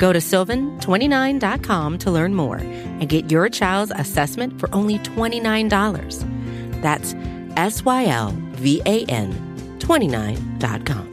Go 0.00 0.14
to 0.14 0.18
sylvan29.com 0.18 1.98
to 1.98 2.10
learn 2.10 2.34
more 2.34 2.56
and 2.56 3.06
get 3.06 3.30
your 3.30 3.50
child's 3.50 3.92
assessment 3.94 4.58
for 4.58 4.74
only 4.74 4.98
$29. 5.00 6.80
That's 6.80 7.14
S 7.58 7.84
Y 7.84 8.06
L 8.06 8.30
V 8.52 8.80
A 8.86 9.04
N 9.04 9.30
29.com. 9.78 11.06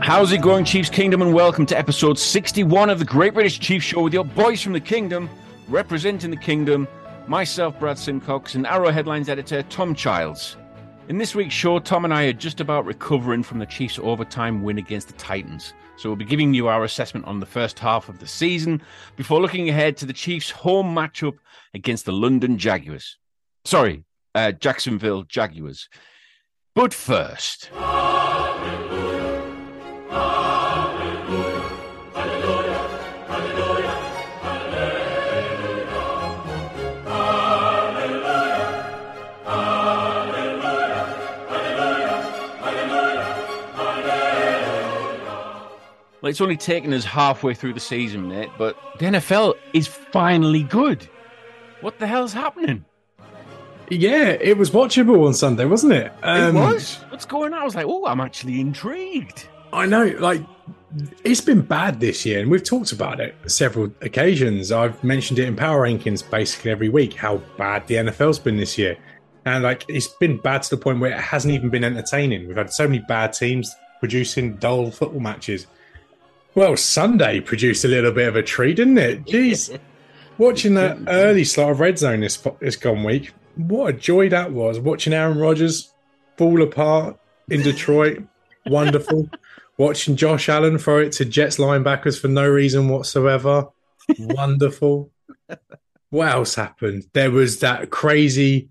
How's 0.00 0.30
it 0.30 0.40
going, 0.40 0.64
Chiefs 0.64 0.90
Kingdom, 0.90 1.20
and 1.20 1.34
welcome 1.34 1.66
to 1.66 1.76
episode 1.76 2.16
61 2.16 2.90
of 2.90 3.00
the 3.00 3.04
Great 3.04 3.34
British 3.34 3.58
Chiefs 3.58 3.86
Show 3.86 4.02
with 4.02 4.14
your 4.14 4.24
boys 4.24 4.62
from 4.62 4.72
the 4.72 4.80
Kingdom, 4.80 5.28
representing 5.68 6.30
the 6.30 6.36
Kingdom, 6.36 6.86
myself, 7.28 7.78
Brad 7.78 7.98
Simcox, 7.98 8.54
and 8.54 8.66
Arrow 8.66 8.90
Headlines 8.90 9.28
editor 9.28 9.62
Tom 9.64 9.94
Childs. 9.94 10.56
In 11.08 11.18
this 11.18 11.34
week's 11.34 11.54
show, 11.54 11.78
Tom 11.78 12.04
and 12.04 12.14
I 12.14 12.24
are 12.24 12.32
just 12.32 12.60
about 12.60 12.86
recovering 12.86 13.42
from 13.42 13.58
the 13.58 13.66
Chiefs' 13.66 13.98
overtime 14.00 14.62
win 14.62 14.78
against 14.78 15.08
the 15.08 15.14
Titans. 15.14 15.74
So 15.96 16.08
we'll 16.08 16.16
be 16.16 16.24
giving 16.24 16.54
you 16.54 16.68
our 16.68 16.84
assessment 16.84 17.26
on 17.26 17.40
the 17.40 17.46
first 17.46 17.78
half 17.78 18.08
of 18.08 18.20
the 18.20 18.26
season 18.26 18.80
before 19.16 19.40
looking 19.40 19.68
ahead 19.68 19.96
to 19.98 20.06
the 20.06 20.12
Chiefs' 20.12 20.50
home 20.50 20.94
matchup 20.94 21.36
against 21.74 22.04
the 22.04 22.12
London 22.12 22.58
Jaguars. 22.58 23.18
Sorry, 23.64 24.04
uh, 24.34 24.52
Jacksonville 24.52 25.24
Jaguars. 25.24 25.88
But 26.74 26.94
first. 26.94 27.70
Well, 30.10 30.49
it's 46.30 46.40
only 46.40 46.56
taken 46.56 46.92
us 46.92 47.04
halfway 47.04 47.54
through 47.54 47.74
the 47.74 47.80
season, 47.80 48.28
mate, 48.28 48.50
but 48.56 48.76
the 49.00 49.06
NFL 49.06 49.54
is 49.72 49.88
finally 49.88 50.62
good. 50.62 51.06
What 51.80 51.98
the 51.98 52.06
hell's 52.06 52.32
happening? 52.32 52.84
Yeah, 53.90 54.28
it 54.40 54.56
was 54.56 54.70
watchable 54.70 55.26
on 55.26 55.34
Sunday, 55.34 55.64
wasn't 55.64 55.94
it? 55.94 56.12
Um, 56.22 56.56
it 56.56 56.60
was. 56.60 56.94
What's 57.08 57.24
going 57.24 57.52
on? 57.52 57.60
I 57.60 57.64
was 57.64 57.74
like, 57.74 57.86
oh, 57.86 58.06
I'm 58.06 58.20
actually 58.20 58.60
intrigued. 58.60 59.48
I 59.72 59.86
know, 59.86 60.04
like, 60.20 60.40
it's 61.24 61.40
been 61.40 61.62
bad 61.62 61.98
this 61.98 62.24
year, 62.24 62.38
and 62.38 62.48
we've 62.48 62.62
talked 62.62 62.92
about 62.92 63.18
it 63.18 63.34
several 63.46 63.92
occasions. 64.00 64.70
I've 64.70 65.02
mentioned 65.02 65.40
it 65.40 65.48
in 65.48 65.56
power 65.56 65.88
rankings 65.88 66.28
basically 66.28 66.70
every 66.70 66.88
week 66.88 67.14
how 67.14 67.38
bad 67.58 67.88
the 67.88 67.96
NFL's 67.96 68.38
been 68.38 68.56
this 68.56 68.78
year. 68.78 68.96
And, 69.46 69.64
like, 69.64 69.84
it's 69.88 70.06
been 70.06 70.36
bad 70.36 70.62
to 70.62 70.70
the 70.70 70.80
point 70.80 71.00
where 71.00 71.10
it 71.10 71.20
hasn't 71.20 71.52
even 71.52 71.70
been 71.70 71.82
entertaining. 71.82 72.46
We've 72.46 72.56
had 72.56 72.72
so 72.72 72.86
many 72.86 73.02
bad 73.08 73.32
teams 73.32 73.74
producing 73.98 74.54
dull 74.56 74.92
football 74.92 75.20
matches. 75.20 75.66
Well, 76.54 76.76
Sunday 76.76 77.40
produced 77.40 77.84
a 77.84 77.88
little 77.88 78.12
bit 78.12 78.28
of 78.28 78.36
a 78.36 78.42
treat, 78.42 78.76
didn't 78.76 78.98
it? 78.98 79.24
Jeez. 79.26 79.78
Watching 80.38 80.74
that 80.74 80.98
early 81.06 81.44
slot 81.44 81.70
of 81.70 81.80
Red 81.80 81.98
Zone 81.98 82.20
this, 82.20 82.36
this 82.60 82.76
gone 82.76 83.04
week, 83.04 83.32
what 83.56 83.94
a 83.94 83.96
joy 83.96 84.28
that 84.30 84.52
was. 84.52 84.78
Watching 84.78 85.12
Aaron 85.12 85.38
Rodgers 85.38 85.92
fall 86.36 86.62
apart 86.62 87.18
in 87.48 87.62
Detroit, 87.62 88.22
wonderful. 88.66 89.28
Watching 89.76 90.16
Josh 90.16 90.48
Allen 90.48 90.78
throw 90.78 90.98
it 90.98 91.12
to 91.12 91.24
Jets 91.24 91.56
linebackers 91.56 92.20
for 92.20 92.28
no 92.28 92.48
reason 92.48 92.88
whatsoever, 92.88 93.68
wonderful. 94.18 95.10
What 96.10 96.28
else 96.28 96.54
happened? 96.54 97.04
There 97.12 97.30
was 97.30 97.60
that 97.60 97.90
crazy 97.90 98.68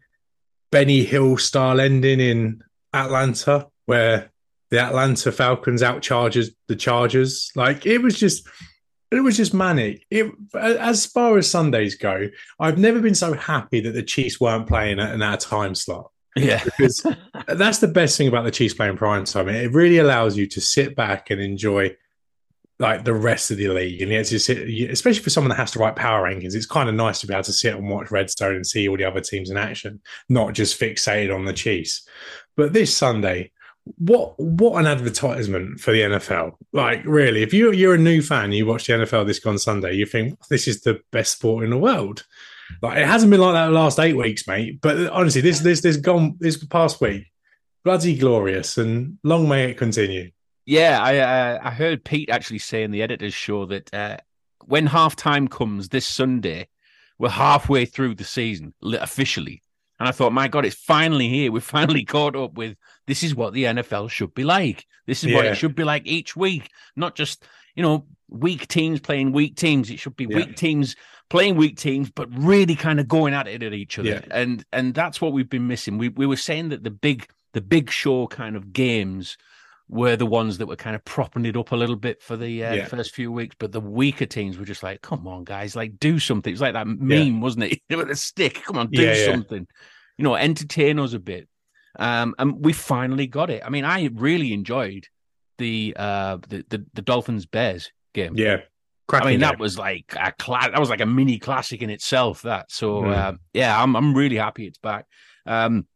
Benny 0.71 1.03
Hill 1.03 1.37
style 1.37 1.79
ending 1.79 2.19
in 2.19 2.63
Atlanta 2.93 3.67
where 3.85 4.31
the 4.69 4.79
Atlanta 4.79 5.31
Falcons 5.31 5.81
outcharges 5.81 6.49
the 6.67 6.75
Chargers. 6.75 7.51
Like 7.55 7.85
it 7.85 7.99
was 7.99 8.17
just 8.17 8.47
it 9.11 9.21
was 9.21 9.37
just 9.37 9.53
manic. 9.53 10.05
It 10.11 10.31
as 10.53 11.05
far 11.05 11.37
as 11.37 11.49
Sundays 11.49 11.95
go, 11.95 12.29
I've 12.59 12.77
never 12.77 12.99
been 12.99 13.15
so 13.15 13.33
happy 13.33 13.81
that 13.81 13.91
the 13.91 14.03
Chiefs 14.03 14.39
weren't 14.39 14.67
playing 14.67 14.99
at 14.99 15.13
an 15.13 15.37
time 15.39 15.75
slot. 15.75 16.11
Yeah, 16.35 16.63
because 16.63 17.05
that's 17.47 17.79
the 17.79 17.87
best 17.87 18.17
thing 18.17 18.27
about 18.27 18.43
the 18.43 18.51
Chiefs 18.51 18.75
playing 18.75 18.97
prime 18.97 19.25
time. 19.25 19.49
It 19.49 19.73
really 19.73 19.97
allows 19.97 20.37
you 20.37 20.45
to 20.47 20.61
sit 20.61 20.95
back 20.95 21.31
and 21.31 21.41
enjoy 21.41 21.95
like 22.77 23.03
the 23.03 23.13
rest 23.13 23.51
of 23.51 23.57
the 23.57 23.67
league, 23.67 24.01
and 24.01 24.11
yet 24.11 24.27
to 24.27 24.39
sit, 24.39 24.57
especially 24.89 25.21
for 25.21 25.29
someone 25.29 25.49
that 25.49 25.57
has 25.57 25.71
to 25.71 25.79
write 25.79 25.97
power 25.97 26.23
rankings, 26.23 26.55
it's 26.55 26.65
kind 26.65 26.87
of 26.87 26.95
nice 26.95 27.19
to 27.19 27.27
be 27.27 27.33
able 27.33 27.43
to 27.43 27.51
sit 27.51 27.75
and 27.75 27.89
watch 27.89 28.09
Red 28.09 28.29
Zone 28.29 28.55
and 28.55 28.65
see 28.65 28.87
all 28.87 28.95
the 28.95 29.03
other 29.03 29.19
teams 29.19 29.49
in 29.49 29.57
action, 29.57 29.99
not 30.29 30.53
just 30.53 30.79
fixated 30.79 31.35
on 31.35 31.43
the 31.43 31.51
Chiefs. 31.51 32.07
But 32.55 32.71
this 32.71 32.95
Sunday, 32.95 33.51
what 33.97 34.39
what 34.39 34.79
an 34.79 34.87
advertisement 34.87 35.79
for 35.79 35.91
the 35.91 36.01
NFL! 36.01 36.53
Like, 36.73 37.01
really, 37.05 37.43
if 37.43 37.53
you 37.53 37.71
you're 37.71 37.95
a 37.95 37.99
new 37.99 38.21
fan, 38.21 38.51
you 38.51 38.65
watch 38.65 38.87
the 38.87 38.93
NFL 38.93 39.27
this 39.27 39.45
on 39.45 39.57
Sunday, 39.57 39.93
you 39.93 40.05
think 40.05 40.37
this 40.47 40.67
is 40.67 40.81
the 40.81 40.99
best 41.11 41.37
sport 41.37 41.63
in 41.63 41.71
the 41.71 41.77
world. 41.77 42.25
Like, 42.81 42.99
it 42.99 43.07
hasn't 43.07 43.31
been 43.31 43.39
like 43.39 43.53
that 43.53 43.67
the 43.67 43.71
last 43.71 43.99
eight 43.99 44.15
weeks, 44.15 44.47
mate. 44.47 44.79
But 44.81 45.09
honestly, 45.09 45.41
this 45.41 45.59
this 45.59 45.81
this 45.81 45.97
gone 45.97 46.35
this 46.39 46.63
past 46.65 47.01
week, 47.01 47.25
bloody 47.83 48.17
glorious, 48.17 48.77
and 48.77 49.17
long 49.23 49.47
may 49.47 49.71
it 49.71 49.77
continue. 49.77 50.31
Yeah, 50.65 50.99
I 51.01 51.17
uh, 51.17 51.59
I 51.63 51.71
heard 51.71 52.05
Pete 52.05 52.29
actually 52.29 52.59
say 52.59 52.83
in 52.83 52.91
the 52.91 53.01
editors' 53.01 53.33
show 53.33 53.65
that 53.65 53.93
uh, 53.93 54.17
when 54.65 54.87
halftime 54.87 55.49
comes 55.49 55.89
this 55.89 56.05
Sunday, 56.05 56.67
we're 57.17 57.29
halfway 57.29 57.85
through 57.85 58.15
the 58.15 58.23
season 58.23 58.73
officially. 58.83 59.61
And 59.99 60.07
I 60.07 60.11
thought, 60.11 60.33
my 60.33 60.47
God, 60.47 60.65
it's 60.65 60.75
finally 60.75 61.29
here. 61.29 61.51
We've 61.51 61.63
finally 61.79 62.05
caught 62.05 62.35
up 62.35 62.53
with 62.53 62.77
this 63.07 63.23
is 63.23 63.35
what 63.35 63.53
the 63.53 63.65
NFL 63.65 64.09
should 64.09 64.33
be 64.33 64.43
like. 64.43 64.85
This 65.05 65.23
is 65.23 65.31
yeah. 65.31 65.35
what 65.35 65.45
it 65.45 65.55
should 65.55 65.75
be 65.75 65.83
like 65.83 66.05
each 66.05 66.35
week, 66.35 66.69
not 66.95 67.15
just, 67.15 67.43
you 67.75 67.83
know, 67.83 68.05
weak 68.29 68.67
teams 68.67 68.99
playing 68.99 69.31
weak 69.31 69.55
teams. 69.55 69.89
It 69.89 69.99
should 69.99 70.15
be 70.15 70.27
yeah. 70.29 70.37
weak 70.37 70.55
teams 70.55 70.95
playing 71.29 71.55
weak 71.55 71.77
teams, 71.77 72.11
but 72.11 72.27
really 72.31 72.75
kind 72.75 72.99
of 72.99 73.07
going 73.07 73.33
at 73.33 73.47
it 73.47 73.63
at 73.63 73.73
each 73.73 73.97
other. 73.99 74.09
Yeah. 74.09 74.21
And 74.31 74.63
and 74.71 74.93
that's 74.93 75.21
what 75.21 75.33
we've 75.33 75.49
been 75.49 75.67
missing. 75.67 75.97
We 75.97 76.09
we 76.09 76.25
were 76.25 76.35
saying 76.35 76.69
that 76.69 76.83
the 76.83 76.91
big 76.91 77.27
the 77.53 77.61
big 77.61 77.89
show 77.89 78.27
kind 78.27 78.55
of 78.55 78.73
games 78.73 79.37
were 79.89 80.15
the 80.15 80.25
ones 80.25 80.59
that 80.59 80.67
were 80.67 80.75
kind 80.75 80.95
of 80.95 81.03
propping 81.03 81.45
it 81.45 81.57
up 81.57 81.71
a 81.71 81.75
little 81.75 81.95
bit 81.95 82.21
for 82.21 82.37
the 82.37 82.63
uh, 82.63 82.73
yeah. 82.73 82.85
first 82.85 83.13
few 83.13 83.31
weeks, 83.31 83.55
but 83.57 83.71
the 83.71 83.81
weaker 83.81 84.27
teams 84.27 84.57
were 84.57 84.65
just 84.65 84.83
like, 84.83 85.01
"Come 85.01 85.27
on, 85.27 85.43
guys, 85.43 85.75
like 85.75 85.99
do 85.99 86.19
something." 86.19 86.53
It's 86.53 86.61
like 86.61 86.73
that 86.73 86.87
meme, 86.87 87.35
yeah. 87.35 87.39
wasn't 87.39 87.65
it? 87.65 87.81
With 87.89 88.11
a 88.11 88.15
stick, 88.15 88.61
come 88.63 88.77
on, 88.77 88.91
do 88.91 89.01
yeah, 89.01 89.25
something. 89.25 89.67
You 90.17 90.23
know, 90.23 90.35
entertain 90.35 90.99
us 90.99 91.13
a 91.13 91.19
bit. 91.19 91.47
Um, 91.97 92.35
and 92.37 92.63
we 92.63 92.71
finally 92.71 93.25
got 93.25 93.49
it. 93.49 93.63
I 93.65 93.69
mean, 93.69 93.83
I 93.83 94.09
really 94.13 94.53
enjoyed 94.53 95.07
the 95.57 95.95
uh 95.97 96.37
the 96.47 96.63
the, 96.69 96.85
the 96.93 97.01
Dolphins 97.01 97.45
Bears 97.45 97.91
game. 98.13 98.33
Yeah. 98.35 98.61
I 99.11 99.21
mean, 99.21 99.31
game. 99.31 99.39
that 99.39 99.59
was 99.59 99.75
like 99.75 100.13
a 100.15 100.31
cla- 100.33 100.69
that 100.71 100.79
was 100.79 100.91
like 100.91 101.01
a 101.01 101.05
mini 101.07 101.39
classic 101.39 101.81
in 101.81 101.89
itself. 101.89 102.43
That 102.43 102.71
so 102.71 103.01
mm. 103.01 103.11
uh, 103.11 103.33
yeah, 103.53 103.81
I'm 103.81 103.95
I'm 103.95 104.13
really 104.13 104.35
happy 104.35 104.67
it's 104.67 104.77
back. 104.77 105.05
Um, 105.47 105.87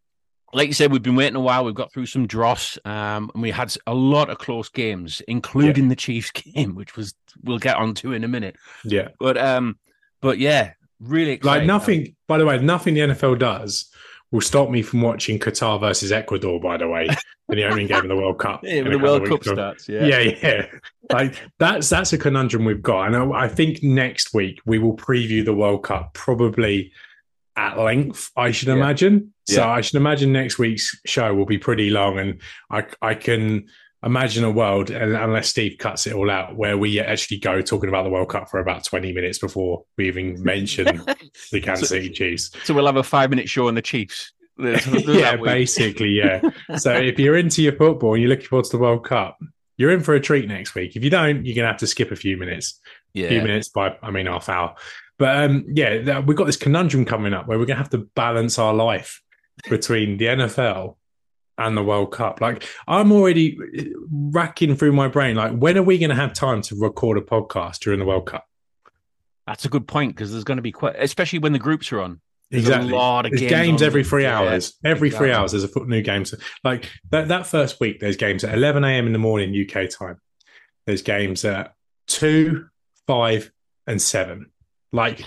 like 0.54 0.68
you 0.68 0.74
said, 0.74 0.92
we've 0.92 1.02
been 1.02 1.16
waiting 1.16 1.36
a 1.36 1.42
while. 1.42 1.66
We've 1.66 1.74
got 1.74 1.92
through 1.92 2.06
some 2.06 2.28
dross, 2.28 2.78
um, 2.86 3.32
and 3.34 3.42
we 3.42 3.52
had 3.52 3.76
a 3.88 3.94
lot 3.94 4.30
of 4.30 4.38
close 4.38 4.70
games, 4.70 5.22
including 5.28 5.86
yeah. 5.86 5.90
the 5.90 5.96
Chiefs 5.96 6.32
game, 6.56 6.76
which 6.76 6.96
was 6.96 7.14
we'll 7.44 7.60
get 7.60 7.76
onto 7.76 8.12
in 8.14 8.24
a 8.24 8.28
minute. 8.28 8.56
Yeah, 8.84 9.10
but 9.20 9.38
um, 9.38 9.78
but 10.22 10.38
yeah, 10.38 10.74
really 11.00 11.32
exciting. 11.32 11.68
like 11.68 11.68
nothing. 11.68 12.16
By 12.28 12.38
the 12.38 12.46
way, 12.46 12.58
nothing 12.60 12.94
the 12.94 13.02
NFL 13.02 13.40
does 13.40 13.90
will 14.32 14.42
stop 14.42 14.70
me 14.70 14.82
from 14.82 15.02
watching 15.02 15.38
Qatar 15.38 15.80
versus 15.80 16.12
Ecuador. 16.12 16.60
By 16.60 16.78
the 16.78 16.88
way, 16.88 17.08
in 17.50 17.58
the 17.58 17.64
opening 17.66 17.88
game 17.88 18.02
of 18.02 18.08
the 18.08 18.16
World 18.16 18.40
Cup. 18.40 18.64
Yeah, 18.64 18.84
the 18.84 18.98
World 18.98 19.28
Cup 19.28 19.44
starts. 19.44 19.90
Yeah, 19.90 20.06
yeah, 20.06 20.20
yeah. 20.42 20.66
Like 21.12 21.36
that's 21.60 21.90
that's 21.90 22.14
a 22.14 22.18
conundrum 22.18 22.66
we've 22.66 22.82
got, 22.82 23.08
and 23.08 23.16
I, 23.16 23.44
I 23.44 23.48
think 23.48 23.84
next 23.84 24.34
week 24.34 24.60
we 24.66 24.80
will 24.80 24.96
preview 24.96 25.44
the 25.44 25.54
World 25.54 25.84
Cup 25.84 26.14
probably 26.14 26.92
at 27.56 27.78
length, 27.78 28.32
I 28.36 28.52
should 28.52 28.70
yeah. 28.70 28.76
imagine. 28.76 29.33
So 29.46 29.62
yeah. 29.62 29.70
I 29.70 29.82
should 29.82 29.96
imagine 29.96 30.32
next 30.32 30.58
week's 30.58 30.98
show 31.06 31.34
will 31.34 31.46
be 31.46 31.58
pretty 31.58 31.90
long, 31.90 32.18
and 32.18 32.42
I 32.70 32.86
I 33.02 33.16
can 33.16 33.68
imagine 34.04 34.44
a 34.44 34.52
world, 34.52 34.90
unless 34.90 35.50
Steve 35.50 35.78
cuts 35.80 36.06
it 36.08 36.14
all 36.14 36.30
out, 36.30 36.56
where 36.56 36.78
we 36.78 37.00
actually 37.00 37.40
go 37.40 37.62
talking 37.62 37.90
about 37.90 38.04
the 38.04 38.10
World 38.10 38.30
Cup 38.30 38.50
for 38.50 38.60
about 38.60 38.84
twenty 38.84 39.12
minutes 39.12 39.40
before 39.40 39.84
we 39.98 40.08
even 40.08 40.42
mention 40.44 40.86
the 41.52 41.62
Kansas 41.62 41.90
so, 41.90 41.96
City 41.96 42.10
Chiefs. 42.10 42.52
So 42.64 42.74
we'll 42.74 42.86
have 42.86 42.98
a 42.98 43.04
five 43.04 43.30
minute 43.30 43.50
show 43.50 43.68
on 43.68 43.76
the 43.76 43.82
Chiefs. 43.82 44.32
Yeah, 44.56 45.38
basically, 45.38 46.10
yeah. 46.10 46.40
so 46.78 46.94
if 46.94 47.18
you're 47.18 47.36
into 47.36 47.64
your 47.64 47.74
football 47.74 48.14
and 48.14 48.22
you're 48.22 48.30
looking 48.30 48.46
forward 48.46 48.66
to 48.66 48.72
the 48.72 48.78
World 48.78 49.04
Cup, 49.04 49.40
you're 49.78 49.90
in 49.90 50.02
for 50.02 50.14
a 50.14 50.20
treat 50.20 50.48
next 50.48 50.76
week. 50.76 50.96
If 50.96 51.04
you 51.04 51.10
don't, 51.10 51.44
you're 51.44 51.56
gonna 51.56 51.70
have 51.70 51.80
to 51.80 51.88
skip 51.88 52.12
a 52.12 52.16
few 52.16 52.38
minutes. 52.38 52.80
A 53.16 53.28
few 53.30 53.42
minutes 53.42 53.70
by, 53.70 53.98
I 54.04 54.12
mean, 54.12 54.28
half 54.28 54.50
hour. 54.50 54.76
But 55.18 55.44
um, 55.44 55.66
yeah, 55.70 56.20
we've 56.20 56.38
got 56.38 56.46
this 56.46 56.56
conundrum 56.56 57.04
coming 57.04 57.34
up 57.34 57.48
where 57.48 57.58
we're 57.58 57.66
gonna 57.66 57.80
have 57.80 57.90
to 57.92 58.10
balance 58.16 58.60
our 58.60 58.76
life 58.76 59.23
between 59.70 60.18
the 60.18 60.26
NFL 60.26 60.96
and 61.58 61.78
the 61.78 61.84
World 61.84 62.12
Cup. 62.12 62.42
Like, 62.42 62.68
I'm 62.88 63.12
already 63.12 63.58
racking 64.12 64.76
through 64.76 64.94
my 64.94 65.08
brain. 65.08 65.36
Like, 65.36 65.54
when 65.56 65.78
are 65.78 65.84
we 65.84 65.98
gonna 65.98 66.16
have 66.16 66.34
time 66.34 66.62
to 66.64 66.76
record 66.80 67.18
a 67.18 67.22
podcast 67.22 67.80
during 67.80 68.00
the 68.00 68.06
World 68.06 68.26
Cup? 68.28 68.46
That's 69.46 69.66
a 69.66 69.70
good 69.70 69.88
point 69.88 70.16
because 70.16 70.32
there's 70.32 70.46
going 70.46 70.56
to 70.56 70.62
be 70.62 70.72
quite, 70.72 70.96
especially 70.98 71.40
when 71.40 71.52
the 71.52 71.60
groups 71.60 71.92
are 71.92 72.00
on. 72.00 72.22
There's 72.50 72.64
Exactly. 72.64 72.92
a 72.92 72.96
lot 72.96 73.26
of 73.26 73.32
There's 73.32 73.42
games, 73.42 73.52
games, 73.68 73.82
every 73.82 74.04
three 74.06 74.24
Yeah, 74.24 74.40
hours. 74.40 74.74
Every 74.86 75.10
three 75.10 75.32
hours, 75.34 75.52
there's 75.52 75.66
a 75.66 75.68
foot 75.68 75.88
new 75.90 76.02
game. 76.02 76.24
So, 76.24 76.38
like 76.64 76.90
that 77.12 77.28
that 77.28 77.46
first 77.46 77.80
week, 77.82 78.00
there's 78.00 78.16
games 78.16 78.46
at 78.46 78.54
11 78.54 78.86
a.m. 78.86 79.06
in 79.06 79.12
the 79.12 79.20
morning 79.20 79.54
UK 79.54 79.90
time. 79.90 80.22
There's 80.86 81.02
games 81.02 81.44
at 81.44 81.74
two, 82.08 82.68
five, 83.06 83.52
and 83.86 84.02
seven. 84.02 84.52
Like, 84.94 85.26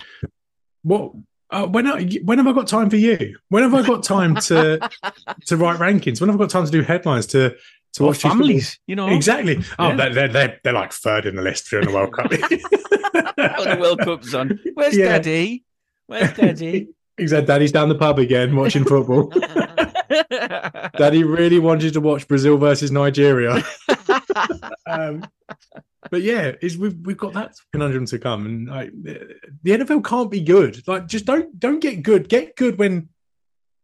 what? 0.82 1.12
Uh, 1.50 1.66
when 1.66 1.86
I, 1.86 2.04
when 2.24 2.38
have 2.38 2.46
I 2.46 2.52
got 2.52 2.66
time 2.66 2.90
for 2.90 2.96
you? 2.96 3.36
When 3.50 3.62
have 3.62 3.72
I 3.74 3.86
got 3.86 4.02
time 4.02 4.34
to 4.34 4.78
to 5.46 5.56
write 5.56 5.78
rankings? 5.78 6.20
When 6.20 6.28
have 6.28 6.36
I 6.40 6.42
got 6.42 6.50
time 6.50 6.64
to 6.64 6.70
do 6.70 6.82
headlines 6.82 7.26
to 7.28 7.54
to 7.94 8.02
Or 8.02 8.08
watch 8.08 8.18
families, 8.18 8.78
you 8.86 8.96
know. 8.96 9.08
Exactly. 9.08 9.62
Oh, 9.78 9.88
Yeah. 9.88 9.96
they're, 9.96 10.12
they're 10.14 10.28
they're 10.28 10.60
they're 10.64 10.72
like 10.72 10.92
third 10.92 11.24
in 11.24 11.36
the 11.36 11.42
list 11.42 11.70
during 11.70 11.86
the 11.88 11.94
World 11.94 12.12
Cup. 12.12 12.30
when 12.30 12.40
the 12.40 13.78
World 13.80 14.00
Cup's 14.00 14.34
on. 14.34 14.58
Where's 14.74 14.96
Yeah. 14.96 15.06
Daddy? 15.18 15.64
Where's 16.06 16.32
Daddy? 16.32 16.88
Exactly. 17.18 17.46
Daddy's 17.46 17.72
down 17.72 17.88
the 17.88 17.94
pub 17.94 18.18
again 18.18 18.54
watching 18.54 18.84
football. 18.84 19.32
Daddy 20.98 21.24
really 21.24 21.58
wanted 21.58 21.94
to 21.94 22.00
watch 22.02 22.28
Brazil 22.28 22.58
versus 22.58 22.90
Nigeria. 22.90 23.62
Um, 24.86 25.24
but 26.10 26.22
yeah, 26.22 26.52
is 26.60 26.78
we've 26.78 26.96
we've 27.04 27.16
got 27.16 27.32
that 27.34 27.54
conundrum 27.72 28.06
to 28.06 28.18
come, 28.18 28.46
and 28.46 28.68
like 28.68 28.90
the 29.02 29.70
NFL 29.70 30.04
can't 30.04 30.30
be 30.30 30.40
good. 30.40 30.86
Like, 30.86 31.06
just 31.06 31.24
don't 31.24 31.58
don't 31.58 31.80
get 31.80 32.02
good. 32.02 32.28
Get 32.28 32.56
good 32.56 32.78
when 32.78 33.08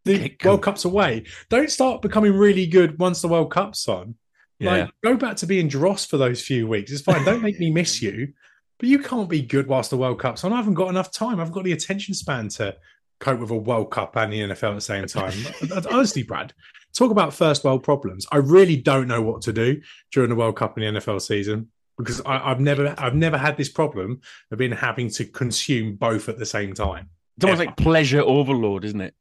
the. 0.04 0.36
World 0.44 0.62
Cup's 0.62 0.84
away. 0.84 1.24
Don't 1.48 1.70
start 1.70 2.02
becoming 2.02 2.34
really 2.34 2.66
good 2.66 2.98
once 2.98 3.22
the 3.22 3.28
World 3.28 3.50
Cup's 3.50 3.88
on. 3.88 4.16
yeah. 4.58 4.70
Like, 4.70 4.90
go 5.02 5.16
back 5.16 5.36
to 5.36 5.46
being 5.46 5.68
dross 5.68 6.04
for 6.04 6.16
those 6.16 6.42
few 6.42 6.66
weeks. 6.66 6.92
It's 6.92 7.02
fine. 7.02 7.24
Don't 7.24 7.42
make 7.42 7.58
me 7.58 7.70
miss 7.70 8.02
you. 8.02 8.32
But 8.78 8.88
you 8.88 8.98
can't 8.98 9.28
be 9.28 9.42
good 9.42 9.68
whilst 9.68 9.90
the 9.90 9.96
World 9.96 10.18
Cup's 10.18 10.42
on. 10.42 10.52
I 10.52 10.56
haven't 10.56 10.74
got 10.74 10.88
enough 10.88 11.12
time. 11.12 11.36
I 11.36 11.38
haven't 11.38 11.54
got 11.54 11.64
the 11.64 11.72
attention 11.72 12.14
span 12.14 12.48
to 12.48 12.76
cope 13.20 13.38
with 13.38 13.50
a 13.50 13.56
World 13.56 13.92
Cup 13.92 14.16
and 14.16 14.32
the 14.32 14.40
NFL 14.40 14.70
at 14.70 14.74
the 14.74 14.80
same 14.80 15.06
time. 15.06 15.32
Honestly, 15.90 16.24
Brad, 16.24 16.52
talk 16.94 17.10
about 17.10 17.34
first 17.34 17.64
world 17.64 17.82
problems. 17.82 18.26
I 18.32 18.36
really 18.38 18.76
don't 18.76 19.08
know 19.08 19.22
what 19.22 19.42
to 19.42 19.52
do 19.52 19.80
during 20.12 20.30
the 20.30 20.36
World 20.36 20.56
Cup 20.56 20.76
and 20.76 20.96
the 20.96 21.00
NFL 21.00 21.20
season 21.22 21.68
because 21.98 22.20
I, 22.22 22.50
I've 22.50 22.60
never, 22.60 22.94
I've 22.98 23.14
never 23.14 23.38
had 23.38 23.56
this 23.56 23.68
problem 23.68 24.20
of 24.50 24.58
being 24.58 24.72
having 24.72 25.10
to 25.10 25.24
consume 25.24 25.96
both 25.96 26.28
at 26.28 26.38
the 26.38 26.46
same 26.46 26.74
time. 26.74 27.10
It's 27.36 27.44
almost 27.44 27.60
like 27.66 27.76
pleasure 27.76 28.20
overload, 28.20 28.84
isn't 28.84 29.00
it? 29.00 29.14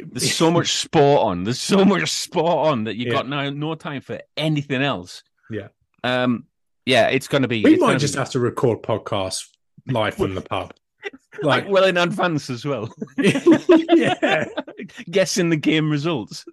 There's 0.00 0.34
so 0.34 0.50
much 0.50 0.72
sport 0.76 1.22
on. 1.22 1.44
There's 1.44 1.60
so 1.60 1.84
much 1.84 2.10
sport 2.10 2.68
on 2.68 2.84
that 2.84 2.96
you 2.96 3.06
Yeah. 3.06 3.12
got 3.12 3.28
no 3.28 3.50
no 3.50 3.74
time 3.74 4.00
for 4.00 4.20
anything 4.36 4.82
else. 4.82 5.22
Yeah. 5.50 5.68
Um. 6.02 6.46
Yeah, 6.86 7.08
it's 7.08 7.28
going 7.28 7.42
to 7.42 7.48
be. 7.48 7.62
We 7.62 7.76
might 7.76 7.98
just 7.98 8.14
be, 8.14 8.18
have 8.18 8.30
to 8.30 8.40
record 8.40 8.82
podcasts 8.82 9.46
live 9.86 10.14
from 10.14 10.34
the 10.34 10.42
pub. 10.42 10.74
Like 11.42 11.64
Like, 11.64 11.72
well 11.72 11.84
in 11.84 11.96
advance 11.96 12.50
as 12.50 12.64
well. 12.64 12.94
yeah. 13.18 14.44
Guessing 15.10 15.50
the 15.50 15.56
game 15.56 15.90
results. 15.90 16.44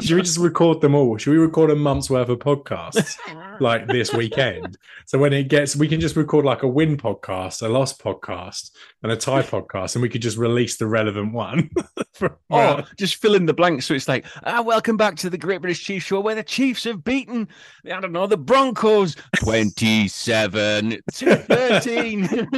Should 0.00 0.16
we 0.16 0.22
just 0.22 0.38
record 0.38 0.80
them 0.80 0.94
all? 0.94 1.16
Should 1.18 1.32
we 1.32 1.38
record 1.38 1.70
a 1.70 1.76
month's 1.76 2.10
worth 2.10 2.28
of 2.28 2.38
podcasts 2.38 3.16
like 3.60 3.86
this 3.86 4.12
weekend? 4.12 4.78
So 5.06 5.18
when 5.18 5.32
it 5.32 5.48
gets, 5.48 5.76
we 5.76 5.88
can 5.88 6.00
just 6.00 6.16
record 6.16 6.44
like 6.44 6.62
a 6.62 6.68
win 6.68 6.96
podcast, 6.96 7.62
a 7.62 7.68
loss 7.68 7.96
podcast, 7.96 8.70
and 9.04 9.12
a 9.12 9.16
tie 9.16 9.42
podcast, 9.42 9.94
and 9.94 10.02
we 10.02 10.08
could 10.08 10.22
just 10.22 10.38
release 10.38 10.78
the 10.78 10.86
relevant 10.86 11.34
one. 11.34 11.68
for- 12.14 12.38
Oh, 12.50 12.82
just 12.96 13.16
fill 13.16 13.34
in 13.34 13.44
the 13.44 13.52
blanks. 13.52 13.84
So 13.84 13.94
it's 13.94 14.08
like, 14.08 14.24
ah, 14.44 14.62
welcome 14.62 14.96
back 14.96 15.16
to 15.16 15.28
the 15.28 15.36
Great 15.36 15.60
British 15.60 15.84
Chiefs 15.84 16.06
Show, 16.06 16.20
where 16.20 16.34
the 16.34 16.42
Chiefs 16.42 16.84
have 16.84 17.04
beaten, 17.04 17.48
I 17.84 18.00
don't 18.00 18.12
know, 18.12 18.26
the 18.26 18.38
Broncos 18.38 19.14
27 19.36 21.02
to 21.12 21.36
13. 21.36 22.48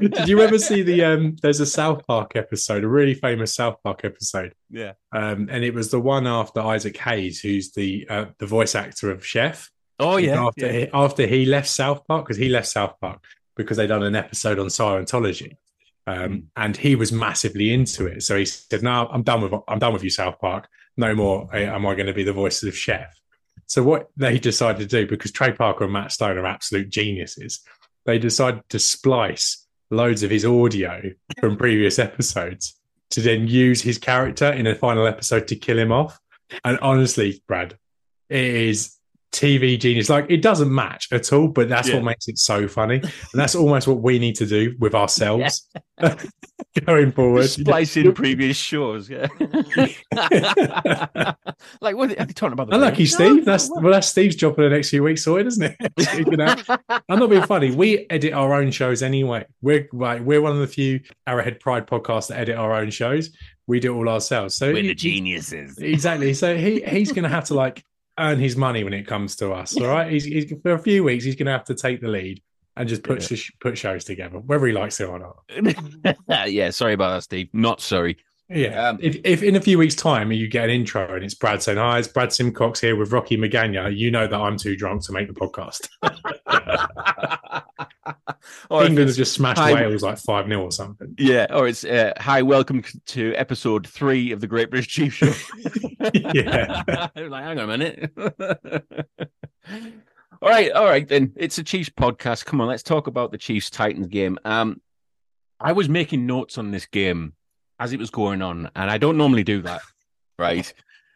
Did 0.00 0.28
you 0.28 0.40
ever 0.40 0.58
see 0.58 0.82
the? 0.82 1.04
um 1.04 1.36
There's 1.40 1.60
a 1.60 1.66
South 1.66 2.04
Park 2.06 2.32
episode, 2.34 2.82
a 2.82 2.88
really 2.88 3.14
famous 3.14 3.54
South 3.54 3.76
Park 3.84 4.00
episode, 4.04 4.54
yeah. 4.70 4.94
um, 5.12 5.48
and 5.48 5.62
it 5.62 5.74
was 5.74 5.90
the 5.92 6.00
one 6.00 6.26
after 6.26 6.60
Isaac 6.60 6.96
Hayes, 6.96 7.40
who's 7.40 7.70
the 7.70 8.06
uh, 8.10 8.24
the 8.38 8.46
voice 8.46 8.74
actor 8.74 9.12
of 9.12 9.24
Chef. 9.24 9.70
Oh, 10.00 10.16
yeah. 10.16 10.44
after 10.44 10.66
yeah. 10.66 10.72
he, 10.72 10.88
after 10.92 11.26
he 11.26 11.46
left 11.46 11.68
South 11.68 12.04
Park 12.08 12.24
because 12.24 12.36
he 12.36 12.48
left 12.48 12.66
South 12.66 12.98
Park 13.00 13.22
because 13.56 13.76
they 13.76 13.86
done 13.86 14.02
an 14.02 14.16
episode 14.16 14.58
on 14.58 14.66
Scientology, 14.66 15.56
um, 16.06 16.16
Mm. 16.16 16.42
and 16.56 16.76
he 16.76 16.94
was 16.96 17.12
massively 17.12 17.72
into 17.72 18.06
it. 18.06 18.22
So 18.22 18.36
he 18.36 18.44
said, 18.44 18.82
"No, 18.82 19.08
I'm 19.10 19.22
done 19.22 19.42
with 19.42 19.52
I'm 19.68 19.78
done 19.78 19.92
with 19.92 20.04
you, 20.04 20.10
South 20.10 20.38
Park. 20.38 20.68
No 20.96 21.14
more 21.14 21.48
eh, 21.54 21.64
am 21.64 21.86
I 21.86 21.94
going 21.94 22.06
to 22.06 22.14
be 22.14 22.24
the 22.24 22.32
voice 22.32 22.62
of 22.62 22.76
Chef." 22.76 23.14
So 23.66 23.82
what 23.82 24.10
they 24.16 24.38
decided 24.38 24.88
to 24.88 24.96
do 25.00 25.08
because 25.08 25.32
Trey 25.32 25.52
Parker 25.52 25.84
and 25.84 25.92
Matt 25.92 26.12
Stone 26.12 26.36
are 26.38 26.46
absolute 26.46 26.90
geniuses, 26.90 27.60
they 28.04 28.18
decided 28.18 28.62
to 28.68 28.78
splice 28.78 29.66
loads 29.90 30.22
of 30.22 30.30
his 30.30 30.44
audio 30.44 31.02
from 31.40 31.56
previous 31.64 31.98
episodes 31.98 32.78
to 33.10 33.20
then 33.20 33.46
use 33.48 33.80
his 33.80 33.96
character 33.98 34.52
in 34.52 34.66
a 34.66 34.74
final 34.74 35.06
episode 35.06 35.48
to 35.48 35.56
kill 35.56 35.78
him 35.78 35.92
off. 35.92 36.18
And 36.64 36.78
honestly, 36.80 37.42
Brad, 37.48 37.78
it 38.28 38.44
is 38.44 38.96
TV 39.34 39.78
genius. 39.78 40.08
Like 40.08 40.26
it 40.30 40.40
doesn't 40.42 40.72
match 40.72 41.08
at 41.12 41.32
all, 41.32 41.48
but 41.48 41.68
that's 41.68 41.88
Yeah. 41.88 41.96
what 41.96 42.04
makes 42.04 42.28
it 42.28 42.38
so 42.38 42.68
funny. 42.68 42.96
And 43.00 43.10
that's 43.34 43.54
almost 43.54 43.86
what 43.88 44.00
we 44.00 44.18
need 44.18 44.36
to 44.36 44.46
do 44.46 44.74
with 44.78 44.94
ourselves 44.94 45.68
going 46.86 47.10
forward. 47.12 47.48
Splice 47.48 47.96
in 47.96 48.12
previous 48.14 48.56
shows. 48.56 49.10
Yeah. 49.10 49.26
like, 51.80 51.96
what 51.96 52.10
are 52.10 52.26
you 52.26 52.34
talking 52.34 52.52
about? 52.52 52.68
The 52.68 52.74
Unlucky 52.76 52.96
Bears? 52.98 53.14
Steve. 53.14 53.36
No, 53.36 53.44
That's 53.44 53.70
no, 53.70 53.80
well, 53.82 53.92
that's 53.92 54.08
Steve's 54.08 54.36
job 54.36 54.54
for 54.56 54.62
the 54.62 54.70
next 54.70 54.90
few 54.90 55.02
weeks, 55.02 55.24
sorted, 55.24 55.46
isn't 55.48 55.74
it? 55.78 55.92
You 56.14 56.36
know, 56.36 56.54
I'm 57.08 57.18
not 57.18 57.28
being 57.30 57.42
funny. 57.42 57.70
We 57.74 58.06
edit 58.10 58.32
our 58.32 58.54
own 58.54 58.70
shows 58.70 59.02
anyway. 59.02 59.44
We're 59.62 59.88
like 59.92 60.22
we're 60.22 60.40
one 60.40 60.52
of 60.52 60.58
the 60.58 60.66
few 60.66 61.00
Arrowhead 61.26 61.58
Pride 61.60 61.86
podcasts 61.86 62.28
that 62.28 62.38
edit 62.38 62.56
our 62.56 62.72
own 62.72 62.90
shows. 62.90 63.30
We 63.66 63.80
do 63.80 63.94
it 63.94 63.98
all 63.98 64.08
ourselves. 64.08 64.54
So 64.54 64.72
We're 64.72 64.82
he- 64.82 64.88
the 64.88 64.94
geniuses. 64.94 65.78
Exactly. 65.78 66.34
So 66.34 66.56
he 66.56 66.82
he's 66.82 67.10
going 67.12 67.24
to 67.24 67.28
have 67.28 67.46
to 67.46 67.54
like 67.54 67.84
earn 68.18 68.38
his 68.38 68.56
money 68.56 68.84
when 68.84 68.92
it 68.92 69.06
comes 69.06 69.36
to 69.36 69.52
us. 69.52 69.76
All 69.76 69.86
right. 69.86 70.10
He's, 70.10 70.24
he's 70.24 70.52
for 70.62 70.72
a 70.72 70.78
few 70.78 71.04
weeks. 71.04 71.24
He's 71.24 71.36
going 71.36 71.46
to 71.46 71.52
have 71.52 71.64
to 71.64 71.74
take 71.74 72.00
the 72.00 72.08
lead 72.08 72.42
and 72.76 72.88
just 72.88 73.02
put 73.02 73.22
sh- 73.22 73.52
put 73.60 73.78
shows 73.78 74.04
together, 74.04 74.38
whether 74.38 74.66
he 74.66 74.72
likes 74.72 75.00
it 75.00 75.08
or 75.08 75.18
not. 75.18 76.16
yeah, 76.48 76.70
sorry 76.70 76.94
about 76.94 77.14
that, 77.14 77.22
Steve. 77.22 77.48
Not 77.52 77.80
sorry. 77.80 78.16
Yeah. 78.48 78.88
Um, 78.88 78.98
if, 79.00 79.16
if 79.24 79.42
in 79.42 79.56
a 79.56 79.60
few 79.60 79.78
weeks' 79.78 79.94
time 79.94 80.30
you 80.32 80.48
get 80.48 80.64
an 80.64 80.70
intro 80.70 81.14
and 81.14 81.24
it's 81.24 81.34
Brad 81.34 81.62
saying, 81.62 81.78
"Hi, 81.78 81.98
it's 81.98 82.08
Brad 82.08 82.32
Simcox 82.32 82.80
here 82.80 82.96
with 82.96 83.12
Rocky 83.12 83.36
Magana," 83.36 83.96
you 83.96 84.10
know 84.10 84.26
that 84.26 84.38
I'm 84.38 84.58
too 84.58 84.76
drunk 84.76 85.04
to 85.04 85.12
make 85.12 85.28
the 85.28 85.34
podcast. 85.34 85.88
or 88.70 88.84
England 88.84 89.12
just 89.14 89.32
smashed 89.34 89.58
Hi- 89.60 89.74
Wales 89.74 90.02
like 90.02 90.18
five 90.18 90.46
0 90.46 90.62
or 90.62 90.72
something. 90.72 91.14
yeah, 91.18 91.46
or 91.50 91.68
it's 91.68 91.84
uh, 91.84 92.12
hi, 92.18 92.42
welcome 92.42 92.82
to 93.06 93.34
episode 93.34 93.86
three 93.86 94.32
of 94.32 94.40
the 94.40 94.46
Great 94.46 94.70
British 94.70 94.88
Chief 94.88 95.14
Show. 95.14 95.32
Yeah. 96.34 96.82
like, 97.16 97.44
hang 97.44 97.58
on 97.58 97.70
a 97.70 97.78
minute. 97.78 98.12
all 100.42 100.48
right, 100.50 100.70
all 100.72 100.84
right, 100.84 101.06
then. 101.08 101.32
It's 101.36 101.58
a 101.58 101.64
Chiefs 101.64 101.88
podcast. 101.90 102.44
Come 102.44 102.60
on, 102.60 102.68
let's 102.68 102.82
talk 102.82 103.06
about 103.06 103.30
the 103.32 103.38
Chiefs 103.38 103.70
Titans 103.70 104.08
game. 104.08 104.38
Um, 104.44 104.80
I 105.60 105.72
was 105.72 105.88
making 105.88 106.26
notes 106.26 106.58
on 106.58 106.70
this 106.70 106.86
game 106.86 107.34
as 107.80 107.92
it 107.92 107.98
was 107.98 108.10
going 108.10 108.42
on, 108.42 108.70
and 108.76 108.90
I 108.90 108.98
don't 108.98 109.16
normally 109.16 109.44
do 109.44 109.62
that, 109.62 109.80
right? 110.38 110.72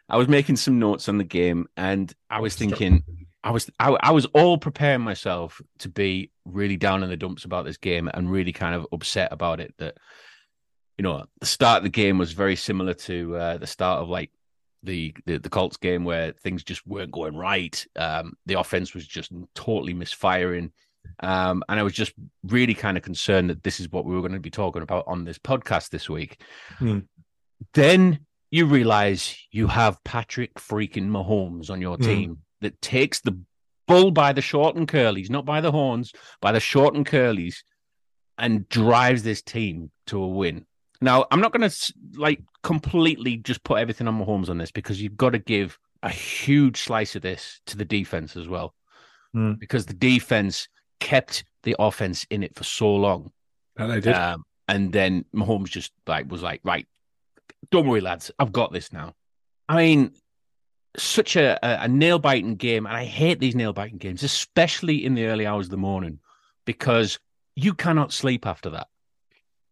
I 0.08 0.16
was 0.16 0.28
making 0.28 0.56
some 0.56 0.78
notes 0.78 1.08
on 1.08 1.18
the 1.18 1.24
game, 1.24 1.66
and 1.76 2.12
I 2.30 2.40
was 2.40 2.54
thinking, 2.54 3.02
I 3.44 3.50
was 3.50 3.70
I, 3.78 3.96
I 4.00 4.10
was 4.10 4.26
all 4.26 4.58
preparing 4.58 5.02
myself 5.02 5.60
to 5.78 5.88
be 5.88 6.30
really 6.44 6.76
down 6.76 7.02
in 7.02 7.08
the 7.08 7.16
dumps 7.16 7.44
about 7.44 7.64
this 7.64 7.76
game 7.76 8.10
and 8.12 8.30
really 8.30 8.52
kind 8.52 8.74
of 8.74 8.86
upset 8.92 9.32
about 9.32 9.60
it. 9.60 9.74
That 9.78 9.96
you 10.96 11.04
know, 11.04 11.24
the 11.40 11.46
start 11.46 11.78
of 11.78 11.82
the 11.84 11.90
game 11.90 12.18
was 12.18 12.32
very 12.32 12.56
similar 12.56 12.94
to 12.94 13.36
uh, 13.36 13.58
the 13.58 13.66
start 13.66 14.02
of 14.02 14.08
like 14.08 14.30
the, 14.82 15.14
the 15.26 15.38
the 15.38 15.48
Colts 15.50 15.76
game 15.76 16.04
where 16.04 16.32
things 16.32 16.64
just 16.64 16.86
weren't 16.86 17.12
going 17.12 17.36
right. 17.36 17.86
Um, 17.96 18.34
the 18.46 18.58
offense 18.58 18.94
was 18.94 19.06
just 19.06 19.32
totally 19.54 19.94
misfiring. 19.94 20.72
Um, 21.20 21.62
and 21.68 21.80
I 21.80 21.84
was 21.84 21.94
just 21.94 22.12
really 22.42 22.74
kind 22.74 22.96
of 22.96 23.02
concerned 23.02 23.50
that 23.50 23.62
this 23.62 23.80
is 23.80 23.90
what 23.90 24.04
we 24.04 24.14
were 24.14 24.20
going 24.20 24.32
to 24.32 24.40
be 24.40 24.50
talking 24.50 24.82
about 24.82 25.04
on 25.06 25.24
this 25.24 25.38
podcast 25.38 25.90
this 25.90 26.08
week. 26.08 26.42
Hmm. 26.78 27.00
Then 27.72 28.20
you 28.50 28.66
realize 28.66 29.36
you 29.50 29.68
have 29.68 30.02
Patrick 30.04 30.54
freaking 30.54 31.08
Mahomes 31.08 31.70
on 31.70 31.80
your 31.80 31.96
Hmm. 31.96 32.02
team 32.04 32.38
that 32.60 32.80
takes 32.82 33.20
the 33.20 33.38
bull 33.86 34.10
by 34.10 34.32
the 34.32 34.42
short 34.42 34.76
and 34.76 34.86
curlies, 34.88 35.30
not 35.30 35.44
by 35.44 35.60
the 35.60 35.70
horns, 35.72 36.12
by 36.40 36.52
the 36.52 36.60
short 36.60 36.94
and 36.94 37.06
curlies, 37.06 37.56
and 38.36 38.68
drives 38.68 39.22
this 39.22 39.42
team 39.42 39.90
to 40.06 40.22
a 40.22 40.28
win. 40.28 40.66
Now, 41.00 41.26
I'm 41.30 41.40
not 41.40 41.52
going 41.52 41.68
to 41.68 41.92
like 42.16 42.42
completely 42.62 43.36
just 43.36 43.62
put 43.64 43.78
everything 43.78 44.08
on 44.08 44.18
Mahomes 44.18 44.48
on 44.48 44.58
this 44.58 44.70
because 44.70 45.00
you've 45.00 45.16
got 45.16 45.30
to 45.30 45.38
give 45.38 45.78
a 46.02 46.10
huge 46.10 46.80
slice 46.82 47.16
of 47.16 47.22
this 47.22 47.60
to 47.66 47.76
the 47.76 47.84
defense 47.84 48.36
as 48.36 48.48
well, 48.48 48.74
Mm. 49.34 49.58
because 49.58 49.84
the 49.86 49.94
defense 49.94 50.68
kept 51.00 51.44
the 51.62 51.76
offense 51.78 52.26
in 52.30 52.42
it 52.42 52.54
for 52.54 52.64
so 52.64 52.94
long. 52.94 53.30
And 53.76 53.90
they 53.92 54.00
did. 54.00 54.14
Um, 54.14 54.44
and 54.68 54.92
then 54.92 55.24
Mahomes 55.34 55.68
just 55.68 55.92
like 56.06 56.30
was 56.30 56.42
like, 56.42 56.60
right, 56.64 56.86
don't 57.70 57.86
worry, 57.86 58.00
lads, 58.00 58.30
I've 58.38 58.52
got 58.52 58.72
this 58.72 58.92
now. 58.92 59.14
I 59.68 59.76
mean, 59.76 60.12
such 60.96 61.36
a, 61.36 61.58
a, 61.64 61.84
a 61.84 61.88
nail 61.88 62.18
biting 62.18 62.56
game, 62.56 62.86
and 62.86 62.96
I 62.96 63.04
hate 63.04 63.38
these 63.40 63.54
nail 63.54 63.72
biting 63.72 63.98
games, 63.98 64.22
especially 64.22 65.04
in 65.04 65.14
the 65.14 65.26
early 65.26 65.46
hours 65.46 65.66
of 65.66 65.70
the 65.70 65.76
morning, 65.76 66.18
because 66.64 67.18
you 67.54 67.74
cannot 67.74 68.12
sleep 68.12 68.46
after 68.46 68.70
that. 68.70 68.88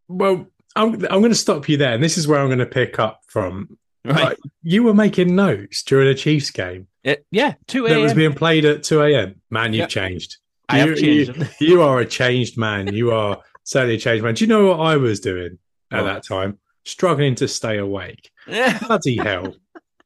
well, 0.09 0.47
I'm, 0.75 0.93
I'm 1.07 1.21
going 1.21 1.31
to 1.31 1.35
stop 1.35 1.69
you 1.71 1.79
there. 1.79 1.95
And 1.95 2.03
this 2.03 2.19
is 2.19 2.29
where 2.29 2.39
I'm 2.39 2.49
going 2.49 2.59
to 2.59 2.67
pick 2.67 2.99
up 2.99 3.23
from. 3.29 3.79
Right? 4.05 4.25
Like, 4.25 4.39
you 4.63 4.83
were 4.83 4.93
making 4.95 5.35
notes 5.35 5.83
during 5.83 6.07
a 6.09 6.15
Chiefs 6.15 6.51
game 6.51 6.87
It- 7.03 7.25
yeah, 7.31 7.55
two 7.67 7.87
a.m. 7.87 7.95
that 7.97 8.03
was 8.03 8.13
being 8.15 8.35
played 8.35 8.65
at 8.67 8.83
2 8.85 9.01
a.m. 9.03 9.41
Man, 9.51 9.73
you've 9.73 9.81
Yep. 9.81 9.89
changed. 9.89 10.37
I 10.69 10.79
have 10.79 10.91
You- 10.91 11.25
changed. 11.25 11.37
You, 11.37 11.47
you 11.69 11.83
are 11.83 11.99
a 12.01 12.07
changed 12.07 12.59
man. 12.59 12.93
You 12.93 13.11
are 13.13 13.41
certainly 13.65 13.95
a 13.97 13.99
changed 13.99 14.23
man. 14.23 14.35
Do 14.35 14.45
you 14.45 14.49
know 14.49 14.67
what 14.67 14.81
I 14.81 14.97
was 14.97 15.19
doing 15.21 15.59
at 15.91 16.05
What? 16.05 16.13
that 16.13 16.25
time? 16.25 16.59
Struggling 16.85 17.35
to 17.37 17.49
stay 17.49 17.79
awake. 17.79 18.31
Bloody 18.47 19.17
hell. 19.17 19.57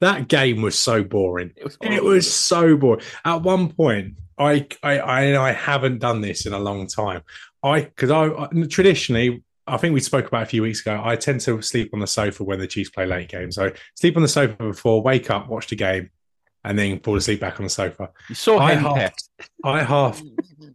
That 0.01 0.29
game 0.29 0.63
was 0.63 0.79
so 0.79 1.05
boring. 1.05 1.53
It 1.57 1.65
was, 1.65 1.79
It 1.81 2.03
was 2.03 2.33
so 2.33 2.77
boring. 2.77 3.05
At 3.25 3.43
one 3.43 3.71
point, 3.71 4.19
I 4.39 4.67
I 4.83 4.99
I, 4.99 5.49
I 5.49 5.53
haven't 5.53 5.99
done 5.99 6.21
this 6.21 6.47
in 6.47 6.53
a 6.53 6.59
long 6.59 6.87
time. 6.87 7.23
I 7.63 7.83
because 7.83 8.11
I, 8.11 8.27
I 8.27 8.49
traditionally. 8.69 9.43
I 9.67 9.77
think 9.77 9.95
we 9.95 10.01
spoke 10.01 10.27
about 10.27 10.43
a 10.43 10.47
few 10.47 10.63
weeks 10.63 10.81
ago. 10.81 11.01
I 11.05 11.15
tend 11.15 11.43
to 11.43 11.63
sleep 11.63 11.91
on 11.95 12.01
the 12.01 12.07
sofa 12.07 12.43
when 12.43 12.59
the 12.59 12.67
Chiefs 12.67 12.91
play 12.91 13.07
late 13.07 13.29
games. 13.29 13.55
So 13.55 13.71
sleep 13.95 14.17
on 14.17 14.23
the 14.23 14.29
sofa 14.29 14.57
before, 14.57 15.01
wake 15.01 15.31
up, 15.31 15.49
watch 15.49 15.69
the 15.69 15.77
game, 15.77 16.11
and 16.65 16.77
then 16.77 16.99
fall 17.01 17.17
asleep 17.17 17.41
back 17.41 17.61
on 17.61 17.65
the 17.65 17.71
sofa. 17.71 18.11
You're 18.29 18.37
so 18.37 18.59
I 18.59 18.75
half. 18.75 19.15
I 19.63 19.83
half, 19.85 20.21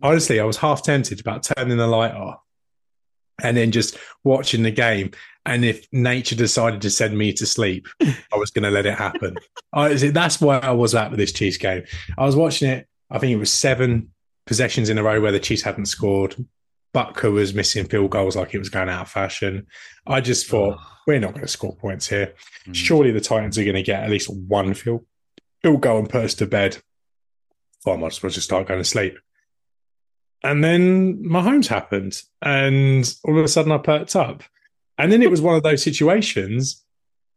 honestly, 0.01 0.39
I 0.39 0.45
was 0.45 0.55
half 0.57 0.83
tempted 0.83 1.19
about 1.19 1.43
turning 1.43 1.77
the 1.77 1.87
light 1.87 2.13
off 2.13 2.39
and 3.43 3.55
then 3.55 3.71
just 3.71 3.97
watching 4.23 4.63
the 4.63 4.71
game. 4.71 5.11
And 5.45 5.63
if 5.63 5.85
nature 5.91 6.35
decided 6.35 6.81
to 6.81 6.89
send 6.89 7.17
me 7.17 7.31
to 7.33 7.45
sleep, 7.45 7.87
I 8.01 8.37
was 8.37 8.49
going 8.49 8.63
to 8.63 8.71
let 8.71 8.85
it 8.85 8.97
happen. 8.97 9.35
I, 9.73 9.93
that's 9.93 10.41
where 10.41 10.63
I 10.63 10.71
was 10.71 10.95
at 10.95 11.11
with 11.11 11.19
this 11.19 11.31
Chiefs 11.31 11.57
game. 11.57 11.83
I 12.17 12.25
was 12.25 12.35
watching 12.35 12.69
it. 12.69 12.87
I 13.11 13.19
think 13.19 13.31
it 13.31 13.37
was 13.37 13.51
seven 13.51 14.11
possessions 14.47 14.89
in 14.89 14.97
a 14.97 15.03
row 15.03 15.21
where 15.21 15.31
the 15.31 15.39
Chiefs 15.39 15.61
hadn't 15.61 15.85
scored. 15.85 16.35
Butker 16.95 17.31
was 17.31 17.53
missing 17.53 17.85
field 17.85 18.09
goals 18.09 18.35
like 18.35 18.53
it 18.53 18.59
was 18.59 18.69
going 18.69 18.89
out 18.89 19.01
of 19.01 19.09
fashion. 19.09 19.67
I 20.07 20.21
just 20.21 20.47
thought 20.47 20.79
we're 21.05 21.19
not 21.19 21.33
going 21.33 21.45
to 21.45 21.47
score 21.47 21.75
points 21.75 22.07
here. 22.07 22.33
Mm. 22.67 22.75
Surely 22.75 23.11
the 23.11 23.19
Titans 23.19 23.57
are 23.57 23.63
going 23.63 23.75
to 23.75 23.83
get 23.83 24.03
at 24.03 24.09
least 24.09 24.33
one 24.33 24.73
field 24.73 25.05
field 25.61 25.81
goal 25.81 25.99
and 25.99 26.09
put 26.09 26.23
us 26.23 26.33
to 26.35 26.45
bed. 26.45 26.77
Well, 27.85 27.95
I 27.95 27.99
might 27.99 28.13
as 28.13 28.23
well 28.23 28.31
just 28.31 28.45
start 28.45 28.67
going 28.67 28.79
to 28.79 28.85
sleep. 28.85 29.19
And 30.43 30.63
then 30.63 31.23
Mahomes 31.23 31.67
happened, 31.67 32.21
and 32.41 33.13
all 33.23 33.37
of 33.37 33.43
a 33.43 33.47
sudden 33.47 33.71
I 33.71 33.77
perked 33.79 34.15
up. 34.15 34.43
And 34.97 35.11
then 35.11 35.21
it 35.21 35.29
was 35.31 35.41
one 35.41 35.55
of 35.55 35.63
those 35.63 35.83
situations 35.83 36.83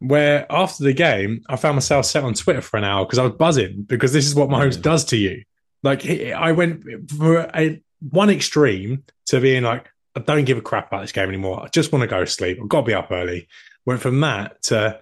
where 0.01 0.47
after 0.51 0.85
the 0.85 0.93
game, 0.93 1.43
I 1.49 1.57
found 1.57 1.75
myself 1.77 2.07
set 2.07 2.23
on 2.25 2.35
Twitter 2.35 2.61
for 2.61 2.77
an 2.77 2.85
hour 2.85 3.05
because 3.05 3.19
I 3.19 3.25
was 3.25 3.33
buzzing 3.33 3.83
because 3.83 4.13
this 4.13 4.27
is 4.27 4.35
what 4.35 4.49
Mahomes 4.49 4.81
does 4.81 5.05
to 5.07 5.17
you. 5.17 5.43
Like 5.83 6.07
I 6.09 6.53
went 6.53 7.11
for 7.11 7.51
a 7.55 7.83
one 8.01 8.31
extreme 8.31 9.03
to 9.27 9.41
being 9.41 9.65
like, 9.65 9.89
I 10.15 10.21
don't 10.21 10.45
give 10.45 10.59
a 10.59 10.63
crap 10.63 10.89
about 10.89 11.03
this 11.03 11.13
game 11.13 11.29
anymore. 11.29 11.63
I 11.65 11.69
just 11.69 11.93
want 11.93 12.03
to 12.03 12.07
go 12.07 12.21
to 12.21 12.31
sleep. 12.31 12.59
I've 12.63 12.69
got 12.69 12.81
to 12.83 12.87
be 12.87 12.95
up 12.95 13.11
early. 13.11 13.49
Went 13.87 14.01
from 14.01 14.21
that 14.21 14.63
to 14.65 15.01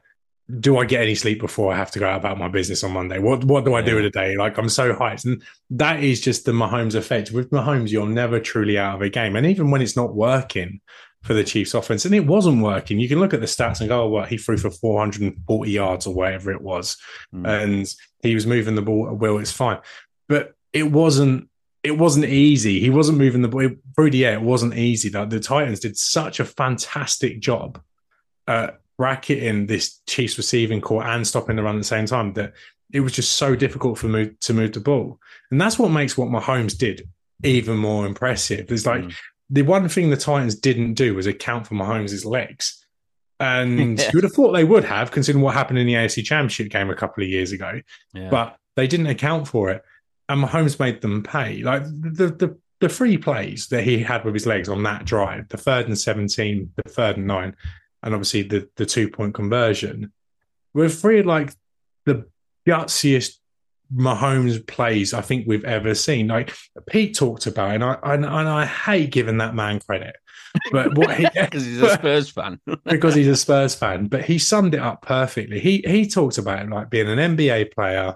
do 0.60 0.78
I 0.78 0.84
get 0.84 1.02
any 1.02 1.16
sleep 1.16 1.40
before 1.40 1.72
I 1.72 1.76
have 1.76 1.90
to 1.90 1.98
go 1.98 2.06
out 2.06 2.20
about 2.20 2.38
my 2.38 2.46
business 2.48 2.84
on 2.84 2.92
Monday? 2.92 3.18
What 3.18 3.44
what 3.44 3.64
do 3.64 3.74
I 3.74 3.82
do 3.82 3.94
Yeah. 3.94 3.98
in 4.00 4.04
a 4.06 4.10
day? 4.10 4.36
Like 4.36 4.56
I'm 4.58 4.68
so 4.68 4.94
hyped. 4.94 5.24
And 5.24 5.42
that 5.70 6.02
is 6.02 6.20
just 6.20 6.44
the 6.44 6.52
Mahomes 6.52 6.94
effect. 6.94 7.32
With 7.32 7.50
Mahomes, 7.50 7.90
you're 7.90 8.06
never 8.06 8.38
truly 8.38 8.78
out 8.78 8.94
of 8.94 9.02
a 9.02 9.08
game. 9.10 9.34
And 9.36 9.44
even 9.46 9.70
when 9.70 9.82
it's 9.82 9.96
not 9.96 10.14
working 10.14 10.80
for 11.26 11.34
the 11.34 11.44
Chiefs 11.44 11.74
offense, 11.74 12.04
and 12.04 12.14
it 12.14 12.26
wasn't 12.26 12.62
working, 12.62 12.98
you 12.98 13.08
can 13.08 13.20
look 13.20 13.34
at 13.34 13.40
the 13.40 13.46
stats 13.46 13.80
and 13.80 13.88
go, 13.88 14.04
oh, 14.04 14.08
well, 14.08 14.24
he 14.24 14.38
threw 14.38 14.56
for 14.56 14.70
440 14.70 15.70
yards 15.70 16.06
or 16.06 16.14
whatever 16.14 16.52
it 16.52 16.62
was. 16.62 16.96
Mm. 17.34 17.62
And 17.62 17.94
he 18.22 18.34
was 18.34 18.46
moving 18.46 18.76
the 18.76 18.82
ball 18.82 19.08
at 19.08 19.18
will, 19.18 19.38
it's 19.38 19.52
fine. 19.52 19.78
But 20.28 20.54
it 20.72 20.90
wasn't 20.90 21.48
it 21.82 21.96
wasn't 21.96 22.24
easy. 22.24 22.80
He 22.80 22.90
wasn't 22.90 23.18
moving 23.18 23.42
the 23.42 23.48
ball 23.48 23.70
through 23.94 24.10
the 24.10 24.26
air. 24.26 24.34
It 24.34 24.42
wasn't 24.42 24.74
easy. 24.74 25.08
Like 25.08 25.30
the 25.30 25.38
Titans 25.38 25.78
did 25.78 25.96
such 25.96 26.40
a 26.40 26.44
fantastic 26.44 27.38
job 27.38 27.80
at 28.48 28.80
bracketing 28.98 29.66
this 29.66 30.00
Chiefs 30.08 30.36
receiving 30.36 30.80
corps 30.80 31.06
and 31.06 31.24
stopping 31.24 31.54
the 31.54 31.62
run 31.62 31.76
at 31.76 31.78
the 31.78 31.84
same 31.84 32.06
time 32.06 32.32
that 32.32 32.54
it 32.92 33.00
was 33.00 33.12
just 33.12 33.34
so 33.34 33.54
difficult 33.54 33.98
for 33.98 34.08
move 34.08 34.38
to 34.40 34.54
move 34.54 34.72
the 34.72 34.80
ball. 34.80 35.20
And 35.52 35.60
that's 35.60 35.78
what 35.78 35.92
makes 35.92 36.18
what 36.18 36.28
Mahomes 36.28 36.76
did 36.76 37.08
even 37.44 37.76
more 37.76 38.04
impressive. 38.04 38.70
It's 38.72 38.86
like 38.86 39.04
Mm. 39.04 39.14
The 39.50 39.62
one 39.62 39.88
thing 39.88 40.10
the 40.10 40.16
Titans 40.16 40.54
didn't 40.56 40.94
do 40.94 41.14
was 41.14 41.26
account 41.26 41.66
for 41.66 41.74
Mahomes' 41.74 42.24
legs. 42.24 42.84
And 43.38 43.78
Yeah. 43.98 44.06
you 44.06 44.10
would 44.14 44.24
have 44.24 44.32
thought 44.32 44.52
they 44.52 44.64
would 44.64 44.84
have, 44.84 45.10
considering 45.10 45.42
what 45.44 45.54
happened 45.54 45.78
in 45.78 45.86
the 45.86 45.94
AFC 45.94 46.24
Championship 46.24 46.68
game 46.70 46.90
a 46.90 46.94
couple 46.96 47.22
of 47.22 47.28
years 47.30 47.52
ago 47.52 47.80
Yeah. 48.14 48.28
but 48.30 48.56
they 48.76 48.86
didn't 48.86 49.06
account 49.06 49.46
for 49.48 49.70
it. 49.70 49.82
And 50.28 50.42
Mahomes 50.42 50.78
made 50.80 51.00
them 51.02 51.22
pay. 51.22 51.62
Like 51.62 51.84
the 51.84 52.26
the 52.36 52.58
the 52.80 52.88
three 52.90 53.16
plays 53.16 53.68
that 53.68 53.84
he 53.84 53.98
had 54.02 54.24
with 54.24 54.34
his 54.34 54.44
legs 54.46 54.68
on 54.68 54.82
that 54.82 55.04
drive, 55.06 55.48
the 55.48 55.56
third 55.56 55.86
and 55.86 55.98
seventeen, 55.98 56.72
the 56.76 56.90
third 56.90 57.16
and 57.16 57.26
nine, 57.26 57.54
and 58.02 58.12
obviously 58.12 58.42
the 58.42 58.68
the 58.76 58.84
two 58.84 59.08
point 59.08 59.34
conversion, 59.34 60.12
were 60.74 60.88
three 60.88 61.20
of 61.20 61.26
like 61.26 61.54
the 62.06 62.26
gutsiest 62.68 63.38
Mahomes 63.94 64.66
plays 64.66 65.14
I 65.14 65.20
think 65.20 65.46
we've 65.46 65.64
ever 65.64 65.94
seen. 65.94 66.28
Like 66.28 66.54
Pete 66.88 67.16
talked 67.16 67.46
about, 67.46 67.70
it, 67.70 67.74
and 67.76 67.84
I 67.84 67.98
and, 68.02 68.24
and 68.24 68.48
I 68.48 68.66
hate 68.66 69.10
giving 69.10 69.38
that 69.38 69.54
man 69.54 69.80
credit, 69.80 70.16
but 70.72 70.96
what 70.96 71.16
he 71.16 71.26
because 71.34 71.64
he's 71.64 71.82
a 71.82 71.94
Spurs 71.94 72.30
fan. 72.30 72.60
because 72.84 73.14
he's 73.14 73.28
a 73.28 73.36
Spurs 73.36 73.74
fan, 73.74 74.06
but 74.06 74.24
he 74.24 74.38
summed 74.38 74.74
it 74.74 74.80
up 74.80 75.02
perfectly. 75.02 75.60
He 75.60 75.84
he 75.86 76.08
talked 76.08 76.38
about 76.38 76.62
it 76.64 76.70
like 76.70 76.90
being 76.90 77.08
an 77.08 77.36
NBA 77.36 77.72
player 77.72 78.14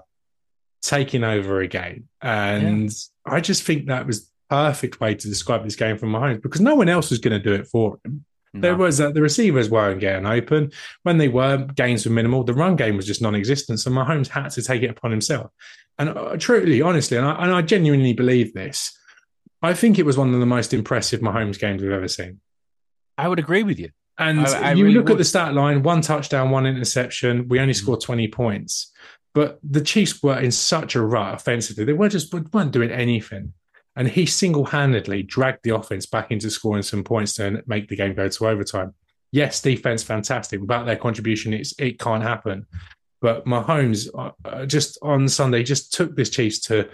taking 0.81 1.23
over 1.23 1.61
a 1.61 1.67
game, 1.67 2.09
and 2.21 2.91
I 3.25 3.41
just 3.41 3.63
think 3.63 3.87
that 3.87 4.07
was 4.07 4.29
perfect 4.49 4.99
way 4.99 5.15
to 5.15 5.27
describe 5.29 5.63
this 5.63 5.77
game 5.77 5.97
from 5.97 6.11
Mahomes 6.11 6.41
because 6.41 6.59
no 6.59 6.75
one 6.75 6.89
else 6.89 7.09
was 7.09 7.19
going 7.19 7.31
to 7.31 7.43
do 7.43 7.53
it 7.53 7.67
for 7.67 7.97
him. 8.03 8.25
There 8.53 8.75
was 8.75 8.99
uh, 8.99 9.11
the 9.11 9.21
receivers 9.21 9.69
weren't 9.69 10.01
getting 10.01 10.25
open 10.25 10.71
when 11.03 11.17
they 11.17 11.29
were. 11.29 11.65
Gains 11.75 12.05
were 12.05 12.11
minimal. 12.11 12.43
The 12.43 12.53
run 12.53 12.75
game 12.75 12.97
was 12.97 13.07
just 13.07 13.21
non-existent. 13.21 13.79
So 13.79 13.89
Mahomes 13.91 14.27
had 14.27 14.49
to 14.49 14.61
take 14.61 14.83
it 14.83 14.89
upon 14.89 15.11
himself. 15.11 15.51
And 15.97 16.09
uh, 16.09 16.35
truly, 16.37 16.81
honestly, 16.81 17.15
and 17.17 17.25
I, 17.25 17.43
and 17.43 17.53
I 17.53 17.61
genuinely 17.61 18.11
believe 18.13 18.53
this. 18.53 18.97
I 19.61 19.73
think 19.73 19.99
it 19.99 20.05
was 20.05 20.17
one 20.17 20.33
of 20.33 20.39
the 20.39 20.45
most 20.45 20.73
impressive 20.73 21.21
Mahomes 21.21 21.59
games 21.59 21.81
we've 21.81 21.91
ever 21.91 22.07
seen. 22.09 22.41
I 23.17 23.27
would 23.29 23.39
agree 23.39 23.63
with 23.63 23.79
you. 23.79 23.89
And 24.17 24.41
I- 24.41 24.69
I 24.69 24.73
you 24.73 24.83
really 24.85 24.97
look 24.97 25.09
at 25.09 25.17
the 25.17 25.23
stat 25.23 25.53
line 25.53 25.81
one 25.83 26.01
touchdown, 26.01 26.49
one 26.49 26.65
interception. 26.65 27.47
We 27.47 27.59
only 27.59 27.73
Mhm. 27.73 27.77
scored 27.77 28.01
20 28.01 28.27
points. 28.27 28.91
But 29.33 29.59
the 29.63 29.79
Chiefs 29.81 30.21
were 30.21 30.37
in 30.39 30.51
such 30.51 30.95
a 30.95 31.01
rut 31.01 31.35
offensively. 31.35 31.85
They 31.85 31.93
were 31.93 32.09
just 32.09 32.33
weren't 32.33 32.71
doing 32.71 32.91
anything. 32.91 33.53
And 33.95 34.07
he 34.07 34.25
single 34.25 34.65
handedly 34.65 35.23
dragged 35.23 35.59
the 35.63 35.75
offense 35.75 36.05
back 36.05 36.31
into 36.31 36.49
scoring 36.49 36.83
some 36.83 37.03
points 37.03 37.33
to 37.33 37.61
make 37.67 37.89
the 37.89 37.95
game 37.95 38.13
go 38.13 38.29
to 38.29 38.47
overtime. 38.47 38.93
Yes, 39.31 39.61
defense 39.61 40.03
fantastic. 40.03 40.61
Without 40.61 40.85
their 40.85 40.95
contribution, 40.95 41.53
it's, 41.53 41.73
it 41.77 41.99
can't 41.99 42.23
happen. 42.23 42.65
But 43.21 43.45
Mahomes 43.45 44.07
uh, 44.17 44.31
uh, 44.43 44.65
just 44.65 44.97
on 45.01 45.27
Sunday 45.27 45.63
just 45.63 45.93
took 45.93 46.15
this 46.15 46.29
Chiefs 46.29 46.59
to 46.61 46.89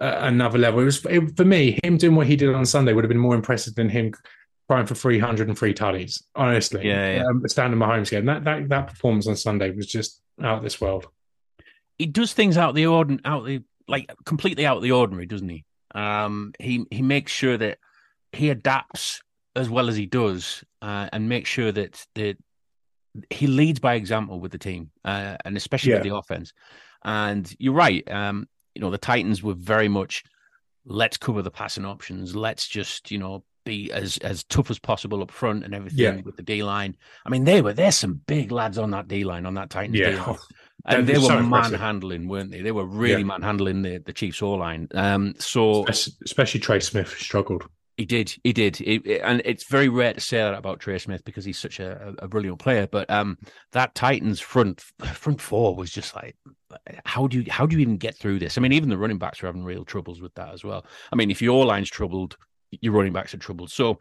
uh, 0.00 0.18
another 0.20 0.58
level. 0.58 0.80
It 0.80 0.84
was 0.84 1.04
it, 1.06 1.36
for 1.36 1.44
me, 1.44 1.78
him 1.82 1.96
doing 1.96 2.16
what 2.16 2.26
he 2.26 2.36
did 2.36 2.54
on 2.54 2.64
Sunday 2.66 2.92
would 2.92 3.04
have 3.04 3.08
been 3.08 3.18
more 3.18 3.34
impressive 3.34 3.74
than 3.74 3.88
him 3.88 4.14
trying 4.70 4.86
for 4.86 4.94
303 4.94 5.74
tutties. 5.74 6.22
Honestly, 6.34 6.86
Yeah, 6.86 7.16
yeah. 7.16 7.24
Um, 7.24 7.46
standing 7.48 7.78
Mahomes 7.78 8.10
game. 8.10 8.26
That 8.26 8.44
that 8.44 8.68
that 8.68 8.86
performance 8.88 9.26
on 9.26 9.36
Sunday 9.36 9.70
was 9.70 9.86
just 9.86 10.22
out 10.42 10.58
of 10.58 10.62
this 10.62 10.80
world. 10.80 11.08
he 11.98 12.06
does 12.06 12.32
things 12.32 12.56
out 12.56 12.74
the 12.74 12.84
ordin 12.84 13.20
out 13.24 13.44
the 13.44 13.62
like 13.88 14.10
completely 14.24 14.64
out 14.64 14.76
of 14.76 14.82
the 14.82 14.92
ordinary, 14.92 15.26
doesn't 15.26 15.48
he? 15.48 15.64
Um, 15.94 16.52
he 16.58 16.84
he 16.90 17.02
makes 17.02 17.32
sure 17.32 17.56
that 17.56 17.78
he 18.32 18.50
adapts 18.50 19.20
as 19.54 19.68
well 19.68 19.88
as 19.88 19.96
he 19.96 20.06
does, 20.06 20.64
uh, 20.80 21.08
and 21.12 21.28
makes 21.28 21.50
sure 21.50 21.72
that 21.72 22.06
that 22.14 22.36
he 23.30 23.46
leads 23.46 23.78
by 23.78 23.94
example 23.94 24.40
with 24.40 24.52
the 24.52 24.58
team, 24.58 24.90
uh, 25.04 25.36
and 25.44 25.56
especially 25.56 25.92
with 25.94 26.02
the 26.02 26.14
offense. 26.16 26.52
And 27.04 27.52
you're 27.58 27.74
right. 27.74 28.08
Um, 28.10 28.48
you 28.74 28.80
know, 28.80 28.90
the 28.90 28.98
Titans 28.98 29.42
were 29.42 29.54
very 29.54 29.88
much 29.88 30.24
let's 30.84 31.16
cover 31.16 31.42
the 31.42 31.50
passing 31.50 31.84
options. 31.84 32.34
Let's 32.34 32.66
just 32.66 33.10
you 33.10 33.18
know 33.18 33.44
be 33.64 33.92
as 33.92 34.16
as 34.18 34.42
tough 34.44 34.70
as 34.70 34.78
possible 34.78 35.22
up 35.22 35.30
front 35.30 35.62
and 35.64 35.74
everything 35.74 35.98
Yeah. 35.98 36.20
with 36.22 36.36
the 36.36 36.42
D 36.42 36.62
line. 36.62 36.96
I 37.26 37.30
mean, 37.30 37.44
they 37.44 37.60
were 37.60 37.72
there's 37.74 37.96
some 37.96 38.20
big 38.26 38.50
lads 38.50 38.78
on 38.78 38.90
that 38.92 39.08
D 39.08 39.24
line 39.24 39.46
on 39.46 39.54
that 39.54 39.68
Titans 39.70 39.98
D 39.98 40.16
line. 40.16 40.36
And 40.84 41.06
They're 41.06 41.20
were 41.20 41.26
so 41.26 41.42
manhandling, 41.42 42.28
weren't 42.28 42.50
they? 42.50 42.60
They 42.60 42.72
were 42.72 42.86
really 42.86 43.22
Yeah. 43.22 43.26
manhandling 43.26 43.82
the, 43.82 43.98
the 43.98 44.12
Chiefs 44.12 44.42
O 44.42 44.52
line. 44.52 44.88
Um, 44.94 45.34
so 45.38 45.86
especially 45.86 46.60
Trey 46.60 46.80
Smith 46.80 47.10
struggled. 47.10 47.64
He 47.96 48.06
did. 48.06 48.34
He 48.42 48.52
did. 48.52 48.80
It, 48.80 49.06
it, 49.06 49.20
and 49.22 49.42
it's 49.44 49.64
very 49.64 49.88
rare 49.88 50.14
to 50.14 50.20
say 50.20 50.38
that 50.38 50.54
about 50.54 50.80
Trey 50.80 50.98
Smith 50.98 51.24
because 51.24 51.44
he's 51.44 51.58
such 51.58 51.78
a, 51.78 52.14
a, 52.18 52.26
brilliant 52.26 52.58
player. 52.58 52.86
But 52.86 53.08
um, 53.10 53.36
that 53.72 53.94
Titans 53.94 54.40
front 54.40 54.80
front 54.80 55.40
four 55.40 55.76
was 55.76 55.90
just 55.92 56.14
like, 56.16 56.34
how 57.04 57.26
do 57.26 57.42
you 57.42 57.52
how 57.52 57.66
do 57.66 57.76
you 57.76 57.82
even 57.82 57.98
get 57.98 58.16
through 58.16 58.38
this? 58.38 58.56
I 58.56 58.62
mean, 58.62 58.72
even 58.72 58.88
the 58.88 58.96
running 58.96 59.18
backs 59.18 59.42
were 59.42 59.46
having 59.46 59.62
real 59.62 59.84
troubles 59.84 60.22
with 60.22 60.34
that 60.34 60.54
as 60.54 60.64
well. 60.64 60.86
I 61.12 61.16
mean, 61.16 61.30
if 61.30 61.42
your 61.42 61.66
line's 61.66 61.90
troubled, 61.90 62.36
your 62.70 62.94
running 62.94 63.12
backs 63.12 63.34
are 63.34 63.38
troubled. 63.38 63.70
So 63.70 63.98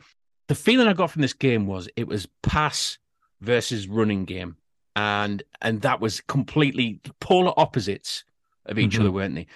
the 0.48 0.56
feeling 0.56 0.88
I 0.88 0.94
got 0.94 1.12
from 1.12 1.22
this 1.22 1.34
game 1.34 1.68
was 1.68 1.90
it 1.96 2.08
was 2.08 2.28
pass 2.44 2.98
versus 3.42 3.88
running 3.88 4.24
game, 4.26 4.56
and 4.96 5.44
and 5.62 5.82
that 5.82 6.02
was 6.02 6.22
completely 6.22 7.00
polar 7.20 7.54
opposites 7.58 8.24
of 8.66 8.78
each 8.78 8.94
mm-hmm. 8.94 9.02
other, 9.02 9.12
weren't 9.12 9.36
they? 9.36 9.48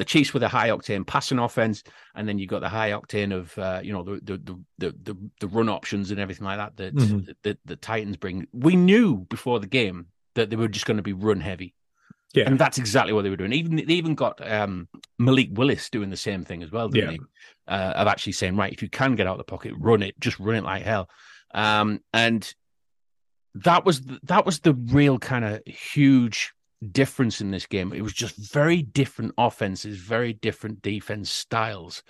the 0.00 0.04
Chiefs 0.06 0.32
with 0.32 0.42
a 0.42 0.48
high 0.48 0.70
octane 0.70 1.06
passing 1.06 1.38
offense, 1.38 1.82
and 2.14 2.26
then 2.26 2.38
you 2.38 2.46
got 2.46 2.60
the 2.60 2.70
high 2.70 2.90
octane 2.90 3.34
of 3.34 3.56
uh, 3.58 3.80
you 3.82 3.92
know 3.92 4.02
the, 4.02 4.20
the 4.24 4.58
the, 4.78 4.96
the 5.02 5.16
the 5.40 5.48
run 5.48 5.68
options 5.68 6.10
and 6.10 6.18
everything 6.18 6.46
like 6.46 6.56
that 6.56 6.76
that 6.78 6.94
mm-hmm. 6.94 7.18
the, 7.18 7.36
the, 7.42 7.58
the 7.66 7.76
Titans 7.76 8.16
bring. 8.16 8.46
We 8.52 8.76
knew 8.76 9.18
before 9.28 9.60
the 9.60 9.66
game 9.66 10.06
that 10.36 10.48
they 10.48 10.56
were 10.56 10.68
just 10.68 10.86
going 10.86 10.96
to 10.96 11.02
be 11.02 11.12
run 11.12 11.40
heavy. 11.40 11.74
Yeah. 12.32 12.44
And 12.46 12.58
that's 12.58 12.78
exactly 12.78 13.12
what 13.12 13.22
they 13.22 13.30
were 13.30 13.36
doing. 13.36 13.52
Even 13.52 13.76
they 13.76 13.94
even 13.94 14.14
got 14.14 14.40
um, 14.50 14.88
Malik 15.18 15.50
Willis 15.52 15.90
doing 15.90 16.08
the 16.08 16.16
same 16.16 16.44
thing 16.44 16.62
as 16.62 16.70
well, 16.70 16.88
didn't 16.88 17.10
yeah. 17.10 17.16
he? 17.18 17.20
Uh, 17.68 17.92
of 17.96 18.06
actually 18.06 18.32
saying, 18.32 18.56
right, 18.56 18.72
if 18.72 18.82
you 18.82 18.88
can 18.88 19.16
get 19.16 19.26
out 19.26 19.32
of 19.32 19.38
the 19.38 19.44
pocket, 19.44 19.74
run 19.78 20.02
it, 20.02 20.18
just 20.18 20.38
run 20.40 20.54
it 20.54 20.64
like 20.64 20.82
hell. 20.82 21.10
Um, 21.52 22.00
and 22.14 22.54
that 23.54 23.84
was 23.84 24.02
that 24.22 24.46
was 24.46 24.60
the 24.60 24.74
real 24.74 25.18
kind 25.18 25.44
of 25.44 25.62
huge 25.66 26.52
difference 26.92 27.40
in 27.40 27.50
this 27.50 27.66
game. 27.66 27.92
It 27.92 28.02
was 28.02 28.12
just 28.12 28.36
very 28.36 28.82
different 28.82 29.34
offenses, 29.36 29.98
very 29.98 30.32
different 30.32 30.82
defense 30.82 31.30
styles. 31.30 32.02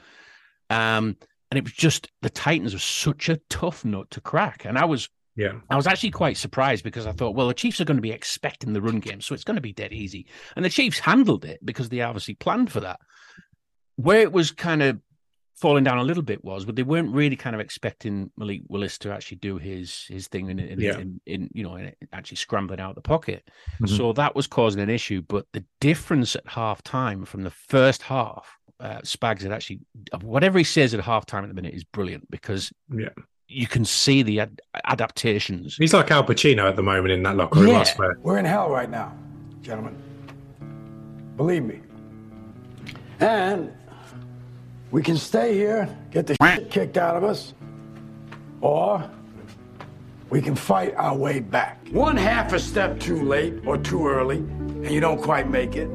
Um, 0.69 1.17
and 1.51 1.59
it 1.59 1.65
was 1.65 1.73
just 1.73 2.09
the 2.23 2.31
Titans 2.31 2.73
were 2.73 2.79
such 2.79 3.29
a 3.29 3.41
tough 3.49 3.85
nut 3.85 4.11
to 4.11 4.21
crack. 4.21 4.65
And 4.65 4.79
I 4.79 4.85
was 4.85 5.09
yeah, 5.37 5.53
I 5.71 5.77
was 5.77 5.87
actually 5.87 6.11
quite 6.11 6.37
surprised 6.37 6.85
because 6.85 7.07
I 7.07 7.13
thought, 7.13 7.35
well, 7.35 7.49
the 7.49 7.55
Chiefs 7.55 7.81
are 7.81 7.85
going 7.85 7.97
to 7.97 8.03
be 8.03 8.13
expecting 8.13 8.73
the 8.73 8.83
run 8.83 9.01
game, 9.01 9.21
so 9.21 9.35
it's 9.35 9.45
going 9.45 9.57
to 9.57 9.61
be 9.63 9.73
dead 9.73 9.93
easy. 9.93 10.27
And 10.57 10.65
the 10.65 10.71
Chiefs 10.71 10.99
handled 10.99 11.45
it 11.45 11.65
because 11.65 11.89
they 11.89 12.01
obviously 12.01 12.35
planned 12.35 12.71
for 12.71 12.81
that. 12.81 13.01
Where 13.97 14.21
it 14.21 14.33
was 14.33 14.51
kind 14.51 14.83
of 14.83 15.01
falling 15.61 15.85
down 15.85 15.99
a 15.99 16.03
little 16.03 16.23
bit 16.23 16.43
was, 16.45 16.65
but 16.65 16.75
they 16.75 16.83
weren't 16.83 17.13
really 17.15 17.37
kind 17.37 17.55
of 17.55 17.61
expecting 17.61 18.31
Malik 18.37 18.63
Willis 18.69 18.99
to 18.99 19.13
actually 19.13 19.37
do 19.39 19.59
his 19.59 20.07
his 20.09 20.27
thing 20.29 20.49
in 20.49 20.59
in, 20.59 20.81
yeah. 20.81 20.99
in, 20.99 21.21
in, 21.27 21.51
you 21.53 21.63
know 21.63 21.77
in 21.77 21.93
actually 22.13 22.37
scrambling 22.37 22.81
out 22.81 22.95
the 22.95 23.01
pocket. 23.01 23.49
Mm-hmm. 23.75 23.95
So 23.95 24.13
that 24.15 24.35
was 24.35 24.47
causing 24.47 24.81
an 24.81 24.91
issue. 24.91 25.23
But 25.23 25.47
the 25.53 25.65
difference 25.81 26.35
at 26.35 26.47
half 26.47 26.83
time 26.83 27.25
from 27.25 27.43
the 27.43 27.51
first 27.51 28.03
half, 28.03 28.59
uh, 28.81 29.01
Spags 29.01 29.43
had 29.43 29.53
actually 29.53 29.81
whatever 30.23 30.59
he 30.59 30.65
says 30.65 30.95
at 30.95 31.01
half 31.01 31.27
time 31.27 31.45
at 31.45 31.49
the 31.49 31.55
minute 31.55 31.75
is 31.75 31.85
brilliant 31.85 32.31
because 32.31 32.73
yeah. 32.93 33.11
You 33.53 33.67
can 33.67 33.85
see 33.85 34.23
the 34.23 34.39
ad- 34.39 34.61
adaptations. 34.85 35.75
He's 35.77 35.93
like 35.93 36.09
Al 36.13 36.23
Pacino 36.23 36.69
at 36.69 36.77
the 36.77 36.85
moment 36.85 37.11
in 37.11 37.25
that 37.25 37.37
locker 37.37 37.59
room. 37.59 37.71
Yeah. 37.71 37.81
I 37.81 37.83
swear. 37.83 38.17
We're 38.23 38.39
in 38.39 38.45
hell 38.45 38.71
right 38.71 38.89
now, 38.89 39.13
gentlemen. 39.61 40.01
Believe 41.37 41.65
me. 41.65 41.81
And 43.19 43.73
we 44.91 45.03
can 45.03 45.17
stay 45.17 45.55
here, 45.55 45.89
get 46.11 46.27
the 46.27 46.37
shit 46.43 46.71
kicked 46.71 46.97
out 46.97 47.17
of 47.17 47.25
us, 47.25 47.55
or 48.61 49.09
we 50.31 50.41
can 50.41 50.55
fight 50.55 50.95
our 50.97 51.17
way 51.17 51.41
back. 51.41 51.79
One 51.91 52.17
half 52.17 52.53
a 52.53 52.59
step 52.59 52.99
too 52.99 53.23
late 53.23 53.55
or 53.67 53.79
too 53.79 54.07
early, 54.07 54.39
and 54.39 54.91
you 54.91 55.01
don't 55.01 55.21
quite 55.21 55.49
make 55.49 55.77
it. 55.77 55.89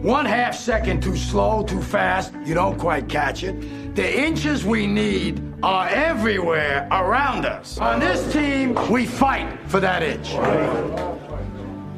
One 0.00 0.24
half 0.24 0.54
second 0.54 1.02
too 1.02 1.16
slow, 1.16 1.62
too 1.62 1.82
fast, 1.82 2.32
you 2.44 2.54
don't 2.54 2.78
quite 2.78 3.08
catch 3.08 3.42
it. 3.44 3.94
The 3.94 4.20
inches 4.20 4.64
we 4.64 4.86
need 4.86 5.42
are 5.62 5.88
everywhere 5.88 6.88
around 6.90 7.44
us. 7.44 7.76
On 7.78 8.00
this 8.00 8.32
team, 8.32 8.74
we 8.90 9.04
fight 9.04 9.58
for 9.66 9.78
that 9.80 10.02
inch. 10.02 10.32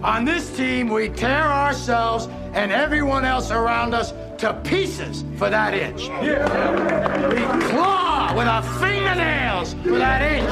On 0.02 0.24
this 0.24 0.54
team, 0.56 0.88
we 0.88 1.10
tear 1.10 1.44
ourselves 1.44 2.26
and 2.54 2.72
everyone 2.72 3.24
else 3.24 3.52
around 3.52 3.94
us 3.94 4.12
to 4.42 4.52
pieces 4.64 5.22
for 5.36 5.48
that 5.48 5.72
inch. 5.72 6.08
We 6.08 7.68
claw 7.70 8.34
with 8.36 8.48
our 8.48 8.64
fingernails 8.80 9.74
for 9.74 9.98
that 9.98 10.20
inch. 10.32 10.50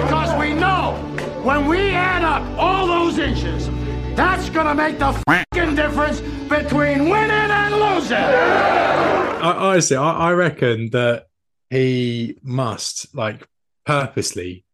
Because 0.00 0.38
we 0.38 0.54
know 0.54 0.92
when 1.42 1.66
we 1.66 1.90
add 1.90 2.22
up 2.22 2.44
all 2.56 2.86
those 2.86 3.18
inches, 3.18 3.68
that's 4.14 4.50
gonna 4.50 4.76
make 4.76 5.00
the 5.00 5.20
fucking 5.26 5.74
difference 5.74 6.20
between 6.48 7.08
winning 7.08 7.50
and 7.62 7.74
losing. 7.74 8.18
I, 8.18 9.54
honestly, 9.58 9.96
I, 9.96 10.28
I 10.28 10.32
reckon 10.34 10.90
that 10.90 11.26
he 11.70 12.38
must 12.44 13.12
like 13.16 13.48
purposely 13.84 14.64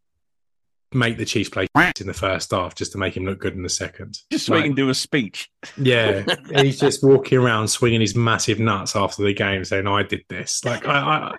make 0.95 1.19
the 1.19 1.25
Chiefs 1.25 1.51
play 1.51 1.67
in 2.01 2.07
the 2.07 2.15
first 2.15 2.51
half 2.51 2.75
just 2.75 2.93
to 2.93 2.99
make 2.99 3.17
him 3.17 3.25
look 3.25 3.41
good 3.41 3.55
in 3.55 3.63
the 3.63 3.69
second. 3.69 4.19
Just 4.31 4.47
so 4.47 4.55
like, 4.55 4.63
he 4.63 4.69
can 4.69 4.77
do 4.77 4.91
a 4.91 4.95
speech. 4.95 5.51
Yeah, 5.77 6.25
he's 6.55 6.79
just 6.79 7.03
walking 7.03 7.39
around 7.39 7.69
swinging 7.69 8.01
his 8.01 8.15
massive 8.15 8.61
nuts 8.61 8.95
after 8.95 9.23
the 9.23 9.33
game, 9.33 9.65
saying, 9.65 9.87
"I 9.87 10.03
did 10.03 10.23
this." 10.29 10.65
Like 10.65 10.87
I, 10.87 11.37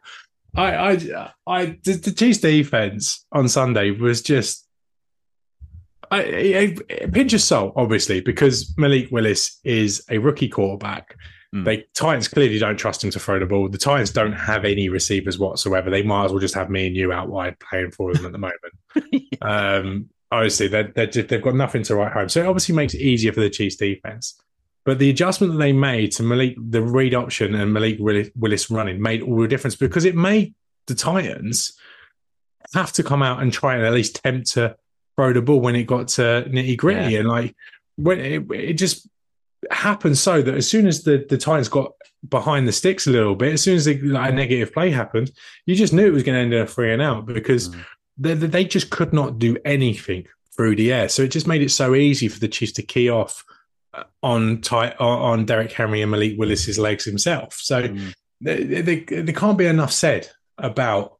I, 0.55 0.61
I, 0.61 0.91
I, 0.91 1.31
I 1.47 1.65
the, 1.83 1.93
the 1.93 2.11
Chiefs 2.11 2.39
defense 2.39 3.25
on 3.31 3.47
Sunday 3.47 3.91
was 3.91 4.21
just. 4.21 4.67
I, 6.11 6.21
a, 6.21 6.77
a 7.03 7.07
pinch 7.07 7.33
of 7.33 7.41
salt, 7.41 7.73
obviously, 7.75 8.21
because 8.21 8.73
Malik 8.77 9.09
Willis 9.11 9.59
is 9.63 10.03
a 10.09 10.17
rookie 10.17 10.49
quarterback 10.49 11.15
Mm. 11.55 11.63
They 11.63 11.85
Titans 11.93 12.27
clearly 12.27 12.59
don't 12.59 12.75
trust 12.75 13.03
him 13.03 13.11
to 13.11 13.19
throw 13.19 13.39
the 13.39 13.45
ball. 13.45 13.69
The 13.69 13.77
Titans 13.77 14.11
don't 14.11 14.33
have 14.33 14.65
any 14.65 14.89
receivers 14.89 15.39
whatsoever. 15.39 15.89
They 15.89 16.03
might 16.03 16.25
as 16.25 16.31
well 16.31 16.39
just 16.39 16.55
have 16.55 16.69
me 16.69 16.87
and 16.87 16.95
you 16.95 17.13
out 17.13 17.29
wide 17.29 17.57
playing 17.59 17.91
for 17.91 18.13
them 18.13 18.25
at 18.25 18.33
the 18.33 18.37
moment. 18.37 19.33
um, 19.41 20.09
obviously, 20.31 20.67
they're, 20.67 20.91
they're 20.93 21.07
just, 21.07 21.29
they've 21.29 21.41
got 21.41 21.55
nothing 21.55 21.83
to 21.83 21.95
write 21.95 22.11
home. 22.11 22.27
So 22.27 22.41
it 22.41 22.47
obviously 22.47 22.75
makes 22.75 22.93
it 22.93 23.01
easier 23.01 23.31
for 23.31 23.39
the 23.39 23.49
Chiefs 23.49 23.77
defense. 23.77 24.41
But 24.83 24.99
the 24.99 25.09
adjustment 25.09 25.53
that 25.53 25.59
they 25.59 25.71
made 25.71 26.11
to 26.13 26.23
Malik, 26.23 26.55
the 26.57 26.81
read 26.81 27.15
option 27.15 27.55
and 27.55 27.73
Malik 27.73 27.97
Willis 27.99 28.69
running 28.69 29.01
made 29.01 29.21
all 29.21 29.39
the 29.41 29.47
difference 29.47 29.75
because 29.75 30.05
it 30.05 30.15
made 30.15 30.53
the 30.87 30.93
Titans 30.93 31.77
have 32.73 32.91
to 32.93 33.03
come 33.03 33.23
out 33.23 33.41
and 33.41 33.51
try 33.51 33.75
and 33.75 33.85
at 33.85 33.93
least 33.93 34.19
attempt 34.19 34.51
to 34.51 34.75
throw 35.15 35.33
the 35.33 35.41
ball 35.41 35.61
when 35.61 35.75
it 35.75 35.83
got 35.83 36.09
to 36.09 36.45
nitty 36.47 36.77
gritty. 36.77 37.13
Yeah. 37.13 37.19
And 37.19 37.29
like, 37.29 37.55
when 37.95 38.19
it, 38.19 38.51
it 38.51 38.73
just 38.73 39.07
happened 39.71 40.17
so 40.17 40.41
that 40.41 40.55
as 40.55 40.67
soon 40.67 40.87
as 40.87 41.03
the, 41.03 41.25
the 41.29 41.37
Titans 41.37 41.69
got 41.69 41.93
behind 42.27 42.67
the 42.67 42.71
sticks 42.71 43.07
a 43.07 43.11
little 43.11 43.35
bit, 43.35 43.53
as 43.53 43.61
soon 43.61 43.75
as 43.75 43.85
the, 43.85 43.99
like, 44.01 44.31
a 44.31 44.35
negative 44.35 44.73
play 44.73 44.91
happened, 44.91 45.31
you 45.65 45.75
just 45.75 45.93
knew 45.93 46.05
it 46.05 46.13
was 46.13 46.23
going 46.23 46.35
to 46.35 46.41
end 46.41 46.53
in 46.53 46.61
a 46.61 46.67
three 46.67 46.93
and 46.93 47.01
out 47.01 47.25
because 47.25 47.69
mm. 47.69 47.85
they, 48.17 48.33
they 48.33 48.65
just 48.65 48.89
could 48.89 49.13
not 49.13 49.39
do 49.39 49.57
anything 49.65 50.25
through 50.55 50.75
the 50.75 50.91
air. 50.91 51.09
So 51.09 51.23
it 51.23 51.31
just 51.31 51.47
made 51.47 51.61
it 51.61 51.71
so 51.71 51.95
easy 51.95 52.27
for 52.27 52.39
the 52.39 52.47
Chiefs 52.47 52.73
to 52.73 52.83
key 52.83 53.09
off 53.09 53.43
uh, 53.93 54.03
on 54.23 54.61
tight 54.61 54.99
on 54.99 55.45
Derrick 55.45 55.71
Henry 55.71 56.01
and 56.01 56.11
Malik 56.11 56.37
Willis's 56.37 56.79
legs 56.79 57.05
himself. 57.05 57.53
So 57.53 57.87
mm. 57.87 58.13
there, 58.41 59.33
can't 59.33 59.57
be 59.57 59.65
enough 59.65 59.91
said 59.91 60.29
about 60.57 61.17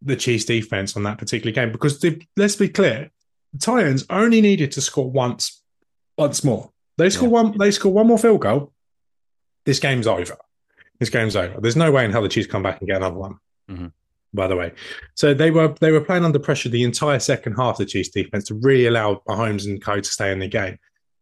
the 0.00 0.16
Chiefs 0.16 0.46
defense 0.46 0.96
on 0.96 1.04
that 1.04 1.18
particular 1.18 1.52
game 1.52 1.70
because 1.70 2.00
the, 2.00 2.20
let's 2.36 2.56
be 2.56 2.68
clear, 2.68 3.10
the 3.52 3.58
Titans 3.58 4.04
only 4.10 4.40
needed 4.40 4.72
to 4.72 4.80
score 4.80 5.10
once, 5.10 5.62
once 6.16 6.42
more 6.42 6.71
they 6.98 7.10
score 7.10 7.28
yeah. 7.28 7.32
one. 7.32 7.58
They 7.58 7.70
score 7.70 7.92
one 7.92 8.06
more 8.06 8.18
field 8.18 8.40
goal. 8.40 8.72
This 9.64 9.78
game's 9.78 10.06
over. 10.06 10.36
This 10.98 11.10
game's 11.10 11.36
over. 11.36 11.60
There's 11.60 11.76
no 11.76 11.90
way 11.90 12.04
in 12.04 12.12
hell 12.12 12.22
the 12.22 12.28
Chiefs 12.28 12.46
come 12.46 12.62
back 12.62 12.80
and 12.80 12.88
get 12.88 12.98
another 12.98 13.16
one. 13.16 13.38
Mm-hmm. 13.70 13.86
By 14.34 14.46
the 14.46 14.56
way, 14.56 14.72
so 15.14 15.34
they 15.34 15.50
were 15.50 15.74
they 15.80 15.92
were 15.92 16.00
playing 16.00 16.24
under 16.24 16.38
pressure 16.38 16.70
the 16.70 16.84
entire 16.84 17.18
second 17.18 17.54
half. 17.54 17.78
The 17.78 17.84
Chiefs 17.84 18.08
defense 18.08 18.44
to 18.44 18.54
really 18.54 18.86
allow 18.86 19.22
Mahomes 19.28 19.66
and 19.66 19.82
Co 19.82 20.00
to 20.00 20.08
stay 20.08 20.32
in 20.32 20.38
the 20.38 20.48
game 20.48 20.78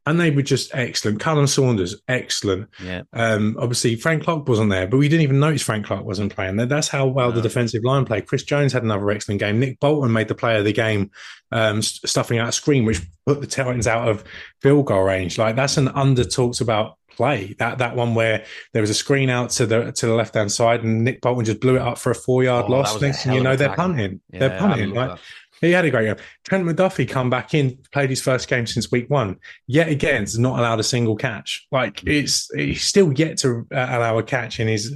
and 0.07 0.19
they 0.19 0.31
were 0.31 0.43
just 0.43 0.75
excellent. 0.75 1.21
Khalen 1.21 1.49
Saunders, 1.49 2.01
excellent. 2.09 2.69
Yeah. 2.83 3.03
Um, 3.13 3.57
obviously, 3.59 3.97
Frank 3.97 4.25
Clark 4.25 4.49
wasn't 4.49 4.71
there, 4.71 4.87
but 4.87 4.97
we 4.97 5.09
didn't 5.09 5.23
even 5.23 5.41
notice 5.41 5.63
Frank 5.63 5.87
Clark 5.87 6.05
wasn't 6.05 6.35
playing. 6.35 6.57
That's 6.57 6.89
how 6.89 7.07
well 7.07 7.31
no. 7.31 7.37
the 7.37 7.43
defensive 7.43 7.85
line 7.85 8.05
played. 8.05 8.27
Chris 8.27 8.43
Jones 8.43 8.73
had 8.73 8.83
another 8.83 9.11
excellent 9.11 9.41
game. 9.41 9.61
Nick 9.61 9.79
Bolton 9.81 10.13
made 10.13 10.29
the 10.29 10.35
play 10.35 10.59
of 10.59 10.65
the 10.65 10.73
game, 10.73 11.11
um, 11.53 11.83
stuffing 11.83 12.39
out 12.39 12.49
a 12.49 12.53
screen, 12.53 12.85
which 12.85 13.03
put 13.27 13.41
the 13.41 13.47
Titans 13.47 13.87
out 13.87 14.09
of 14.09 14.25
field 14.63 14.87
goal 14.87 15.03
range. 15.03 15.39
Like 15.39 15.57
that's 15.57 15.77
an 15.77 15.89
under 15.89 16.25
talked 16.25 16.61
about 16.61 16.97
play. 17.11 17.55
That 17.59 17.79
that 17.79 17.95
one 17.95 18.15
where 18.15 18.45
there 18.73 18.83
was 18.83 18.91
a 18.91 18.95
screen 18.95 19.29
out 19.29 19.51
to 19.51 19.67
the 19.67 19.93
to 19.93 20.07
the 20.07 20.15
left 20.15 20.35
hand 20.35 20.51
side, 20.51 20.83
and 20.83 21.05
Nick 21.05 21.21
Bolton 21.21 21.45
just 21.45 21.61
blew 21.61 21.77
it 21.77 21.83
up 21.83 21.99
for 21.99 22.11
a 22.11 22.15
four 22.15 22.43
yard 22.43 22.67
oh, 22.69 22.73
loss. 22.73 23.01
Next 23.01 23.27
you 23.27 23.43
know, 23.43 23.57
they're 23.57 23.75
punting. 23.75 24.21
Yeah, 24.33 24.39
they're 24.41 24.59
punting. 24.59 24.95
Like, 24.95 25.19
he 25.61 25.73
had 25.73 25.85
a 25.85 25.91
great 25.91 26.07
game. 26.07 26.25
Trent 26.45 26.65
McDuffie 26.65 27.09
come 27.09 27.31
back 27.31 27.55
in, 27.55 27.79
played 27.93 28.11
his 28.11 28.23
first 28.23 28.49
game 28.49 28.67
since 28.67 28.91
week 28.91 29.11
one. 29.11 29.37
Yet 29.67 29.89
again, 29.89 30.23
has 30.23 30.39
not 30.39 30.59
allowed 30.59 30.81
a 30.81 30.85
single 30.85 31.17
catch. 31.17 31.67
Like 31.71 32.03
it's 32.07 32.51
he's 32.55 32.83
still 32.83 33.13
yet 33.13 33.39
to 33.39 33.67
uh, 33.73 33.87
allow 33.91 34.19
a 34.19 34.23
catch 34.23 34.61
in 34.61 34.69
his 34.69 34.93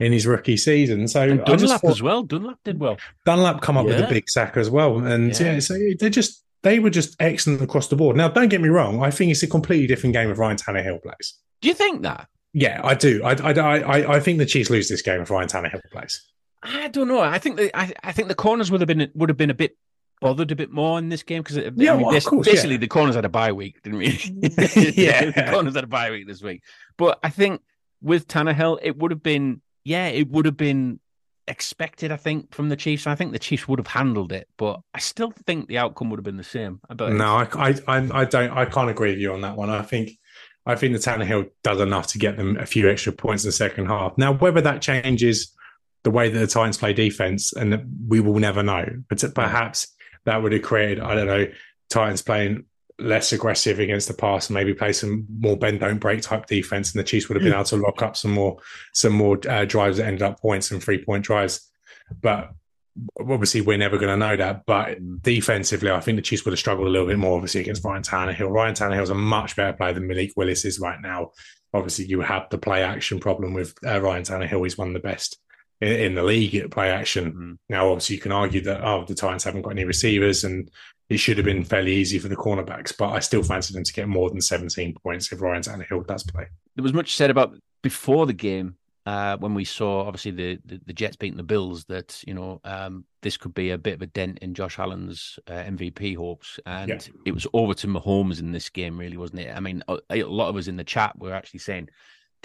in 0.00 0.12
his 0.12 0.26
rookie 0.26 0.56
season. 0.56 1.06
So 1.08 1.22
and 1.22 1.44
Dunlap 1.44 1.80
thought, 1.80 1.90
as 1.90 2.02
well. 2.02 2.22
Dunlap 2.22 2.58
did 2.64 2.78
well. 2.80 2.96
Dunlap 3.24 3.60
come 3.60 3.76
up 3.76 3.86
yeah. 3.86 3.96
with 3.96 4.04
a 4.04 4.08
big 4.08 4.28
sack 4.28 4.56
as 4.56 4.70
well, 4.70 4.98
and 4.98 5.38
yeah. 5.38 5.54
yeah, 5.54 5.58
so 5.60 5.74
they 5.98 6.10
just 6.10 6.44
they 6.62 6.78
were 6.78 6.90
just 6.90 7.14
excellent 7.20 7.62
across 7.62 7.88
the 7.88 7.96
board. 7.96 8.16
Now, 8.16 8.28
don't 8.28 8.48
get 8.48 8.60
me 8.60 8.68
wrong. 8.68 9.02
I 9.02 9.10
think 9.10 9.30
it's 9.30 9.42
a 9.42 9.46
completely 9.46 9.86
different 9.86 10.14
game 10.14 10.30
if 10.30 10.38
Ryan 10.38 10.56
Tannehill 10.56 11.02
plays. 11.02 11.34
Do 11.60 11.68
you 11.68 11.74
think 11.74 12.02
that? 12.02 12.28
Yeah, 12.52 12.80
I 12.82 12.94
do. 12.94 13.22
I, 13.22 13.34
I, 13.34 13.52
I, 13.52 14.16
I 14.16 14.20
think 14.20 14.38
the 14.38 14.46
Chiefs 14.46 14.70
lose 14.70 14.88
this 14.88 15.02
game 15.02 15.20
if 15.20 15.30
Ryan 15.30 15.48
Tannehill 15.48 15.80
plays. 15.92 16.24
I 16.62 16.88
don't 16.88 17.06
know. 17.06 17.20
I 17.20 17.38
think 17.38 17.56
the 17.56 17.76
I, 17.76 17.92
I 18.02 18.12
think 18.12 18.28
the 18.28 18.34
corners 18.34 18.70
would 18.70 18.80
have 18.80 18.88
been 18.88 19.10
would 19.14 19.28
have 19.28 19.36
been 19.36 19.50
a 19.50 19.54
bit 19.54 19.76
bothered 20.20 20.50
a 20.50 20.56
bit 20.56 20.70
more 20.70 20.98
in 20.98 21.08
this 21.08 21.22
game 21.22 21.42
because 21.42 21.56
Yeah, 21.56 21.94
I 21.94 21.96
mean, 21.96 22.06
well, 22.06 22.20
course, 22.20 22.46
basically 22.46 22.72
yeah. 22.72 22.80
the 22.80 22.88
corners 22.88 23.14
had 23.14 23.24
a 23.24 23.30
bye 23.30 23.52
week, 23.52 23.82
didn't 23.82 23.98
we? 23.98 24.08
Yeah. 24.94 25.30
the 25.30 25.48
corners 25.50 25.74
had 25.74 25.84
a 25.84 25.88
bye 25.88 26.10
week 26.10 26.26
this 26.26 26.42
week. 26.42 26.62
But 26.96 27.18
I 27.22 27.30
think 27.30 27.62
with 28.00 28.28
Tannehill, 28.28 28.78
it 28.82 28.96
would 28.96 29.10
have 29.10 29.22
been 29.22 29.60
yeah, 29.84 30.08
it 30.08 30.28
would 30.30 30.46
have 30.46 30.56
been 30.56 30.98
expected. 31.48 32.10
I 32.10 32.16
think 32.16 32.52
from 32.54 32.68
the 32.68 32.76
Chiefs. 32.76 33.06
I 33.06 33.14
think 33.14 33.32
the 33.32 33.38
Chiefs 33.38 33.68
would 33.68 33.78
have 33.78 33.86
handled 33.86 34.32
it, 34.32 34.48
but 34.56 34.80
I 34.94 34.98
still 34.98 35.32
think 35.46 35.68
the 35.68 35.78
outcome 35.78 36.10
would 36.10 36.18
have 36.18 36.24
been 36.24 36.36
the 36.36 36.44
same. 36.44 36.80
But 36.88 37.12
No, 37.12 37.36
I, 37.36 37.48
I, 37.54 37.74
I, 37.86 38.20
I 38.20 38.24
don't. 38.24 38.50
I 38.50 38.64
can't 38.64 38.90
agree 38.90 39.10
with 39.10 39.20
you 39.20 39.32
on 39.32 39.42
that 39.42 39.56
one. 39.56 39.70
I 39.70 39.82
think, 39.82 40.10
I 40.64 40.74
think 40.74 40.92
the 40.92 40.98
Tannehill 40.98 41.50
does 41.62 41.80
enough 41.80 42.08
to 42.08 42.18
get 42.18 42.36
them 42.36 42.56
a 42.56 42.66
few 42.66 42.90
extra 42.90 43.12
points 43.12 43.44
in 43.44 43.48
the 43.48 43.52
second 43.52 43.86
half. 43.86 44.18
Now, 44.18 44.32
whether 44.32 44.60
that 44.60 44.82
changes 44.82 45.54
the 46.02 46.10
way 46.10 46.28
that 46.28 46.38
the 46.38 46.46
Titans 46.46 46.78
play 46.78 46.92
defense, 46.92 47.52
and 47.52 47.84
we 48.08 48.20
will 48.20 48.38
never 48.38 48.62
know. 48.62 48.86
But 49.08 49.22
perhaps 49.34 49.88
that 50.26 50.42
would 50.42 50.52
have 50.52 50.62
created, 50.62 51.00
I 51.00 51.14
don't 51.14 51.26
know, 51.26 51.46
Titans 51.88 52.22
playing 52.22 52.66
less 52.98 53.32
aggressive 53.32 53.78
against 53.78 54.08
the 54.08 54.14
pass, 54.14 54.48
and 54.48 54.54
maybe 54.54 54.74
play 54.74 54.92
some 54.92 55.26
more 55.38 55.56
bend 55.56 55.80
don't 55.80 55.98
break 55.98 56.20
type 56.20 56.46
defense, 56.46 56.92
and 56.92 57.00
the 57.00 57.04
Chiefs 57.04 57.28
would 57.28 57.36
have 57.36 57.44
been 57.44 57.52
able 57.52 57.64
to 57.64 57.76
lock 57.76 58.02
up 58.02 58.16
some 58.16 58.32
more, 58.32 58.58
some 58.92 59.12
more 59.12 59.38
uh, 59.48 59.64
drives 59.64 59.96
that 59.96 60.06
ended 60.06 60.22
up 60.22 60.40
points 60.40 60.70
and 60.70 60.82
three 60.82 61.02
point 61.02 61.24
drives. 61.24 61.70
But 62.20 62.52
obviously 63.20 63.60
we're 63.60 63.78
never 63.78 63.98
going 63.98 64.12
to 64.12 64.16
know 64.16 64.36
that. 64.36 64.64
But 64.66 64.98
defensively, 65.22 65.90
I 65.90 66.00
think 66.00 66.16
the 66.16 66.22
Chiefs 66.22 66.44
would 66.44 66.52
have 66.52 66.58
struggled 66.58 66.88
a 66.88 66.90
little 66.90 67.06
bit 67.06 67.18
more, 67.18 67.36
obviously, 67.36 67.60
against 67.60 67.84
Ryan 67.84 68.02
Tannehill. 68.02 68.50
Ryan 68.50 68.74
Tannehill 68.74 69.02
is 69.02 69.10
a 69.10 69.14
much 69.14 69.56
better 69.56 69.76
player 69.76 69.92
than 69.92 70.06
Malik 70.06 70.32
Willis 70.36 70.64
is 70.64 70.80
right 70.80 71.00
now. 71.00 71.32
Obviously, 71.74 72.06
you 72.06 72.20
have 72.20 72.48
the 72.50 72.58
play 72.58 72.82
action 72.82 73.20
problem 73.20 73.52
with 73.52 73.74
uh, 73.86 74.00
Ryan 74.00 74.22
Tannehill. 74.22 74.64
He's 74.64 74.78
one 74.78 74.88
of 74.88 74.94
the 74.94 75.00
best 75.00 75.38
in, 75.80 75.92
in 75.92 76.14
the 76.14 76.22
league 76.22 76.54
at 76.54 76.70
play 76.70 76.90
action. 76.90 77.32
Mhm. 77.32 77.58
Now, 77.68 77.88
obviously, 77.90 78.16
you 78.16 78.22
can 78.22 78.32
argue 78.32 78.60
that 78.62 78.82
oh, 78.84 79.04
the 79.06 79.14
Titans 79.14 79.44
haven't 79.44 79.62
got 79.62 79.70
any 79.70 79.84
receivers, 79.84 80.44
and 80.44 80.70
it 81.08 81.18
should 81.18 81.36
have 81.38 81.44
been 81.46 81.64
fairly 81.64 81.94
easy 81.94 82.18
for 82.18 82.28
the 82.28 82.36
cornerbacks. 82.36 82.92
But 82.96 83.10
I 83.10 83.20
still 83.20 83.42
fancy 83.42 83.74
them 83.74 83.84
to 83.84 83.92
get 83.92 84.08
more 84.08 84.28
than 84.30 84.40
17 84.40 84.94
points 85.02 85.30
if 85.32 85.40
Ryan 85.40 85.62
Tannehill 85.62 86.06
does 86.06 86.24
play. 86.24 86.46
there 86.74 86.82
was 86.82 86.92
much 86.92 87.14
said 87.16 87.30
about 87.30 87.54
before 87.82 88.26
the 88.26 88.32
game 88.32 88.76
uh, 89.06 89.36
when 89.36 89.54
we 89.54 89.64
saw 89.64 90.00
obviously 90.04 90.32
the, 90.32 90.58
the 90.64 90.80
the 90.86 90.92
Jets 90.92 91.14
beating 91.16 91.36
the 91.36 91.44
Bills 91.44 91.84
that 91.84 92.20
you 92.26 92.34
know 92.34 92.60
um, 92.64 93.04
this 93.22 93.36
could 93.36 93.54
be 93.54 93.70
a 93.70 93.78
bit 93.78 93.94
of 93.94 94.02
a 94.02 94.06
dent 94.06 94.38
in 94.40 94.52
Josh 94.54 94.78
Allen's 94.80 95.38
uh, 95.46 95.52
MVP 95.52 96.16
hopes, 96.16 96.58
and 96.66 96.88
Yeah. 96.88 96.98
it 97.24 97.32
was 97.32 97.46
over 97.52 97.74
to 97.74 97.86
Mahomes 97.86 98.40
in 98.40 98.50
this 98.50 98.68
game, 98.68 98.98
really, 98.98 99.16
wasn't 99.16 99.40
it? 99.40 99.54
I 99.56 99.60
mean, 99.60 99.82
a, 99.86 99.98
a 100.10 100.22
lot 100.24 100.48
of 100.48 100.56
us 100.56 100.66
in 100.66 100.76
the 100.76 100.82
chat 100.84 101.16
were 101.20 101.32
actually 101.32 101.60
saying 101.60 101.88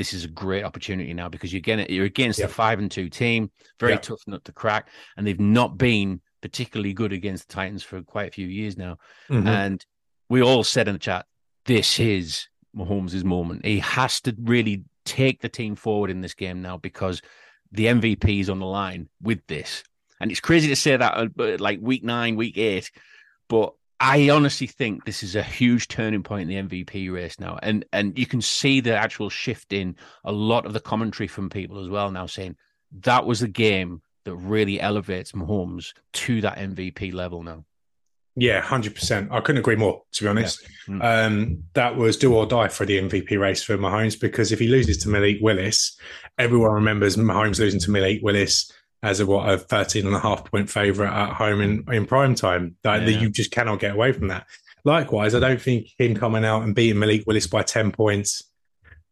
this 0.01 0.15
is 0.15 0.25
a 0.25 0.27
great 0.27 0.63
opportunity 0.63 1.13
now 1.13 1.29
because 1.29 1.53
you're 1.53 1.61
getting 1.61 1.85
you're 1.93 2.05
against 2.05 2.39
Yeah. 2.39 2.45
a 2.45 2.47
five 2.47 2.79
and 2.79 2.89
two 2.89 3.07
team, 3.07 3.51
very 3.79 3.93
Yeah. 3.93 3.99
tough 3.99 4.21
nut 4.25 4.43
to 4.45 4.51
crack, 4.51 4.87
and 5.15 5.27
they've 5.27 5.39
not 5.39 5.77
been 5.77 6.21
particularly 6.41 6.91
good 6.91 7.13
against 7.13 7.47
the 7.47 7.53
Titans 7.53 7.83
for 7.83 8.01
quite 8.01 8.29
a 8.29 8.31
few 8.31 8.47
years 8.47 8.77
now. 8.77 8.97
Mhm. 9.29 9.45
And 9.47 9.85
we 10.27 10.41
all 10.41 10.63
said 10.63 10.87
in 10.87 10.93
the 10.95 10.99
chat, 10.99 11.27
this 11.65 11.99
is 11.99 12.47
Mahomes' 12.75 13.23
moment. 13.23 13.63
He 13.63 13.77
has 13.77 14.19
to 14.21 14.35
really 14.41 14.85
take 15.05 15.41
the 15.41 15.49
team 15.49 15.75
forward 15.75 16.09
in 16.09 16.21
this 16.21 16.33
game 16.33 16.63
now 16.63 16.77
because 16.77 17.21
the 17.71 17.87
MVP 17.87 18.39
is 18.39 18.49
on 18.49 18.57
the 18.57 18.65
line 18.65 19.07
with 19.21 19.45
this. 19.45 19.83
And 20.19 20.31
it's 20.31 20.39
crazy 20.39 20.67
to 20.69 20.75
say 20.75 20.97
that 20.97 21.13
uh, 21.15 21.57
like 21.59 21.77
week 21.79 22.03
nine, 22.03 22.35
week 22.37 22.57
eight, 22.57 22.89
but 23.49 23.73
I 24.03 24.29
honestly 24.31 24.65
think 24.65 25.05
this 25.05 25.21
is 25.21 25.35
a 25.35 25.43
huge 25.43 25.87
turning 25.87 26.23
point 26.23 26.49
in 26.49 26.67
the 26.67 26.83
MVP 26.83 27.13
race 27.13 27.39
now. 27.39 27.59
And 27.61 27.85
and 27.93 28.17
you 28.17 28.25
can 28.25 28.41
see 28.41 28.79
the 28.79 28.95
actual 28.95 29.29
shift 29.29 29.71
in 29.71 29.95
a 30.25 30.31
lot 30.31 30.65
of 30.65 30.73
the 30.73 30.79
commentary 30.79 31.27
from 31.27 31.51
people 31.51 31.79
as 31.79 31.87
well 31.87 32.09
now 32.09 32.25
saying 32.25 32.55
that 33.01 33.27
was 33.27 33.41
the 33.41 33.47
game 33.47 34.01
that 34.25 34.35
really 34.35 34.81
elevates 34.81 35.33
Mahomes 35.33 35.93
to 36.13 36.41
that 36.41 36.57
MVP 36.57 37.13
level 37.13 37.43
now. 37.43 37.63
Yeah, 38.35 38.59
hundred 38.61 38.95
percent. 38.95 39.29
I 39.31 39.39
couldn't 39.39 39.59
agree 39.59 39.75
more. 39.75 40.01
To 40.13 40.23
be 40.23 40.27
honest, 40.29 40.67
Yeah. 40.87 40.95
Mm. 40.95 41.27
um, 41.27 41.63
that 41.73 41.95
was 41.95 42.17
do 42.17 42.33
or 42.33 42.47
die 42.47 42.69
for 42.69 42.87
the 42.87 42.97
MVP 42.97 43.39
race 43.39 43.61
for 43.61 43.77
Mahomes 43.77 44.19
because 44.19 44.51
if 44.51 44.57
he 44.57 44.67
loses 44.67 44.97
to 44.99 45.09
Malik 45.09 45.37
Willis, 45.41 45.95
everyone 46.39 46.71
remembers 46.71 47.17
Mahomes 47.17 47.59
losing 47.59 47.79
to 47.81 47.91
Malik 47.91 48.21
Willis 48.23 48.71
as 49.03 49.19
a 49.19 49.25
what 49.25 49.49
a 49.49 49.57
13 49.57 50.05
and 50.05 50.15
a 50.15 50.19
half 50.19 50.49
point 50.49 50.69
favorite 50.69 51.11
at 51.11 51.33
home 51.33 51.61
in 51.61 51.85
in 51.91 52.05
prime 52.05 52.35
time. 52.35 52.75
That, 52.83 53.05
that 53.05 53.13
you 53.21 53.29
just 53.29 53.51
cannot 53.51 53.79
get 53.79 53.93
away 53.93 54.11
from 54.11 54.27
that. 54.27 54.47
Likewise, 54.83 55.35
I 55.35 55.39
don't 55.39 55.61
think 55.61 55.87
him 55.97 56.15
coming 56.15 56.45
out 56.45 56.63
and 56.63 56.75
beating 56.75 56.99
Malik 56.99 57.23
Willis 57.25 57.47
by 57.47 57.63
ten 57.63 57.91
points, 57.91 58.43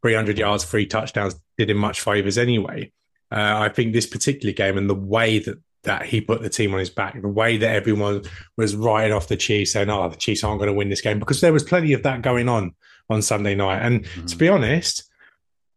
three 0.01 0.13
hundred 0.13 0.37
yards, 0.37 0.63
three 0.65 0.85
touchdowns 0.85 1.35
did 1.57 1.69
him 1.69 1.77
much 1.77 2.01
favors 2.01 2.37
anyway. 2.37 2.91
Uh, 3.31 3.57
I 3.59 3.69
think 3.69 3.93
this 3.93 4.07
particular 4.07 4.53
game 4.53 4.77
and 4.77 4.89
the 4.89 4.95
way 4.95 5.39
that 5.39 5.59
that 5.83 6.05
he 6.05 6.19
put 6.19 6.41
the 6.41 6.49
team 6.49 6.73
on 6.73 6.79
his 6.79 6.89
back, 6.89 7.19
the 7.21 7.27
way 7.27 7.57
that 7.57 7.73
everyone 7.73 8.23
was 8.57 8.75
writing 8.75 9.13
off 9.13 9.27
the 9.27 9.37
Chiefs, 9.37 9.73
saying, 9.73 9.89
"Oh, 9.89 10.09
the 10.09 10.17
Chiefs 10.17 10.43
aren't 10.43 10.59
going 10.59 10.67
to 10.67 10.73
win 10.73 10.89
this 10.89 11.01
game," 11.01 11.19
because 11.19 11.41
there 11.41 11.53
was 11.53 11.63
plenty 11.63 11.93
of 11.93 12.03
that 12.03 12.21
going 12.21 12.49
on 12.49 12.73
on 13.09 13.21
Sunday 13.21 13.55
night. 13.55 13.79
And 13.79 14.05
to 14.27 14.35
be 14.35 14.49
honest, 14.49 15.08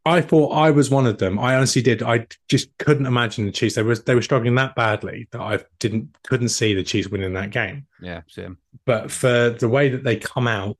I 0.04 0.20
thought 0.20 0.50
I 0.50 0.70
was 0.72 0.90
one 0.90 1.06
of 1.06 1.18
them. 1.18 1.38
I 1.38 1.54
honestly 1.54 1.80
did. 1.80 2.02
I 2.02 2.26
just 2.48 2.76
couldn't 2.78 3.06
imagine 3.06 3.46
the 3.46 3.52
Chiefs. 3.52 3.76
They 3.76 3.82
were 3.82 3.94
they 3.94 4.14
were 4.16 4.22
struggling 4.22 4.56
that 4.56 4.74
badly 4.74 5.28
that 5.30 5.40
I 5.40 5.60
didn't 5.78 6.16
couldn't 6.24 6.48
see 6.48 6.74
the 6.74 6.82
Chiefs 6.82 7.08
winning 7.08 7.34
that 7.34 7.50
game. 7.50 7.86
Yeah, 8.00 8.22
same. 8.26 8.58
But 8.84 9.10
for 9.12 9.50
the 9.50 9.68
way 9.68 9.90
that 9.90 10.02
they 10.02 10.16
come 10.16 10.48
out 10.48 10.76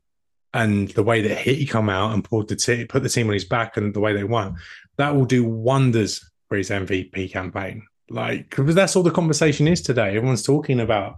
and 0.55 0.89
the 0.91 1.05
way 1.05 1.23
that 1.23 1.39
he 1.39 1.67
come 1.67 1.89
out 1.89 2.13
and 2.13 2.25
pulled 2.25 2.49
the 2.49 2.57
te- 2.57 2.85
put 2.85 3.03
the 3.03 3.09
team 3.09 3.29
on 3.29 3.35
his 3.35 3.45
back 3.45 3.77
and 3.77 3.95
the 3.95 4.01
way 4.01 4.13
they 4.13 4.25
won, 4.25 4.57
that 4.97 5.15
will 5.15 5.25
do 5.25 5.45
wonders 5.45 6.29
for 6.49 6.57
his 6.57 6.71
MVP 6.71 7.33
campaign. 7.33 7.87
Like, 8.11 8.51
because 8.51 8.75
that's 8.75 8.97
all 8.97 9.03
the 9.03 9.11
conversation 9.11 9.69
is 9.69 9.81
today. 9.81 10.17
Everyone's 10.17 10.43
talking 10.43 10.81
about 10.81 11.17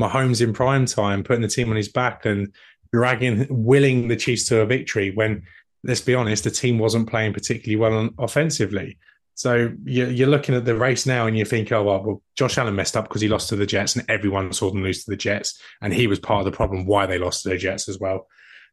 Mahomes 0.00 0.42
in 0.42 0.52
prime 0.52 0.86
time, 0.86 1.22
putting 1.22 1.42
the 1.42 1.48
team 1.48 1.70
on 1.70 1.76
his 1.76 1.88
back 1.88 2.26
and 2.26 2.52
dragging, 2.92 3.46
willing 3.48 4.08
the 4.08 4.16
Chiefs 4.16 4.48
to 4.48 4.60
a 4.60 4.66
victory 4.66 5.12
when, 5.12 5.44
let's 5.84 6.00
be 6.00 6.14
honest, 6.14 6.44
the 6.44 6.50
team 6.50 6.78
wasn't 6.78 7.08
playing 7.08 7.32
particularly 7.32 7.76
well 7.76 7.96
on, 7.98 8.14
offensively. 8.18 8.98
So 9.34 9.72
you're, 9.84 10.10
you're 10.10 10.28
looking 10.28 10.54
at 10.54 10.64
the 10.64 10.76
race 10.76 11.06
now 11.06 11.26
and 11.26 11.36
you 11.36 11.44
think, 11.44 11.70
oh, 11.72 11.82
well, 11.82 12.02
well, 12.02 12.22
Josh 12.36 12.56
Allen 12.56 12.74
messed 12.74 12.96
up 12.96 13.08
because 13.08 13.20
he 13.20 13.28
lost 13.28 13.48
to 13.50 13.56
the 13.56 13.66
Jets 13.66 13.96
and 13.96 14.08
everyone 14.08 14.52
saw 14.52 14.70
them 14.70 14.82
lose 14.82 15.04
to 15.04 15.10
the 15.10 15.16
Jets. 15.16 15.60
And 15.82 15.92
he 15.92 16.06
was 16.06 16.18
part 16.18 16.40
of 16.40 16.50
the 16.50 16.56
problem 16.56 16.86
why 16.86 17.06
they 17.06 17.18
lost 17.18 17.42
to 17.42 17.50
the 17.50 17.58
Jets 17.58 17.88
as 17.88 17.98
well. 17.98 18.28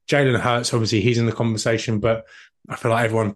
Jalen 0.08 0.40
Hurts, 0.40 0.74
obviously, 0.74 1.02
he's 1.02 1.18
in 1.18 1.26
the 1.26 1.32
conversation, 1.32 2.00
but 2.00 2.26
I 2.70 2.76
feel 2.76 2.92
like 2.92 3.06
everyone 3.06 3.36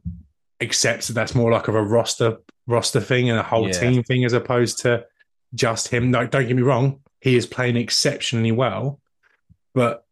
accepts 0.62 1.08
that 1.08 1.14
that's 1.14 1.36
more 1.36 1.52
like 1.52 1.68
of 1.68 1.76
a 1.76 1.84
roster 1.84 2.38
roster 2.68 3.02
thing 3.02 3.30
and 3.30 3.38
a 3.38 3.44
whole 3.44 3.68
Yeah. 3.68 3.80
team 3.80 4.04
thing 4.04 4.26
as 4.26 4.34
opposed 4.34 4.80
to 4.80 5.06
just 5.54 5.90
him. 5.90 6.12
No, 6.12 6.26
don't 6.26 6.48
get 6.48 6.56
me 6.56 6.64
wrong, 6.64 7.02
he 7.22 7.36
is 7.36 7.46
playing 7.46 7.76
exceptionally 7.76 8.52
well, 8.52 9.00
but 9.74 10.06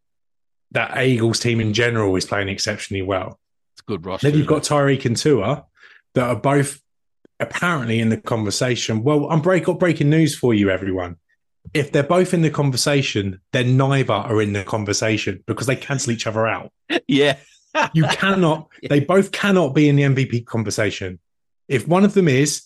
that 0.71 1.03
Eagles 1.03 1.39
team 1.39 1.59
in 1.59 1.73
general 1.73 2.15
is 2.15 2.25
playing 2.25 2.49
exceptionally 2.49 3.01
well. 3.01 3.39
Good 3.85 4.05
roster. 4.05 4.29
Then 4.29 4.37
you've 4.37 4.47
got 4.47 4.63
Tyreek 4.63 5.05
and 5.05 5.17
Tua 5.17 5.65
that 6.13 6.29
are 6.29 6.35
both 6.35 6.81
apparently 7.39 7.99
in 7.99 8.09
the 8.09 8.17
conversation. 8.17 9.03
Well, 9.03 9.29
I'm 9.29 9.41
break 9.41 9.65
breaking 9.65 10.09
news 10.09 10.35
for 10.35 10.53
you, 10.53 10.69
everyone. 10.69 11.17
If 11.73 11.91
they're 11.91 12.03
both 12.03 12.33
in 12.33 12.41
the 12.41 12.49
conversation, 12.49 13.39
then 13.51 13.77
neither 13.77 14.13
are 14.13 14.41
in 14.41 14.53
the 14.53 14.63
conversation 14.63 15.43
because 15.47 15.67
they 15.67 15.75
cancel 15.75 16.11
each 16.11 16.27
other 16.27 16.47
out. 16.47 16.71
yeah. 17.07 17.37
You 17.95 18.03
cannot, 18.03 18.67
they 18.87 18.99
both 18.99 19.31
cannot 19.31 19.73
be 19.73 19.89
in 19.89 19.95
the 19.95 20.03
MVP 20.03 20.45
conversation. 20.45 21.17
If 21.67 21.87
one 21.87 22.05
of 22.05 22.13
them 22.13 22.27
is, 22.27 22.65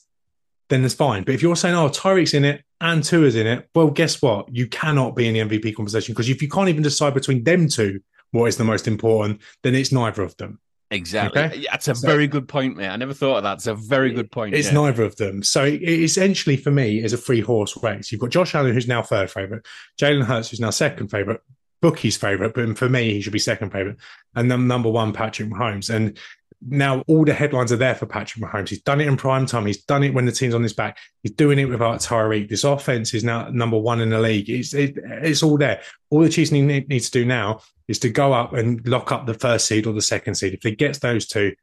then 0.68 0.84
it's 0.84 0.96
fine. 0.96 1.24
But 1.24 1.34
if 1.34 1.42
you're 1.42 1.56
saying, 1.56 1.76
oh, 1.76 1.88
Tyreek's 1.88 2.34
in 2.34 2.44
it 2.44 2.66
and 2.82 3.02
Tua's 3.02 3.38
in 3.38 3.48
it, 3.48 3.70
well, 3.74 3.90
guess 3.90 4.22
what? 4.22 4.54
You 4.54 4.68
cannot 4.68 5.16
be 5.16 5.26
in 5.26 5.34
the 5.34 5.58
MVP 5.58 5.76
conversation 5.76 6.14
because 6.14 6.28
if 6.28 6.42
you 6.42 6.50
can't 6.50 6.68
even 6.68 6.84
decide 6.84 7.14
between 7.14 7.46
them 7.46 7.70
two 7.70 8.02
what 8.32 8.48
is 8.48 8.58
the 8.58 8.64
most 8.64 8.88
important, 8.88 9.42
then 9.64 9.76
it's 9.76 9.92
neither 9.92 10.24
of 10.24 10.36
them. 10.38 10.60
Exactly. 10.90 11.42
Okay. 11.42 11.66
That's 11.70 11.88
a 11.88 11.96
So- 11.96 12.08
very 12.08 12.28
good 12.28 12.48
point, 12.48 12.78
mate. 12.78 12.88
I 12.88 12.96
never 12.96 13.14
thought 13.14 13.38
of 13.38 13.44
that. 13.44 13.56
It's 13.56 13.68
a 13.68 13.76
very 13.76 14.14
good 14.14 14.32
point. 14.32 14.56
It's 14.56 14.70
yeah. 14.70 14.74
neither 14.76 15.04
of 15.04 15.16
them. 15.18 15.44
So 15.44 15.66
it, 15.66 15.82
essentially, 15.82 16.56
for 16.56 16.72
me, 16.72 17.04
is 17.04 17.14
a 17.14 17.18
three 17.18 17.42
horse 17.42 17.78
race. 17.84 18.12
You've 18.12 18.22
got 18.22 18.30
Josh 18.30 18.56
Allen, 18.56 18.74
who's 18.74 18.88
now 18.88 19.02
third 19.02 19.30
favorite, 19.30 19.66
Jalen 20.00 20.24
Hurts, 20.24 20.50
who's 20.50 20.62
now 20.62 20.70
second 20.70 21.10
favorite, 21.10 21.42
Bookie's 21.82 22.18
favorite, 22.18 22.54
but 22.54 22.78
for 22.78 22.90
me, 22.90 23.14
he 23.14 23.22
should 23.22 23.34
be 23.34 23.40
second 23.40 23.72
favorite, 23.72 23.98
and 24.36 24.50
then 24.50 24.68
number 24.68 24.90
one, 24.90 25.14
Patrick 25.14 25.50
Mahomes. 25.50 25.94
And 25.94 26.18
now 26.66 27.04
all 27.08 27.24
the 27.24 27.34
headlines 27.34 27.72
are 27.72 27.78
there 27.78 27.96
for 27.96 28.06
Patrick 28.06 28.44
Mahomes. 28.44 28.70
He's 28.70 28.82
done 28.82 29.02
it 29.02 29.08
in 29.08 29.18
prime 29.18 29.46
time. 29.46 29.66
He's 29.66 29.84
done 29.84 30.04
it 30.04 30.14
when 30.14 30.26
the 30.26 30.32
team's 30.32 30.56
on 30.56 30.64
his 30.64 30.74
back. 30.74 30.98
He's 31.24 31.34
doing 31.34 31.60
it 31.60 31.66
without 31.66 32.00
Tyreek. 32.00 32.50
This 32.50 32.64
offense 32.64 33.14
is 33.14 33.24
now 33.24 33.50
number 33.50 33.78
one 33.78 34.02
in 34.02 34.10
the 34.10 34.20
league. 34.20 34.50
It's 34.50 34.74
it, 34.74 34.98
it's 34.98 35.44
all 35.44 35.58
there. 35.58 35.82
All 36.10 36.22
the 36.22 36.30
Chiefs 36.30 36.52
need, 36.52 36.90
need 36.90 37.00
to 37.00 37.12
do 37.12 37.26
now 37.26 37.62
is 37.88 38.00
to 38.00 38.10
go 38.10 38.34
up 38.34 38.54
and 38.54 38.86
lock 38.88 39.12
up 39.12 39.26
the 39.26 39.34
first 39.34 39.68
seed 39.68 39.86
or 39.86 39.94
the 39.94 40.02
second 40.02 40.36
seed. 40.36 40.54
If 40.54 40.62
they 40.62 40.76
get 40.76 41.00
those 41.00 41.28
two, 41.28 41.56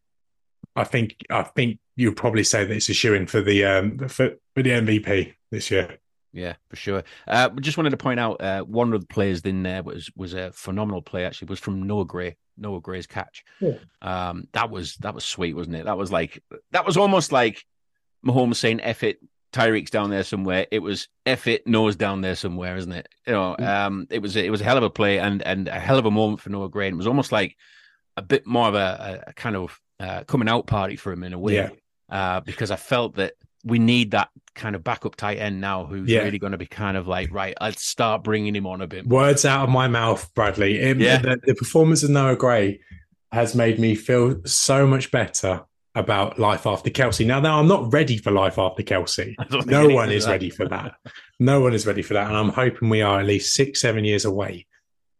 I 0.77 0.85
think 0.85 1.17
I 1.31 1.43
think 1.43 1.79
you'd 1.97 2.17
probably 2.17 2.45
say 2.45 2.65
that 2.65 2.75
it's 2.75 2.89
a 2.89 2.95
shoe 2.95 3.15
in 3.15 3.27
for 3.27 3.41
the 3.41 3.65
um 3.65 3.99
for, 4.09 4.31
for 4.55 4.63
the 4.63 4.71
MVP 4.71 5.35
this 5.51 5.71
year. 5.71 5.99
Yeah, 6.33 6.55
for 6.69 6.75
sure. 6.75 7.05
Uh, 7.29 7.49
just 7.61 7.77
wanted 7.77 7.91
to 7.91 7.97
point 7.97 8.19
out 8.19 8.41
uh, 8.41 8.63
one 8.63 8.93
of 8.93 9.01
the 9.01 9.07
players 9.07 9.41
in 9.43 9.63
there 9.63 9.85
was 9.85 10.11
was 10.17 10.35
a 10.35 10.51
phenomenal 10.53 11.01
play. 11.01 11.25
Actually, 11.25 11.47
was 11.47 11.61
from 11.61 11.85
Noah 11.85 12.05
Gray. 12.05 12.37
Noah 12.57 12.81
Gray's 12.81 13.07
catch. 13.07 13.45
Yeah. 13.61 13.79
Um, 14.03 14.49
that 14.53 14.71
was 14.71 14.97
that 14.97 15.15
was 15.15 15.25
sweet, 15.25 15.55
wasn't 15.55 15.77
it? 15.77 15.85
That 15.87 15.99
was 15.99 16.13
like 16.13 16.43
that 16.73 16.87
was 16.87 16.97
almost 16.97 17.33
like 17.33 17.65
Mahomes 18.25 18.57
saying 18.57 18.81
"F 18.81 19.03
it" 19.03 19.19
Tyreek's 19.53 19.91
down 19.91 20.11
there 20.11 20.25
somewhere. 20.25 20.67
It 20.71 20.81
was 20.81 21.09
F 21.27 21.47
it, 21.47 21.67
Noah's 21.67 21.97
down 21.97 22.21
there 22.21 22.35
somewhere, 22.35 22.77
isn't 22.77 22.93
it? 22.93 23.09
You 23.27 23.33
know, 23.35 23.57
um, 23.59 24.07
it 24.11 24.21
was 24.21 24.35
it 24.37 24.51
was 24.51 24.61
a 24.61 24.65
hell 24.65 24.77
of 24.79 24.83
a 24.83 24.91
play 24.91 25.19
and 25.19 25.43
and 25.43 25.69
a 25.69 25.79
hell 25.79 25.99
of 25.99 26.07
a 26.07 26.11
moment 26.11 26.41
for 26.41 26.51
Noah 26.51 26.69
Gray. 26.69 26.87
And 26.89 26.95
It 26.95 26.99
was 26.99 27.07
almost 27.07 27.33
like 27.33 27.57
a 28.17 28.23
bit 28.23 28.47
more 28.47 28.69
of 28.69 28.75
a, 28.75 29.25
a 29.29 29.33
kind 29.33 29.57
of 29.57 29.81
uh, 30.01 30.25
coming 30.25 30.49
out 30.49 30.67
party 30.67 30.97
for 30.97 31.13
him 31.13 31.23
in 31.25 31.33
a 31.33 31.39
way, 31.39 31.55
Yeah. 31.57 31.71
uh, 32.09 32.41
because 32.41 32.71
I 32.71 32.77
felt 32.77 33.17
that 33.17 33.35
we 33.65 33.79
need 33.79 34.11
that 34.13 34.29
kind 34.55 34.77
of 34.77 34.85
backup 34.85 35.17
tight 35.17 35.39
end 35.39 35.61
now, 35.61 35.85
who's 35.87 36.09
Yeah. 36.09 36.21
really 36.23 36.39
going 36.39 36.53
to 36.53 36.59
be 36.59 36.67
kind 36.67 36.97
of 36.97 37.09
like 37.09 37.33
right. 37.33 37.55
Let's 37.61 37.85
start 37.85 38.23
bringing 38.23 38.55
him 38.55 38.67
on 38.67 38.81
a 38.83 38.87
bit. 38.87 39.07
Words 39.07 39.45
out 39.45 39.65
of 39.65 39.71
my 39.71 39.89
mouth, 39.89 40.33
Bradley. 40.35 40.79
It- 40.79 40.99
Yeah. 41.01 41.19
the, 41.19 41.41
the 41.45 41.55
performance 41.55 42.03
of 42.03 42.11
Noah 42.11 42.37
Gray 42.37 42.81
has 43.33 43.55
made 43.55 43.79
me 43.81 43.95
feel 43.97 44.41
so 44.45 44.87
much 44.87 45.11
better 45.11 45.63
about 45.97 46.39
life 46.39 46.67
after 46.67 46.91
Kelce. 46.91 47.25
Now, 47.27 47.41
now 47.41 47.59
I'm 47.59 47.69
not 47.69 47.93
ready 47.93 48.17
for 48.19 48.31
life 48.31 48.59
after 48.59 48.83
Kelce. 48.83 49.35
I 49.39 49.45
don't 49.45 49.61
think 49.63 49.67
No 49.71 49.89
one 49.89 50.11
is 50.11 50.25
that. 50.25 50.33
ready 50.33 50.51
for 50.51 50.69
that. 50.69 50.95
No 51.41 51.61
one 51.61 51.73
is 51.73 51.87
ready 51.87 52.03
for 52.03 52.15
that. 52.15 52.29
And 52.29 52.37
I'm 52.37 52.51
hoping 52.51 52.89
we 52.89 53.03
are 53.03 53.21
at 53.21 53.27
least 53.27 53.55
six, 53.55 53.81
seven 53.81 54.05
years 54.05 54.25
away 54.25 54.67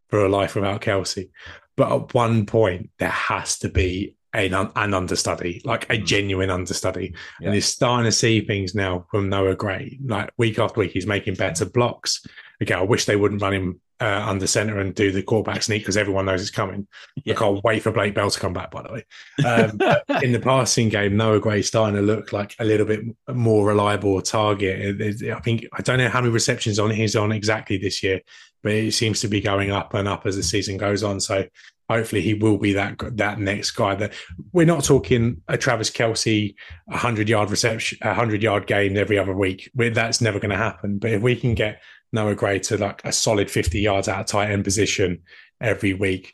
for 0.09 0.23
a 0.23 0.29
life 0.29 0.55
without 0.55 0.81
Kelce. 0.81 1.29
But 1.77 1.91
at 1.91 2.13
one 2.13 2.45
point, 2.45 2.89
there 2.99 3.09
has 3.09 3.57
to 3.59 3.69
be 3.69 4.15
an, 4.35 4.53
an 4.75 4.93
understudy, 4.93 5.61
like 5.65 5.85
a 5.89 5.97
Mm. 5.97 6.05
genuine 6.05 6.49
understudy. 6.49 7.13
Yeah. 7.39 7.47
And 7.47 7.55
you're 7.55 7.61
starting 7.61 8.05
to 8.05 8.11
see 8.11 8.41
things 8.41 8.75
now 8.75 9.05
from 9.11 9.29
Noah 9.29 9.55
Gray. 9.55 9.97
Like 10.05 10.31
week 10.37 10.59
after 10.59 10.79
week, 10.79 10.91
he's 10.91 11.07
making 11.07 11.35
better 11.35 11.65
blocks. 11.65 12.25
Again, 12.61 12.79
I 12.79 12.83
wish 12.83 13.05
they 13.05 13.15
wouldn't 13.15 13.41
run 13.41 13.53
him 13.53 13.81
uh, 14.01 14.25
under 14.27 14.45
center 14.45 14.79
and 14.79 14.93
do 14.93 15.09
the 15.11 15.23
quarterback 15.23 15.63
sneak 15.63 15.81
because 15.81 15.95
everyone 15.95 16.25
knows 16.25 16.41
it's 16.41 16.51
coming. 16.51 16.85
Yeah. 17.23 17.33
I 17.33 17.37
can't 17.37 17.63
wait 17.63 17.81
for 17.81 17.91
Blake 17.93 18.13
Bell 18.13 18.29
to 18.29 18.39
come 18.39 18.51
back, 18.51 18.69
by 18.71 18.81
the 18.83 18.91
way. 18.91 19.05
Um, 19.45 20.21
in 20.21 20.33
the 20.33 20.39
passing 20.41 20.89
game, 20.89 21.15
Noah 21.15 21.39
Gray's 21.39 21.67
starting 21.67 21.95
to 21.95 22.01
look 22.01 22.33
like 22.33 22.55
a 22.59 22.65
little 22.65 22.85
bit 22.85 23.01
more 23.33 23.65
reliable 23.65 24.21
target. 24.21 24.99
It- 25.01 25.21
it- 25.23 25.31
I 25.31 25.39
think 25.39 25.65
I 25.71 25.81
don't 25.81 25.97
know 25.97 26.09
how 26.09 26.19
many 26.21 26.33
receptions 26.33 26.77
on 26.77 26.89
he's 26.91 27.15
on 27.15 27.31
exactly 27.31 27.77
this 27.77 28.03
year, 28.03 28.19
but 28.63 28.73
it 28.73 28.93
seems 28.93 29.21
to 29.21 29.29
be 29.29 29.39
going 29.39 29.71
up 29.71 29.93
and 29.93 30.07
up 30.09 30.25
as 30.25 30.35
the 30.35 30.43
season 30.43 30.75
goes 30.77 31.01
on. 31.03 31.21
So 31.21 31.45
hopefully 31.89 32.21
he 32.21 32.33
will 32.33 32.57
be 32.57 32.73
that 32.73 32.97
that 33.17 33.39
next 33.39 33.71
guy. 33.71 33.95
That 33.95 34.13
we're 34.51 34.65
not 34.65 34.83
talking 34.83 35.41
a 35.47 35.57
Travis 35.57 35.89
Kelce 35.91 36.55
hundred 36.89 37.29
yard 37.29 37.51
reception, 37.51 37.97
a 38.01 38.13
hundred 38.13 38.41
yard 38.43 38.67
game 38.67 38.97
every 38.97 39.17
other 39.17 39.35
week. 39.35 39.69
We- 39.75 39.89
That's 39.89 40.21
never 40.21 40.39
going 40.39 40.51
to 40.51 40.57
happen. 40.57 40.97
But 40.97 41.11
if 41.11 41.21
we 41.21 41.35
can 41.35 41.53
get 41.53 41.81
Noah 42.11 42.35
Gray 42.35 42.59
to 42.59 42.77
like 42.77 43.01
a 43.03 43.11
solid 43.11 43.49
fifty 43.51 43.81
yards 43.81 44.07
out 44.07 44.21
of 44.21 44.25
tight 44.27 44.51
end 44.51 44.63
position 44.63 45.21
every 45.61 45.93
week, 45.93 46.33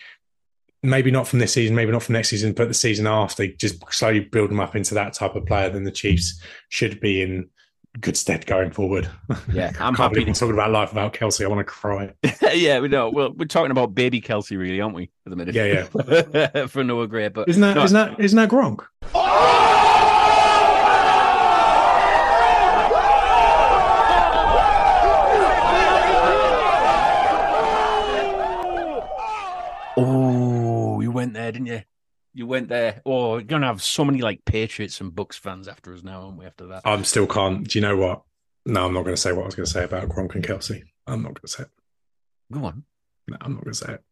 maybe 0.84 1.12
not 1.12 1.28
from 1.28 1.40
this 1.40 1.54
season, 1.54 1.76
maybe 1.76 1.92
not 1.92 2.04
from 2.04 2.14
next 2.14 2.30
season, 2.30 2.54
but 2.54 2.68
the 2.68 2.74
season 2.74 3.06
after, 3.08 3.48
just 3.48 3.84
slowly 3.94 4.20
build 4.20 4.50
them 4.50 4.60
up 4.60 4.76
into 4.76 4.94
that 4.96 5.14
type 5.14 5.36
of 5.36 5.46
player, 5.46 5.70
then 5.70 5.84
the 5.84 5.92
Chiefs 5.92 6.42
should 6.70 7.00
be 7.00 7.22
in 7.22 7.50
good 8.00 8.16
stead 8.18 8.46
going 8.46 8.72
forward. 8.72 9.10
Yeah, 9.52 9.68
I'm 9.80 9.96
Can't 9.96 9.98
happy. 9.98 10.26
I'm 10.26 10.34
talking 10.34 10.54
about 10.54 10.72
life 10.72 10.90
without 10.94 11.14
Kelce. 11.14 11.44
I 11.44 11.48
want 11.48 11.60
to 11.60 11.64
cry. 11.66 12.14
yeah, 12.54 12.80
we 12.80 12.88
know. 12.88 13.10
Well, 13.10 13.34
we're 13.34 13.46
talking 13.46 13.72
about 13.72 13.94
baby 13.94 14.22
Kelce, 14.22 14.58
really, 14.58 14.80
aren't 14.80 14.96
we? 14.96 15.12
At 15.26 15.30
the 15.32 15.36
minute, 15.36 15.56
Yeah, 15.56 15.86
yeah. 16.54 16.66
For 16.68 16.84
Noah 16.84 17.08
Gray, 17.08 17.28
but 17.30 17.50
Isn't 17.50 17.62
that 17.62 17.76
No. 17.76 17.82
not 17.86 17.92
that 18.18 18.20
isn't 18.20 18.38
that 18.38 18.50
Gronk? 18.50 18.86
Oh, 29.98 31.02
you 31.02 31.12
went 31.12 31.34
there, 31.34 31.52
didn't 31.52 31.68
you? 31.68 31.82
You 32.34 32.48
went 32.48 32.70
there. 32.70 33.02
Oh, 33.06 33.34
we're 33.34 33.42
gonna 33.42 33.68
have 33.68 33.82
so 33.82 34.06
many 34.06 34.22
like 34.22 34.46
Patriots 34.46 35.02
and 35.02 35.14
Bucks 35.14 35.38
fans 35.38 35.68
after 35.68 35.94
us 35.94 36.04
now, 36.04 36.24
aren't 36.24 36.38
we? 36.38 36.46
After 36.46 36.68
that, 36.68 36.84
I'm 36.86 37.04
still 37.04 37.28
can't. 37.28 37.68
Do 37.68 37.78
you 37.78 37.82
know 37.82 37.98
what? 37.98 38.22
No, 38.66 38.86
I'm 38.86 38.94
not 38.94 39.04
going 39.04 39.16
to 39.16 39.22
say 39.22 39.32
what 39.32 39.44
I 39.44 39.46
was 39.46 39.56
going 39.56 39.66
to 39.66 39.72
say 39.72 39.84
about 39.84 40.10
Gronk 40.10 40.36
and 40.36 40.46
Kelce. 40.46 40.84
I'm 41.08 41.24
not 41.24 41.30
going 41.30 41.42
to 41.42 41.48
say 41.48 41.64
it. 41.64 41.70
go 42.52 42.66
on. 42.66 42.84
No, 43.28 43.38
I'm 43.42 43.54
not 43.54 43.64
going 43.64 43.74
to 43.74 43.78
say 43.78 43.94
it. 43.94 44.04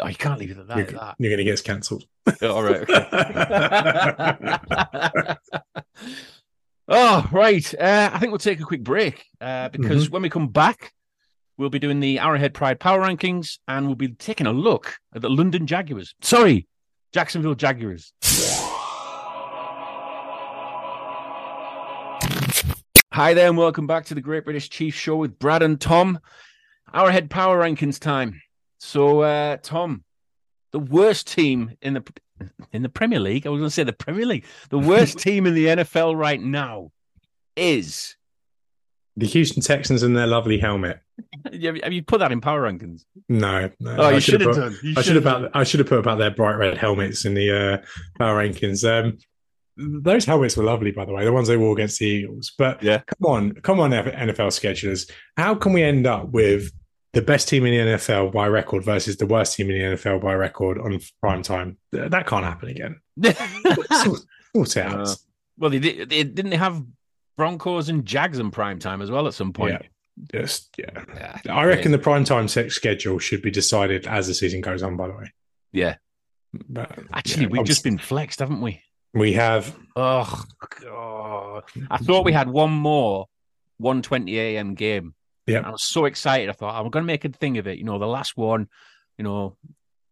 Oh, 0.00 0.06
you 0.06 0.14
can't 0.14 0.38
leave 0.38 0.52
it 0.52 0.58
at 0.58 0.68
that. 0.68 0.76
You're, 0.76 0.86
that. 0.86 1.16
you're 1.18 1.30
going 1.30 1.38
to 1.38 1.44
get 1.44 1.54
us 1.54 1.62
cancelled. 1.62 2.04
All 2.42 2.62
right. 2.62 2.88
okay. 2.88 5.34
oh, 6.88 7.28
right. 7.32 7.74
Uh, 7.74 8.10
I 8.12 8.18
think 8.18 8.30
we'll 8.30 8.38
take 8.38 8.60
a 8.60 8.64
quick 8.64 8.84
break 8.84 9.26
uh, 9.40 9.68
because 9.68 10.08
when 10.08 10.22
we 10.22 10.30
come 10.30 10.48
back, 10.48 10.92
we'll 11.56 11.70
be 11.70 11.80
doing 11.80 12.00
the 12.00 12.20
Arrowhead 12.20 12.54
Pride 12.54 12.80
Power 12.80 13.00
Rankings 13.00 13.58
and 13.68 13.86
we'll 13.86 13.96
be 13.96 14.08
taking 14.08 14.46
a 14.46 14.52
look 14.52 14.98
at 15.14 15.20
the 15.22 15.28
London 15.28 15.66
Jaguars. 15.66 16.14
Sorry, 16.22 16.66
Jacksonville 17.12 17.54
Jaguars. 17.54 18.12
Hi 23.12 23.34
there, 23.34 23.48
and 23.48 23.58
welcome 23.58 23.88
back 23.88 24.06
to 24.06 24.14
the 24.14 24.20
Great 24.20 24.44
British 24.44 24.70
Chief 24.70 24.94
Show 24.94 25.16
with 25.16 25.38
Brad 25.38 25.62
and 25.62 25.80
Tom. 25.80 26.20
Arrowhead 26.94 27.28
Power 27.28 27.60
Rankings 27.60 27.98
time. 27.98 28.40
So, 28.78 29.22
uh, 29.22 29.56
Tom, 29.62 30.04
the 30.70 30.78
worst 30.78 31.26
team 31.26 31.72
in 31.82 31.94
the 31.94 32.04
in 32.72 32.82
the 32.82 32.88
Premier 32.88 33.20
League. 33.20 33.46
I 33.46 33.50
was 33.50 33.58
going 33.58 33.68
to 33.68 33.74
say 33.74 33.82
the 33.82 33.92
Premier 33.92 34.26
League. 34.26 34.44
The 34.70 34.78
worst 34.78 35.18
team 35.20 35.46
in 35.46 35.54
the 35.54 35.66
NFL 35.66 36.16
right 36.16 36.40
now 36.40 36.92
is. 37.56 38.16
The 39.20 39.26
Houston 39.26 39.62
Texans 39.62 40.02
and 40.02 40.16
their 40.16 40.26
lovely 40.26 40.58
helmet. 40.58 41.00
You, 41.52 41.78
have 41.82 41.92
you 41.92 42.02
put 42.02 42.18
that 42.20 42.32
in 42.32 42.40
power 42.40 42.62
rankings? 42.62 43.04
No, 43.28 43.70
no. 43.78 43.96
Oh, 43.98 44.02
I 44.04 44.12
you 44.12 44.20
should 44.20 44.40
have 44.40 44.50
put- 44.54 44.56
done. 44.60 44.76
You 44.82 44.94
I 44.96 45.02
should 45.02 45.14
have 45.16 45.24
about 45.26 45.50
I 45.54 45.62
should 45.64 45.80
have 45.80 45.88
put 45.88 45.98
about 45.98 46.18
their 46.18 46.30
bright 46.30 46.56
red 46.56 46.78
helmets 46.78 47.24
in 47.24 47.34
the 47.34 47.50
uh, 47.50 47.86
power 48.18 48.42
rankings. 48.42 48.82
Um, 48.88 49.18
those 49.76 50.24
helmets 50.24 50.56
were 50.56 50.64
lovely, 50.64 50.90
by 50.90 51.04
the 51.04 51.12
way, 51.12 51.24
the 51.24 51.32
ones 51.32 51.48
they 51.48 51.56
wore 51.56 51.72
against 51.74 51.98
the 51.98 52.06
Eagles. 52.06 52.52
But 52.58 52.82
Yeah. 52.82 52.98
come 53.06 53.30
on, 53.30 53.52
come 53.62 53.80
on, 53.80 53.90
NFL 53.90 54.48
schedulers. 54.48 55.10
How 55.36 55.54
can 55.54 55.72
we 55.72 55.82
end 55.82 56.06
up 56.06 56.30
with 56.30 56.70
the 57.12 57.22
best 57.22 57.48
team 57.48 57.64
in 57.66 57.72
the 57.86 57.92
NFL 57.96 58.32
by 58.32 58.46
record 58.48 58.84
versus 58.84 59.16
the 59.16 59.26
worst 59.26 59.56
team 59.56 59.70
in 59.70 59.78
the 59.78 59.96
NFL 59.96 60.20
by 60.22 60.34
record 60.34 60.78
on 60.78 60.98
prime 61.22 61.42
time? 61.42 61.76
That 61.92 62.26
can't 62.26 62.44
happen 62.44 62.68
again. 62.68 63.00
Sort, 64.02 64.20
sort 64.54 64.76
it 64.76 64.86
out. 64.86 65.08
Uh, 65.08 65.14
well, 65.58 65.70
they, 65.70 65.78
they 65.78 66.24
didn't 66.24 66.50
they 66.50 66.56
have 66.56 66.82
Broncos 67.40 67.88
and 67.88 68.04
Jags 68.04 68.38
in 68.38 68.50
prime 68.50 68.78
time 68.78 69.00
as 69.00 69.10
well 69.10 69.26
at 69.26 69.32
some 69.32 69.54
point. 69.54 69.80
Just 70.30 70.68
yeah. 70.76 70.90
Yeah. 71.14 71.40
I 71.56 71.64
reckon 71.64 71.90
the 71.90 71.98
prime 71.98 72.24
time 72.24 72.48
se- 72.48 72.68
schedule 72.68 73.18
should 73.18 73.40
be 73.40 73.50
decided 73.50 74.06
as 74.06 74.26
the 74.26 74.34
season 74.34 74.60
goes 74.60 74.82
on. 74.82 74.94
By 74.98 75.06
the 75.06 75.14
way, 75.14 75.32
Yeah. 75.72 75.94
but 76.68 76.98
Actually, 77.14 77.44
yeah, 77.44 77.48
we've 77.48 77.58
I'm- 77.60 77.64
just 77.64 77.82
been 77.82 77.96
flexed, 77.96 78.40
haven't 78.40 78.60
we? 78.60 78.82
we 79.14 79.32
have 79.32 79.74
Oh, 79.96 80.44
God. 80.82 81.62
I 81.90 81.96
thought 81.96 82.26
we 82.26 82.32
had 82.34 82.50
one 82.50 82.72
more 82.72 83.24
120 83.78 84.38
a.m. 84.38 84.74
game. 84.74 85.14
Yeah. 85.46 85.60
I 85.60 85.70
was 85.70 85.82
so 85.82 86.04
excited. 86.04 86.50
I 86.50 86.52
thought, 86.52 86.74
I'm 86.78 86.90
going 86.90 87.02
to 87.02 87.06
make 87.06 87.24
a 87.24 87.30
thing 87.30 87.56
of 87.56 87.66
it. 87.66 87.78
You 87.78 87.84
know, 87.84 87.98
the 87.98 88.06
last 88.06 88.36
one, 88.36 88.68
you 89.16 89.24
know, 89.24 89.56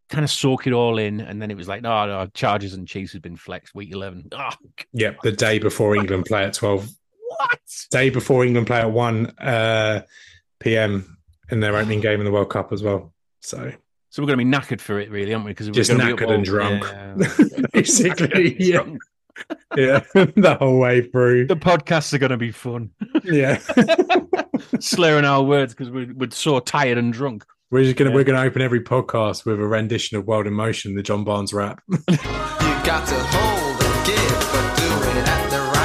kind 0.08 0.24
of 0.24 0.30
soak 0.30 0.66
it 0.66 0.72
all 0.72 0.96
in. 0.96 1.20
And 1.20 1.40
then 1.42 1.50
it 1.50 1.56
was 1.58 1.68
like, 1.68 1.82
no, 1.82 2.06
no, 2.06 2.26
Chargers 2.32 2.72
and 2.72 2.88
Chiefs 2.88 3.12
have 3.12 3.20
been 3.20 3.36
flexed 3.36 3.74
week 3.74 3.92
11. 3.92 4.28
Oh, 4.32 4.48
yeah 4.94 5.10
the 5.22 5.32
day 5.32 5.58
before 5.58 5.94
England 5.94 6.24
play 6.24 6.44
at 6.44 6.54
twelve 6.54 6.88
what? 7.28 7.58
day 7.90 8.10
before 8.10 8.44
England 8.44 8.66
play 8.66 8.80
at 8.80 8.90
1 8.90 9.26
uh, 9.38 10.02
p.m. 10.60 11.16
in 11.50 11.60
their 11.60 11.76
opening 11.76 12.00
game 12.00 12.20
in 12.20 12.24
the 12.24 12.32
World 12.32 12.50
Cup 12.50 12.72
as 12.72 12.82
well. 12.82 13.12
So 13.40 13.72
So 14.10 14.22
we're 14.22 14.26
going 14.26 14.38
to 14.38 14.44
be 14.44 14.50
knackered 14.50 14.80
for 14.80 14.98
it, 14.98 15.10
really, 15.10 15.32
aren't 15.34 15.44
we? 15.46 15.52
Because 15.52 15.66
we're 15.68 15.96
going 15.96 16.16
to 16.16 16.24
knackered 16.24 16.28
be 16.28 16.34
and 16.34 16.44
drunk. 16.44 17.72
basically, 17.72 18.56
yeah, 18.58 18.76
Drunk. 18.82 19.02
yeah, 19.76 20.00
the 20.14 20.56
whole 20.58 20.78
way 20.78 21.02
through. 21.02 21.46
The 21.46 21.56
podcasts 21.56 22.12
are 22.14 22.18
going 22.18 22.30
to 22.30 22.36
be 22.36 22.50
fun. 22.50 22.90
Yeah, 23.24 23.58
Slurring 24.80 25.24
our 25.24 25.42
words 25.42 25.74
because 25.74 25.90
we're, 25.90 26.12
we're 26.14 26.30
so 26.30 26.58
tired 26.60 26.98
and 26.98 27.12
drunk. 27.12 27.44
we're 27.70 27.84
just 27.84 27.96
gonna 27.96 28.10
Yeah. 28.10 28.16
we're 28.16 28.24
gonna 28.24 28.40
open 28.42 28.60
every 28.62 28.80
podcast 28.80 29.44
with 29.44 29.60
a 29.60 29.66
rendition 29.66 30.16
of 30.16 30.26
World 30.26 30.46
in 30.46 30.52
Motion, 30.54 30.94
the 30.96 31.02
John 31.02 31.22
Barnes 31.24 31.52
rap. 31.52 31.80
You 31.88 31.96
got 32.08 33.06
to 33.08 33.14
hold 33.14 33.82
and 33.82 34.06
give, 34.06 34.50
but 34.52 34.76
do 34.76 35.10
it 35.10 35.28
at 35.28 35.50
the 35.50 35.58
right 35.58 35.77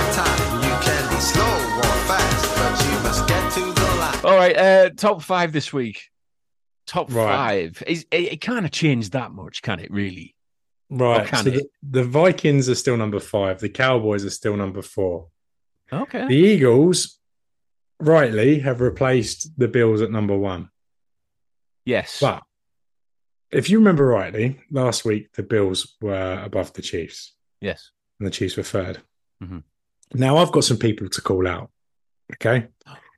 right, 4.47 4.57
uh, 4.57 4.89
top 4.91 5.21
five 5.21 5.51
this 5.51 5.71
week. 5.73 6.09
Top 6.85 7.11
Right. 7.11 7.25
five. 7.75 7.83
Is 7.87 8.05
it, 8.11 8.33
it 8.33 8.41
kind 8.41 8.65
of 8.65 8.71
changed 8.71 9.13
that 9.13 9.31
much, 9.31 9.61
can 9.61 9.79
it? 9.79 9.89
Really? 9.91 10.35
Right. 10.89 11.27
so 11.35 11.43
the, 11.43 11.65
the 11.81 12.03
Vikings 12.03 12.69
are 12.69 12.75
still 12.75 12.97
number 12.97 13.19
five. 13.19 13.59
The 13.59 13.69
Cowboys 13.69 14.25
are 14.25 14.29
still 14.29 14.55
number 14.57 14.81
four. 14.81 15.27
Okay. 15.91 16.27
The 16.27 16.35
Eagles, 16.35 17.17
rightly, 17.99 18.59
have 18.59 18.81
replaced 18.81 19.57
the 19.57 19.67
Bills 19.67 20.01
at 20.01 20.11
number 20.11 20.37
one. 20.37 20.69
yes. 21.85 22.19
But 22.19 22.43
if 23.51 23.69
you 23.69 23.77
remember 23.79 24.05
rightly, 24.07 24.59
last 24.71 25.05
week 25.05 25.31
the 25.33 25.43
Bills 25.43 25.95
were 26.01 26.41
above 26.43 26.73
the 26.73 26.81
Chiefs 26.81 27.33
yes. 27.61 27.91
and 28.19 28.25
the 28.27 28.31
Chiefs 28.31 28.57
were 28.57 28.63
3rd 28.63 28.97
Mhm. 29.43 29.63
Now 30.13 30.37
I've 30.37 30.51
got 30.51 30.63
some 30.63 30.77
people 30.77 31.07
to 31.09 31.21
call 31.21 31.47
out. 31.47 31.69
Okay. 32.33 32.67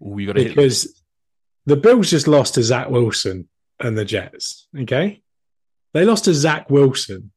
Oh, 0.02 0.18
you 0.18 0.28
got 0.28 0.34
to. 0.34 0.44
Because 0.44 1.02
the 1.66 1.76
Bills 1.76 2.10
just 2.10 2.28
lost 2.28 2.56
to 2.56 2.64
Zach 2.64 2.90
Wilson 2.90 3.48
and 3.80 3.98
the 3.98 4.06
Jets. 4.06 4.68
Okay. 4.80 5.22
They 5.94 6.06
lost 6.06 6.26
to 6.26 6.34
Zach 6.34 6.70
Wilson. 6.70 7.32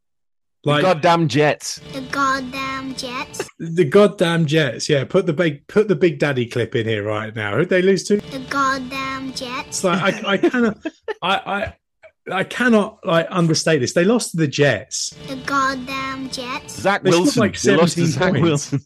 Like 0.65 0.83
Goddamn 0.83 1.29
Jets. 1.29 1.79
The 1.93 2.01
goddamn 2.11 2.95
Jets. 2.97 3.49
the 3.61 3.85
goddamn 3.85 4.45
Jets. 4.47 4.89
Yeah, 4.89 5.05
put 5.05 5.25
the 5.27 5.33
big 5.33 5.67
put 5.69 5.87
the 5.87 5.95
Big 5.95 6.19
Daddy 6.19 6.47
clip 6.47 6.75
in 6.75 6.85
here 6.87 7.05
right 7.05 7.35
now. 7.35 7.57
Who'd 7.57 7.69
they 7.69 7.81
lose 7.81 8.03
to? 8.09 8.17
The 8.17 8.41
goddamn 8.51 9.33
Jets. 9.35 9.85
like 9.85 10.25
I, 10.25 10.33
I 10.33 10.37
cannot 10.37 10.79
I, 11.23 11.37
I 11.37 11.75
I 12.41 12.45
cannot 12.45 12.99
like 13.07 13.29
understate 13.31 13.81
this. 13.81 13.93
They 13.93 14.05
lost 14.05 14.33
to 14.33 14.37
the 14.39 14.49
Jets 14.49 15.11
The 15.29 15.37
goddamn 15.47 16.29
Jets. 16.31 16.81
Zach 16.81 17.03
They 17.05 17.13
scored 17.13 17.23
Wilson. 17.25 17.41
like 17.41 17.61
They 17.61 17.77
lost 17.77 17.95
to 17.97 18.07
Zach 18.07 18.33
points. 18.33 18.43
Wilson. 18.43 18.81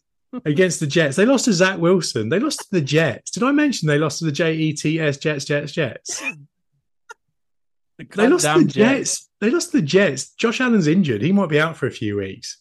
Against 0.45 0.81
the 0.81 0.87
Jets. 0.87 1.17
They 1.17 1.27
lost 1.27 1.45
to 1.47 1.53
Zach 1.53 1.79
Wilson. 1.79 2.29
They 2.29 2.39
lost 2.39 2.61
to 2.61 2.67
the 2.71 2.81
Jets. 2.81 3.31
Did 3.31 3.43
I 3.43 3.53
mention 3.53 3.89
they 3.89 3.99
lost 3.99 4.21
to 4.21 4.25
the 4.25 4.33
J 4.33 4.55
E 4.55 4.73
T 4.73 5.01
S 5.01 5.17
Jets 5.19 5.45
Jets 5.45 5.73
Jets? 5.73 6.23
They 7.99 8.29
lost 8.29 8.45
to 8.45 8.59
the 8.59 8.65
Jets. 8.65 9.29
They 9.41 9.51
lost 9.51 9.73
the 9.73 9.83
Jets. 9.83 10.31
Josh 10.31 10.61
Allen's 10.61 10.87
injured. 10.87 11.23
He 11.23 11.33
might 11.33 11.49
be 11.49 11.61
out 11.61 11.77
for 11.77 11.87
a 11.87 11.91
few 11.91 12.17
weeks. 12.17 12.59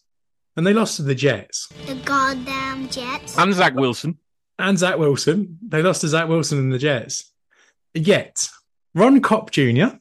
And 0.56 0.68
they 0.68 0.74
lost 0.74 0.98
to 0.98 1.04
the 1.04 1.16
Jets. 1.16 1.68
The 1.86 1.96
goddamn 1.96 2.90
Jets. 2.90 3.38
And 3.38 3.54
Zach 3.54 3.74
Wilson. 3.74 4.18
And 4.60 4.78
Zach 4.78 4.98
Wilson. 4.98 5.58
They 5.66 5.82
lost 5.82 6.02
to 6.02 6.10
Zach 6.10 6.28
Wilson 6.28 6.60
and 6.60 6.74
the 6.74 6.78
Jets. 6.78 7.32
Yet, 7.94 8.50
Ron 8.94 9.22
Kopp 9.22 9.52
Jr., 9.52 9.96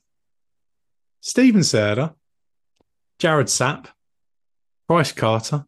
Steven 1.20 1.60
Serda, 1.60 2.14
Jared 3.18 3.46
Sapp, 3.46 3.86
Bryce 4.88 5.12
Carter, 5.12 5.66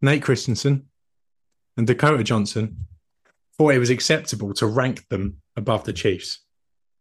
Nate 0.00 0.22
Christensen, 0.22 0.88
and 1.76 1.86
Dakota 1.86 2.22
Johnson 2.22 2.86
thought 3.56 3.74
it 3.74 3.78
was 3.78 3.90
acceptable 3.90 4.52
to 4.54 4.66
rank 4.66 5.08
them 5.08 5.38
above 5.56 5.84
the 5.84 5.92
Chiefs 5.92 6.40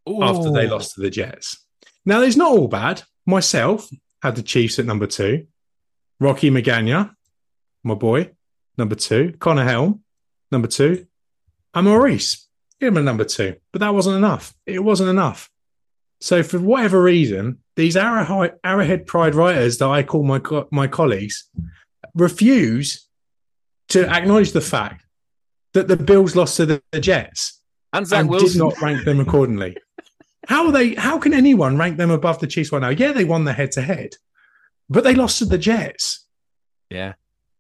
after 0.08 0.52
they 0.52 0.68
lost 0.68 0.96
to 0.96 1.02
the 1.02 1.10
Jets. 1.10 1.66
Now, 2.06 2.22
it's 2.22 2.36
not 2.36 2.52
all 2.52 2.68
bad. 2.68 3.04
Myself 3.26 3.90
had 4.22 4.36
the 4.36 4.44
Chiefs 4.44 4.80
at 4.80 4.86
number 4.86 5.08
two. 5.08 5.48
Rocky 6.20 6.50
Magana, 6.50 7.16
my 7.84 7.94
boy, 7.96 8.32
number 8.78 8.96
two. 8.96 9.34
Connor 9.40 9.64
Helm, 9.64 10.04
number 10.52 10.68
two. 10.68 11.08
And 11.74 11.86
Maurice, 11.86 12.48
Give 12.82 12.88
him 12.88 12.98
at 12.98 13.04
number 13.04 13.26
two. 13.26 13.58
But 13.72 13.82
that 13.82 13.94
wasn't 13.94 14.18
enough. 14.18 14.56
It 14.66 14.84
wasn't 14.84 15.12
enough. 15.12 15.52
So, 16.20 16.42
for 16.42 16.60
whatever 16.60 17.02
reason, 17.02 17.60
these 17.76 17.96
Arrowhead, 17.96 18.56
Arrowhead 18.64 19.06
Pride 19.06 19.36
writers 19.36 19.78
that 19.78 19.88
I 19.88 20.02
call 20.02 20.24
my, 20.24 20.40
co- 20.40 20.68
my 20.72 20.88
colleagues 20.88 21.48
refuse 22.16 23.08
to 23.92 24.10
acknowledge 24.10 24.52
the 24.52 24.62
fact 24.62 25.06
that 25.74 25.88
the 25.88 25.96
Bills 25.98 26.36
lost 26.36 26.58
to 26.58 26.66
the, 26.66 26.84
the 26.92 27.00
Jets 27.00 27.62
And 27.94 28.06
Zach 28.08 28.22
and 28.22 28.30
Wilson. 28.30 28.50
did 28.50 28.58
not 28.60 28.82
rank 28.82 29.06
them 29.06 29.20
accordingly. 29.20 29.78
how 30.48 30.66
are 30.66 30.72
they? 30.72 30.96
How 30.96 31.18
can 31.18 31.34
anyone 31.34 31.78
rank 31.78 31.98
them 31.98 32.12
above 32.12 32.40
the 32.40 32.48
Chiefs 32.48 32.72
right 32.72 32.82
now? 32.82 32.90
Yeah, 32.90 33.12
they 33.14 33.26
won 33.26 33.44
the 33.46 33.54
head 33.54 33.72
to 33.74 33.82
head, 33.82 34.10
but 34.90 35.04
they 35.04 35.16
lost 35.16 35.40
to 35.40 35.46
the 35.46 35.58
Jets. 35.58 36.26
Yeah. 36.90 37.14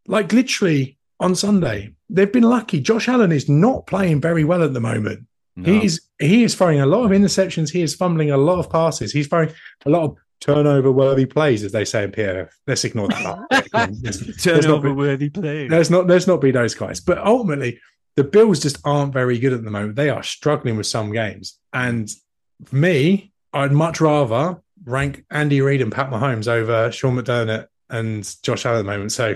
Like 0.07 0.33
literally 0.33 0.97
on 1.19 1.35
Sunday, 1.35 1.93
they've 2.09 2.31
been 2.31 2.43
lucky. 2.43 2.81
Josh 2.81 3.07
Allen 3.07 3.31
is 3.31 3.47
not 3.47 3.87
playing 3.87 4.19
very 4.19 4.43
well 4.43 4.63
at 4.63 4.73
the 4.73 4.79
moment. 4.81 5.27
No. 5.55 5.71
He 5.71 5.85
is 5.85 6.01
he 6.19 6.43
is 6.43 6.55
throwing 6.55 6.81
a 6.81 6.85
lot 6.85 7.05
of 7.05 7.11
interceptions. 7.11 7.69
He 7.71 7.81
is 7.81 7.95
fumbling 7.95 8.31
a 8.31 8.37
lot 8.37 8.59
of 8.59 8.69
passes. 8.69 9.11
He's 9.13 9.27
throwing 9.27 9.51
a 9.85 9.89
lot 9.89 10.03
of 10.03 10.17
turnover 10.41 10.91
worthy 10.91 11.25
plays, 11.25 11.63
as 11.63 11.71
they 11.71 11.85
say 11.85 12.03
in 12.03 12.11
PFF. 12.11 12.49
Let's 12.67 12.83
ignore 12.83 13.07
that. 13.09 13.67
Let's- 13.73 14.03
let's 14.03 14.17
not 14.17 14.27
be- 14.27 14.33
Turnover 14.61 14.93
worthy 14.93 15.29
plays. 15.29 15.69
Let's 15.71 15.89
not 15.89 16.07
let's 16.07 16.27
not 16.27 16.41
be 16.41 16.51
those 16.51 16.73
guys. 16.75 16.99
But 16.99 17.19
ultimately, 17.19 17.79
the 18.15 18.23
Bills 18.25 18.59
just 18.59 18.79
aren't 18.83 19.13
very 19.13 19.39
good 19.39 19.53
at 19.53 19.63
the 19.63 19.71
moment. 19.71 19.95
They 19.95 20.09
are 20.09 20.23
struggling 20.23 20.75
with 20.77 20.87
some 20.87 21.11
games. 21.13 21.57
And 21.71 22.09
for 22.65 22.75
me, 22.75 23.31
I'd 23.53 23.71
much 23.71 24.01
rather 24.01 24.61
rank 24.83 25.23
Andy 25.31 25.61
Reid 25.61 25.81
and 25.81 25.91
Pat 25.91 26.09
Mahomes 26.09 26.47
over 26.47 26.91
Sean 26.91 27.15
McDermott 27.15 27.67
and 27.89 28.35
Josh 28.43 28.65
Allen 28.65 28.79
at 28.79 28.83
the 28.83 28.91
moment. 28.91 29.11
So 29.11 29.35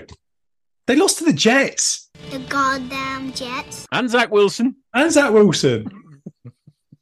they 0.86 0.96
lost 0.96 1.18
to 1.18 1.24
the 1.24 1.32
Jets 1.32 2.10
The 2.30 2.38
goddamn 2.40 3.32
Jets. 3.32 3.86
And 3.92 4.10
Zach 4.10 4.30
Wilson. 4.30 4.76
and 4.94 5.10
Zach 5.12 5.32
Wilson. 5.32 5.86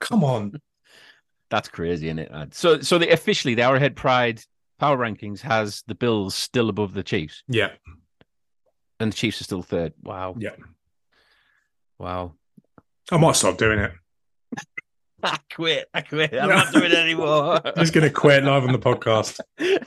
Come 0.00 0.22
on. 0.24 0.60
That's 1.50 1.68
crazy, 1.68 2.06
isn't 2.08 2.18
it? 2.18 2.32
lad? 2.32 2.54
So, 2.54 2.80
so 2.80 2.98
the, 2.98 3.10
officially, 3.10 3.54
the 3.54 3.62
Arrowhead 3.62 3.96
Pride 3.96 4.40
Power 4.80 4.96
Rankings 4.96 5.40
has 5.40 5.82
the 5.86 5.94
Bills 5.94 6.34
still 6.34 6.68
above 6.68 6.94
the 6.94 7.02
Chiefs, 7.02 7.42
Yeah. 7.48 7.70
and 8.98 9.12
the 9.12 9.16
Chiefs 9.16 9.40
are 9.40 9.44
still 9.44 9.62
third. 9.62 9.92
Wow. 10.02 10.34
Yeah. 10.38 10.56
Wow. 11.98 12.34
I 13.12 13.18
might 13.18 13.36
stop 13.36 13.56
doing 13.58 13.78
it. 13.78 13.92
I 15.22 15.38
quit. 15.54 15.88
I 15.94 16.00
quit. 16.02 16.34
I'm 16.34 16.48
not 16.48 16.72
doing 16.72 16.86
it 16.90 16.94
anymore. 16.94 17.60
I'm 17.64 17.74
just 17.78 17.92
going 17.94 18.06
to 18.06 18.12
quit 18.12 18.44
live 18.44 18.64
on 18.64 18.72
the 18.72 18.78
podcast. 18.78 19.40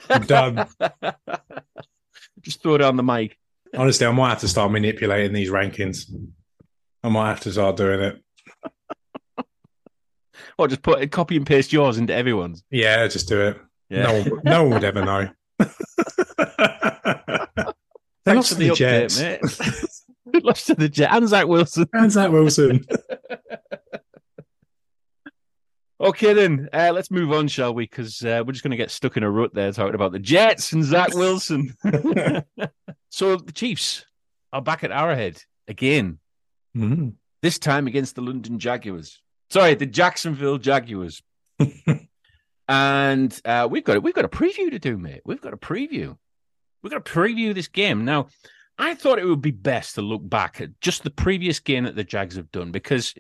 I'm 0.10 0.26
done. 0.26 0.68
Just 2.42 2.62
throw 2.64 2.76
it 2.76 2.82
on 2.82 2.96
the 2.96 3.04
mic. 3.04 3.38
Honestly, 3.76 4.08
I 4.08 4.12
might 4.12 4.30
have 4.30 4.40
to 4.40 4.48
start 4.48 4.72
manipulating 4.72 5.34
these 5.34 5.50
rankings. 5.50 6.10
I 7.04 7.10
might 7.10 7.30
have 7.30 7.42
to 7.42 7.52
start 7.52 7.76
doing 7.76 8.00
it. 8.00 8.24
Or 10.58 10.68
just 10.68 10.82
put 10.82 11.12
copy 11.12 11.38
and 11.38 11.46
paste 11.46 11.72
yours 11.72 11.98
into 11.98 12.14
everyone's. 12.14 12.64
Yeah, 12.72 13.08
just 13.08 13.28
do 13.28 13.42
it. 13.42 13.62
Yeah. 13.90 14.04
No, 14.04 14.14
one, 14.24 14.42
no 14.44 14.64
one 14.64 14.74
would 14.74 14.84
ever 14.84 15.06
know. 15.06 15.30
Thanks 18.26 18.50
to 18.50 18.56
the 18.56 18.70
update, 18.70 18.76
Jets. 18.76 19.20
mate. 19.20 19.42
lost 20.44 20.68
to 20.68 20.76
the 20.76 20.90
Jets 20.90 21.16
and 21.16 21.28
Zach 21.28 21.48
Wilson. 21.48 21.88
And 21.94 22.12
Zach 22.12 22.32
Wilson. 22.32 22.86
Okay, 26.00 26.34
then 26.34 26.70
uh, 26.74 26.92
let's 26.94 27.10
move 27.10 27.32
on, 27.32 27.48
shall 27.48 27.74
we? 27.74 27.86
Because 27.86 28.24
uh, 28.24 28.44
we're 28.46 28.52
just 28.52 28.64
going 28.64 28.70
to 28.70 28.78
get 28.78 28.92
stuck 28.92 29.18
in 29.18 29.24
a 29.24 29.32
rut 29.32 29.56
there 29.56 29.72
talking 29.72 29.96
about 29.96 30.12
the 30.12 30.20
Jets 30.20 30.72
and 30.72 30.84
Zach 30.84 31.16
Wilson. 31.16 31.74
so 33.10 33.36
the 33.38 33.52
Chiefs 33.52 34.06
are 34.54 34.62
back 34.62 34.84
at 34.84 34.92
Arrowhead 34.92 35.42
again. 35.68 36.20
Mm. 36.76 37.14
This 37.42 37.58
time 37.58 37.88
against 37.88 38.14
the 38.14 38.22
London 38.22 38.60
Jaguars. 38.60 39.24
Sorry, 39.50 39.76
the 39.76 39.86
Jacksonville 39.86 40.58
Jaguars. 40.58 41.22
and 42.68 43.42
uh, 43.46 43.68
we've 43.70 43.84
got 43.84 44.04
we've 44.04 44.14
got 44.14 44.26
a 44.26 44.30
preview 44.30 44.70
to 44.72 44.80
do, 44.80 44.98
mate. 44.98 45.22
We've 45.26 45.42
got 45.42 45.54
a 45.54 45.58
preview. 45.58 46.18
We've 46.82 46.92
got 46.92 47.04
to 47.04 47.12
preview 47.12 47.54
this 47.54 47.68
game 47.68 48.06
now. 48.06 48.28
I 48.78 48.94
thought 48.94 49.20
it 49.20 49.26
would 49.26 49.42
be 49.42 49.52
best 49.52 49.96
to 49.96 50.02
look 50.02 50.28
back 50.28 50.62
at 50.62 50.80
just 50.82 51.04
the 51.04 51.10
previous 51.10 51.60
game 51.60 51.86
that 51.86 51.96
the 51.96 52.04
Jags 52.04 52.36
have 52.36 52.52
done 52.52 52.72
because 52.72 53.16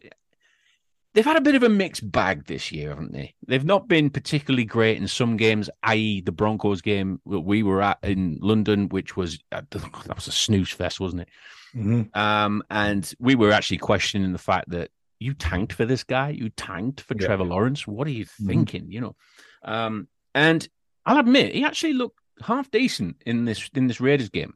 they've 1.13 1.25
had 1.25 1.37
a 1.37 1.41
bit 1.41 1.55
of 1.55 1.63
a 1.63 1.69
mixed 1.69 2.09
bag 2.11 2.45
this 2.45 2.71
year, 2.71 2.89
haven't 2.89 3.11
they? 3.11 3.33
They've 3.47 3.65
not 3.65 3.87
been 3.87 4.11
particularly 4.11 4.65
great 4.65 4.97
in 4.97 5.07
some 5.07 5.35
games, 5.35 5.67
i.e., 5.81 6.21
the 6.21 6.31
Broncos 6.31 6.81
game 6.81 7.19
that 7.25 7.39
we 7.39 7.63
were 7.63 7.81
at 7.81 7.97
in 8.03 8.37
London, 8.39 8.89
which 8.89 9.17
was 9.17 9.39
uh, 9.51 9.61
that 9.71 10.15
was 10.15 10.27
a 10.27 10.31
snooze 10.31 10.69
fest, 10.69 10.99
wasn't 10.99 11.23
it? 11.23 11.29
Mhm. 11.75 12.15
Um, 12.15 12.63
and 12.69 13.11
we 13.19 13.33
were 13.33 13.51
actually 13.51 13.77
questioning 13.79 14.31
the 14.31 14.37
fact 14.37 14.69
that 14.69 14.91
you 15.19 15.33
tanked 15.33 15.73
for 15.73 15.85
this 15.85 16.03
guy, 16.03 16.29
you 16.29 16.49
tanked 16.49 17.01
for 17.01 17.15
Yeah. 17.19 17.27
Trevor 17.27 17.43
Lawrence. 17.45 17.87
What 17.87 18.07
are 18.07 18.11
you 18.11 18.25
Mhm. 18.25 18.45
thinking? 18.47 18.91
You 18.91 19.01
know, 19.01 19.15
um, 19.63 20.07
and 20.35 20.67
I'll 21.05 21.19
admit 21.19 21.53
he 21.55 21.63
actually 21.63 21.93
looked 21.93 22.19
half 22.41 22.69
decent 22.71 23.21
in 23.25 23.45
this 23.45 23.69
in 23.73 23.87
this 23.87 23.99
Raiders 23.99 24.29
game, 24.29 24.53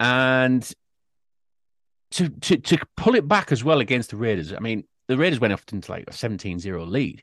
and 0.00 0.62
to 2.10 2.28
to 2.28 2.56
to 2.58 2.78
pull 2.96 3.14
it 3.14 3.26
back 3.26 3.52
as 3.52 3.64
well 3.64 3.80
against 3.80 4.10
the 4.10 4.16
Raiders. 4.16 4.52
I 4.52 4.58
mean, 4.58 4.84
the 5.08 5.16
Raiders 5.16 5.40
went 5.40 5.52
off 5.52 5.64
into 5.72 5.90
like 5.90 6.04
a 6.08 6.12
17-0 6.12 6.86
lead, 6.86 7.22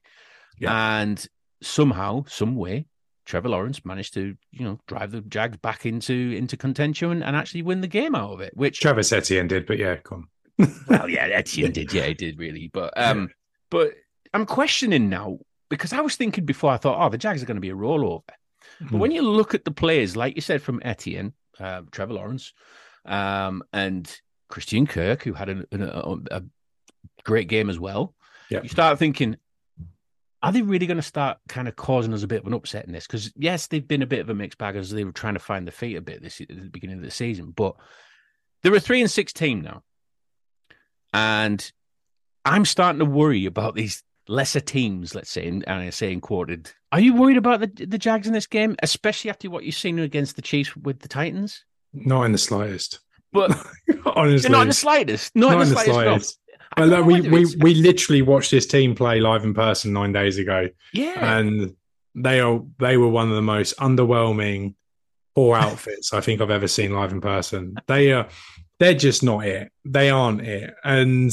and 0.62 1.26
somehow, 1.62 2.24
some 2.28 2.56
way, 2.56 2.86
Trevor 3.26 3.50
Lawrence 3.50 3.86
managed 3.86 4.14
to, 4.16 4.36
you 4.52 4.64
know, 4.66 4.80
drive 4.88 5.12
the 5.12 5.22
Jags 5.22 5.58
back 5.58 5.86
into 5.86 6.14
into 6.36 6.58
contention 6.58 7.12
and, 7.12 7.24
and 7.24 7.36
actually 7.36 7.62
win 7.62 7.82
the 7.82 7.88
game 7.88 8.16
out 8.16 8.32
of 8.32 8.42
it. 8.42 8.54
Which, 8.56 8.80
Travis 8.80 9.12
Etienne 9.12 9.48
did, 9.48 9.66
but 9.68 9.78
yeah, 9.78 9.98
come 9.98 10.18
on. 10.20 10.28
Well, 10.88 11.10
yeah, 11.10 11.26
Etienne 11.32 11.72
did, 11.72 11.94
yeah, 11.94 12.06
he 12.06 12.14
did 12.14 12.38
really. 12.40 12.70
But 12.72 12.94
um, 12.98 13.30
but 13.70 13.94
I'm 14.34 14.46
questioning 14.46 15.10
now 15.10 15.40
because 15.70 15.94
I 15.94 16.02
was 16.02 16.16
thinking 16.16 16.46
before 16.46 16.72
I 16.72 16.78
thought, 16.78 17.04
oh, 17.04 17.10
the 17.10 17.18
Jags 17.18 17.42
are 17.42 17.46
going 17.46 17.58
to 17.58 17.62
be 17.62 17.70
a 17.70 17.76
rollover. 17.76 18.24
But 18.82 18.98
when 18.98 19.12
you 19.12 19.22
look 19.22 19.54
at 19.54 19.66
the 19.66 19.72
players, 19.72 20.16
like 20.16 20.36
you 20.36 20.42
said, 20.42 20.62
from 20.62 20.82
Etienne, 20.84 21.34
uh, 21.60 21.82
Trevor 21.92 22.14
Lawrence, 22.14 22.54
um, 23.06 23.64
and 23.74 24.10
Christian 24.50 24.88
Kirk, 24.88 25.24
who 25.24 25.34
had 25.34 25.50
a, 25.50 25.66
a, 25.72 26.18
a 26.32 26.44
great 27.24 27.48
game 27.50 27.70
as 27.70 27.80
well, 27.80 28.16
Yeah. 28.50 28.62
you 28.64 28.70
start 28.70 28.98
thinking, 29.00 29.36
are 30.42 30.52
they 30.52 30.62
really 30.62 30.88
going 30.88 30.98
to 30.98 31.04
start 31.04 31.38
kind 31.50 31.68
of 31.68 31.76
causing 31.76 32.14
us 32.14 32.24
a 32.24 32.28
bit 32.28 32.42
of 32.42 32.48
an 32.48 32.54
upset 32.54 32.86
in 32.86 32.94
this? 32.94 33.06
Because 33.06 33.32
yes, 33.36 33.68
they've 33.68 33.86
been 33.88 34.02
a 34.02 34.08
bit 34.08 34.22
of 34.22 34.30
a 34.30 34.34
mixed 34.34 34.58
bag 34.58 34.76
as 34.76 34.90
they 34.92 35.04
were 35.04 35.12
trying 35.12 35.34
to 35.34 35.40
find 35.40 35.68
their 35.68 35.72
feet 35.74 35.98
a 35.98 36.02
bit 36.02 36.22
this 36.22 36.40
at 36.40 36.48
the 36.48 36.70
beginning 36.70 36.98
of 36.98 37.04
the 37.04 37.12
season, 37.12 37.52
but 37.56 37.76
they're 38.64 38.76
a 38.76 38.80
three 38.80 39.02
and 39.02 39.12
six 39.12 39.34
team 39.34 39.62
now, 39.62 39.84
and 41.14 41.72
I'm 42.46 42.66
starting 42.66 43.00
to 43.00 43.06
worry 43.06 43.46
about 43.46 43.76
these 43.76 44.04
lesser 44.28 44.60
teams. 44.60 45.16
Let's 45.16 45.30
say, 45.30 45.48
and 45.48 45.64
I 45.68 45.90
say 45.90 46.12
in 46.12 46.22
quoted. 46.22 46.72
Are 46.92 47.00
you 47.00 47.14
worried 47.16 47.38
about 47.38 47.60
the 47.60 47.86
the 47.86 47.98
Jags 47.98 48.28
in 48.28 48.34
this 48.34 48.48
game, 48.48 48.76
especially 48.84 49.30
after 49.30 49.50
what 49.50 49.64
you've 49.64 49.76
seen 49.76 50.00
against 50.00 50.36
the 50.36 50.42
Chiefs 50.42 50.76
with 50.76 51.00
the 51.00 51.08
Titans? 51.08 51.64
Not 51.94 52.24
in 52.24 52.32
the 52.32 52.38
slightest. 52.38 53.00
But 53.32 53.52
Honestly. 54.06 54.50
not 54.50 54.64
in 54.64 54.68
the 54.70 54.74
slightest. 54.74 55.36
Not, 55.36 55.54
in 55.54 55.60
the 55.60 55.66
slightest. 55.68 56.40
no. 56.48 56.56
I 56.78 56.82
But 56.82 56.90
don't 56.90 56.90
look, 56.90 57.00
know 57.00 57.06
we, 57.06 57.22
we, 57.30 57.42
it's- 57.44 57.56
we 57.60 57.74
literally 57.76 58.22
watched 58.22 58.52
this 58.52 58.66
team 58.68 58.96
play 58.96 59.20
live 59.20 59.44
in 59.44 59.54
person 59.54 59.94
nine 59.94 60.12
days 60.14 60.38
ago, 60.38 60.70
yeah. 60.94 61.38
and 61.40 61.76
they 62.16 62.40
are 62.40 62.62
they 62.80 62.98
were 62.98 63.08
one 63.10 63.30
of 63.30 63.36
the 63.36 63.42
most 63.42 63.76
underwhelming 63.78 64.74
poor 65.36 65.56
outfits 65.58 66.12
I 66.14 66.22
think 66.22 66.42
I've 66.42 66.50
ever 66.50 66.68
seen 66.68 66.94
live 66.94 67.12
in 67.12 67.22
person. 67.22 67.76
They 67.88 68.12
are 68.14 68.28
they're 68.80 68.94
just 68.94 69.24
not 69.24 69.46
it. 69.46 69.72
They 69.86 70.10
aren't 70.10 70.42
it. 70.42 70.74
And 70.84 71.32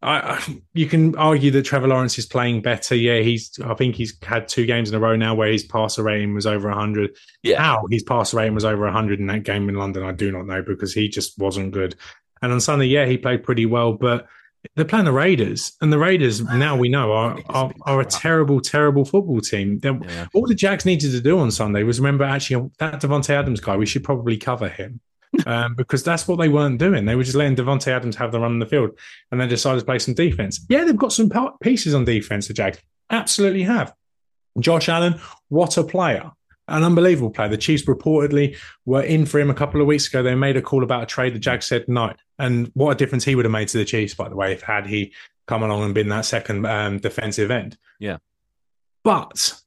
I, 0.00 0.40
you 0.74 0.86
can 0.86 1.16
argue 1.16 1.50
that 1.50 1.62
Trevor 1.62 1.88
Lawrence 1.88 2.18
is 2.18 2.26
playing 2.26 2.62
better. 2.62 2.94
Yeah, 2.94 3.18
he's 3.20 3.58
I 3.64 3.74
think 3.74 3.96
he's 3.96 4.16
had 4.22 4.46
two 4.46 4.64
games 4.64 4.90
in 4.90 4.94
a 4.94 5.00
row 5.00 5.16
now 5.16 5.34
where 5.34 5.50
his 5.50 5.64
passer 5.64 6.04
rating 6.04 6.34
was 6.34 6.46
over 6.46 6.68
100. 6.68 7.16
Yeah. 7.42 7.60
How 7.60 7.86
his 7.90 8.04
passer 8.04 8.36
rating 8.36 8.54
was 8.54 8.64
over 8.64 8.84
100 8.84 9.18
in 9.18 9.26
that 9.26 9.42
game 9.42 9.68
in 9.68 9.74
London, 9.74 10.04
I 10.04 10.12
do 10.12 10.30
not 10.30 10.46
know 10.46 10.62
because 10.62 10.92
he 10.92 11.08
just 11.08 11.38
wasn't 11.38 11.72
good. 11.72 11.96
And 12.42 12.52
on 12.52 12.60
Sunday, 12.60 12.86
yeah, 12.86 13.06
he 13.06 13.18
played 13.18 13.42
pretty 13.42 13.66
well, 13.66 13.92
but 13.94 14.28
they're 14.76 14.84
playing 14.84 15.06
the 15.06 15.12
Raiders, 15.12 15.72
and 15.80 15.92
the 15.92 15.98
Raiders 15.98 16.42
now 16.42 16.76
we 16.76 16.88
know 16.88 17.12
are 17.12 17.38
are, 17.48 17.72
are 17.82 18.00
a 18.00 18.04
terrible, 18.04 18.60
terrible 18.60 19.04
football 19.04 19.40
team. 19.40 19.80
Yeah. 19.82 20.26
All 20.34 20.46
the 20.46 20.54
Jags 20.54 20.84
needed 20.84 21.10
to 21.12 21.20
do 21.20 21.38
on 21.38 21.50
Sunday 21.50 21.82
was 21.82 21.98
remember 21.98 22.24
actually 22.24 22.70
that 22.78 23.00
Davante 23.00 23.30
Adams 23.30 23.60
guy. 23.60 23.76
We 23.76 23.86
should 23.86 24.04
probably 24.04 24.36
cover 24.36 24.68
him 24.68 25.00
um, 25.46 25.74
because 25.74 26.02
that's 26.02 26.26
what 26.26 26.36
they 26.36 26.48
weren't 26.48 26.78
doing. 26.78 27.04
They 27.04 27.14
were 27.14 27.24
just 27.24 27.36
letting 27.36 27.56
Davante 27.56 27.88
Adams 27.88 28.16
have 28.16 28.32
the 28.32 28.40
run 28.40 28.52
in 28.52 28.58
the 28.58 28.66
field, 28.66 28.90
and 29.30 29.40
then 29.40 29.48
decided 29.48 29.80
to 29.80 29.86
play 29.86 29.98
some 29.98 30.14
defense. 30.14 30.64
Yeah, 30.68 30.84
they've 30.84 30.96
got 30.96 31.12
some 31.12 31.30
pieces 31.60 31.94
on 31.94 32.04
defense. 32.04 32.48
The 32.48 32.54
Jags 32.54 32.78
absolutely 33.10 33.62
have. 33.62 33.94
Josh 34.58 34.88
Allen, 34.88 35.20
what 35.48 35.76
a 35.76 35.84
player. 35.84 36.32
An 36.66 36.84
unbelievable 36.84 37.30
player. 37.30 37.48
The 37.48 37.56
Chiefs 37.56 37.84
reportedly 37.84 38.56
were 38.84 39.02
in 39.02 39.24
for 39.24 39.40
him 39.40 39.48
a 39.48 39.54
couple 39.54 39.80
of 39.80 39.86
weeks 39.86 40.06
ago. 40.08 40.22
They 40.22 40.34
made 40.34 40.56
a 40.56 40.62
call 40.62 40.82
about 40.82 41.02
a 41.02 41.06
trade. 41.06 41.34
The 41.34 41.38
Jags 41.38 41.66
said 41.66 41.86
no. 41.88 42.12
And 42.38 42.70
what 42.74 42.90
a 42.90 42.94
difference 42.94 43.24
he 43.24 43.34
would 43.34 43.46
have 43.46 43.52
made 43.52 43.68
to 43.68 43.78
the 43.78 43.86
Chiefs, 43.86 44.14
by 44.14 44.28
the 44.28 44.36
way, 44.36 44.52
if 44.52 44.60
had 44.60 44.86
he 44.86 45.14
come 45.46 45.62
along 45.62 45.84
and 45.84 45.94
been 45.94 46.10
that 46.10 46.26
second 46.26 46.66
um, 46.66 46.98
defensive 46.98 47.50
end. 47.50 47.78
Yeah. 47.98 48.18
But 49.02 49.58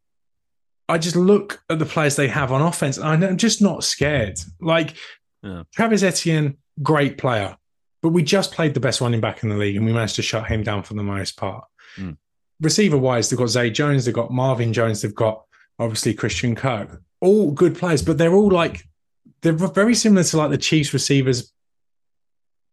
I 0.88 0.99
just 0.99 1.16
look 1.16 1.64
at 1.70 1.80
the 1.80 1.86
players 1.86 2.16
they 2.16 2.28
have 2.28 2.51
on 2.51 2.62
offense, 2.62 2.97
and 2.97 3.26
I'm 3.26 3.38
just 3.38 3.62
not 3.62 3.84
scared. 3.84 4.39
Like 4.59 4.95
Yeah. 5.43 5.63
Travis 5.73 6.03
Etienne, 6.03 6.57
great 6.81 7.17
player, 7.17 7.57
but 8.01 8.09
we 8.09 8.23
just 8.23 8.51
played 8.51 8.73
the 8.73 8.79
best 8.79 9.01
running 9.01 9.21
back 9.21 9.43
in 9.43 9.49
the 9.49 9.55
league, 9.55 9.75
and 9.75 9.85
we 9.85 9.93
managed 9.93 10.15
to 10.17 10.21
shut 10.21 10.47
him 10.47 10.63
down 10.63 10.83
for 10.83 10.93
the 10.93 11.03
most 11.03 11.37
part. 11.37 11.65
Mm. 11.97 12.17
Receiver 12.59 12.97
wise, 12.97 13.29
they've 13.29 13.39
got 13.39 13.49
Zay 13.49 13.69
Jones, 13.69 14.05
they've 14.05 14.13
got 14.13 14.31
Marvin 14.31 14.73
Jones, 14.73 15.01
they've 15.01 15.15
got 15.15 15.43
obviously 15.79 16.13
Christian 16.13 16.55
Kirk, 16.55 17.01
all 17.19 17.51
good 17.51 17.75
players, 17.75 18.01
but 18.01 18.17
they're 18.17 18.33
all 18.33 18.51
like 18.51 18.83
they're 19.41 19.53
very 19.53 19.95
similar 19.95 20.23
to 20.23 20.37
like 20.37 20.51
the 20.51 20.57
Chiefs 20.57 20.93
receivers 20.93 21.51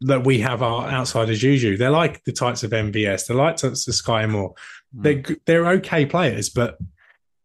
that 0.02 0.24
we 0.24 0.40
have 0.40 0.62
our 0.62 0.88
outside 0.88 1.28
as 1.30 1.40
Juju. 1.40 1.76
They're 1.76 1.90
like 1.90 2.22
the 2.24 2.32
types 2.32 2.62
of 2.62 2.70
MVS. 2.70 3.26
They're 3.26 3.36
like 3.36 3.56
types 3.56 3.88
of 3.88 3.94
Skyy 3.94 4.28
Moore. 4.28 4.54
They're 4.92 5.22
they're 5.46 5.68
okay 5.68 6.06
players, 6.06 6.48
but 6.50 6.78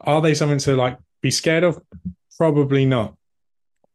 are 0.02 0.22
they 0.22 0.34
something 0.34 0.60
to 0.60 0.76
like 0.76 0.98
be 1.22 1.32
scared 1.32 1.64
of? 1.64 1.82
Probably 2.38 2.86
not. 2.86 3.16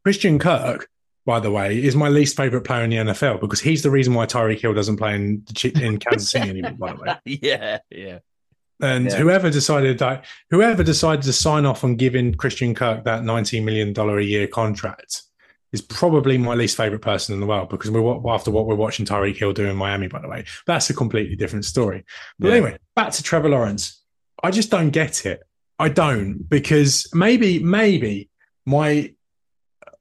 Christian 0.05 0.39
Kirk, 0.39 0.89
by 1.29 1.39
the 1.41 1.51
way, 1.51 1.77
is 1.85 1.95
my 1.95 2.09
least 2.09 2.39
favorite 2.39 2.63
player 2.63 2.85
in 2.85 2.89
the 2.89 2.97
NFL 2.97 3.39
because 3.43 3.61
he's 3.61 3.83
the 3.83 3.91
reason 3.91 4.15
why 4.15 4.25
Tyreek 4.25 4.61
Hill 4.61 4.73
doesn't 4.73 4.97
play 4.97 5.15
in 5.15 5.45
in 5.83 5.99
Kansas 5.99 6.31
City 6.31 6.49
anymore. 6.49 6.73
By 6.79 6.93
the 6.95 7.03
way, 7.03 7.17
yeah, 7.43 7.79
yeah. 7.91 8.21
and 8.81 9.05
Yeah. 9.11 9.17
whoever 9.19 9.51
decided 9.51 9.99
that, 9.99 10.25
whoever 10.51 10.83
decided 10.83 11.23
to 11.27 11.35
sign 11.35 11.67
off 11.67 11.85
on 11.85 11.97
giving 11.97 12.33
Christian 12.35 12.75
Kirk 12.75 13.05
that 13.05 13.25
nineteen 13.25 13.67
million 13.67 13.93
dollar 13.93 14.19
a 14.19 14.25
year 14.25 14.47
contract 14.47 15.21
is 15.71 15.83
probably 15.83 16.39
my 16.39 16.55
least 16.55 16.79
favorite 16.79 17.03
person 17.03 17.35
in 17.35 17.41
the 17.41 17.47
world 17.47 17.69
because 17.69 17.91
we're 17.91 18.33
after 18.33 18.51
what 18.51 18.65
we're 18.67 18.75
watching 18.75 19.05
Tyreek 19.05 19.37
Hill 19.37 19.53
do 19.53 19.67
in 19.67 19.77
Miami. 19.77 20.09
By 20.09 20.23
the 20.23 20.29
way, 20.29 20.47
that's 20.67 20.89
a 20.89 20.95
completely 20.95 21.37
different 21.37 21.67
story. 21.67 22.07
But 22.39 22.49
Yeah. 22.49 22.55
anyway, 22.55 22.79
back 22.97 23.13
to 23.13 23.23
Trevor 23.23 23.51
Lawrence. 23.51 24.03
I 24.43 24.51
just 24.51 24.71
don't 24.71 24.89
get 24.89 25.27
it. 25.27 25.43
I 25.79 25.91
don't 25.91 26.49
because 26.49 27.07
maybe 27.13 27.59
maybe 27.63 28.31
my 28.65 29.13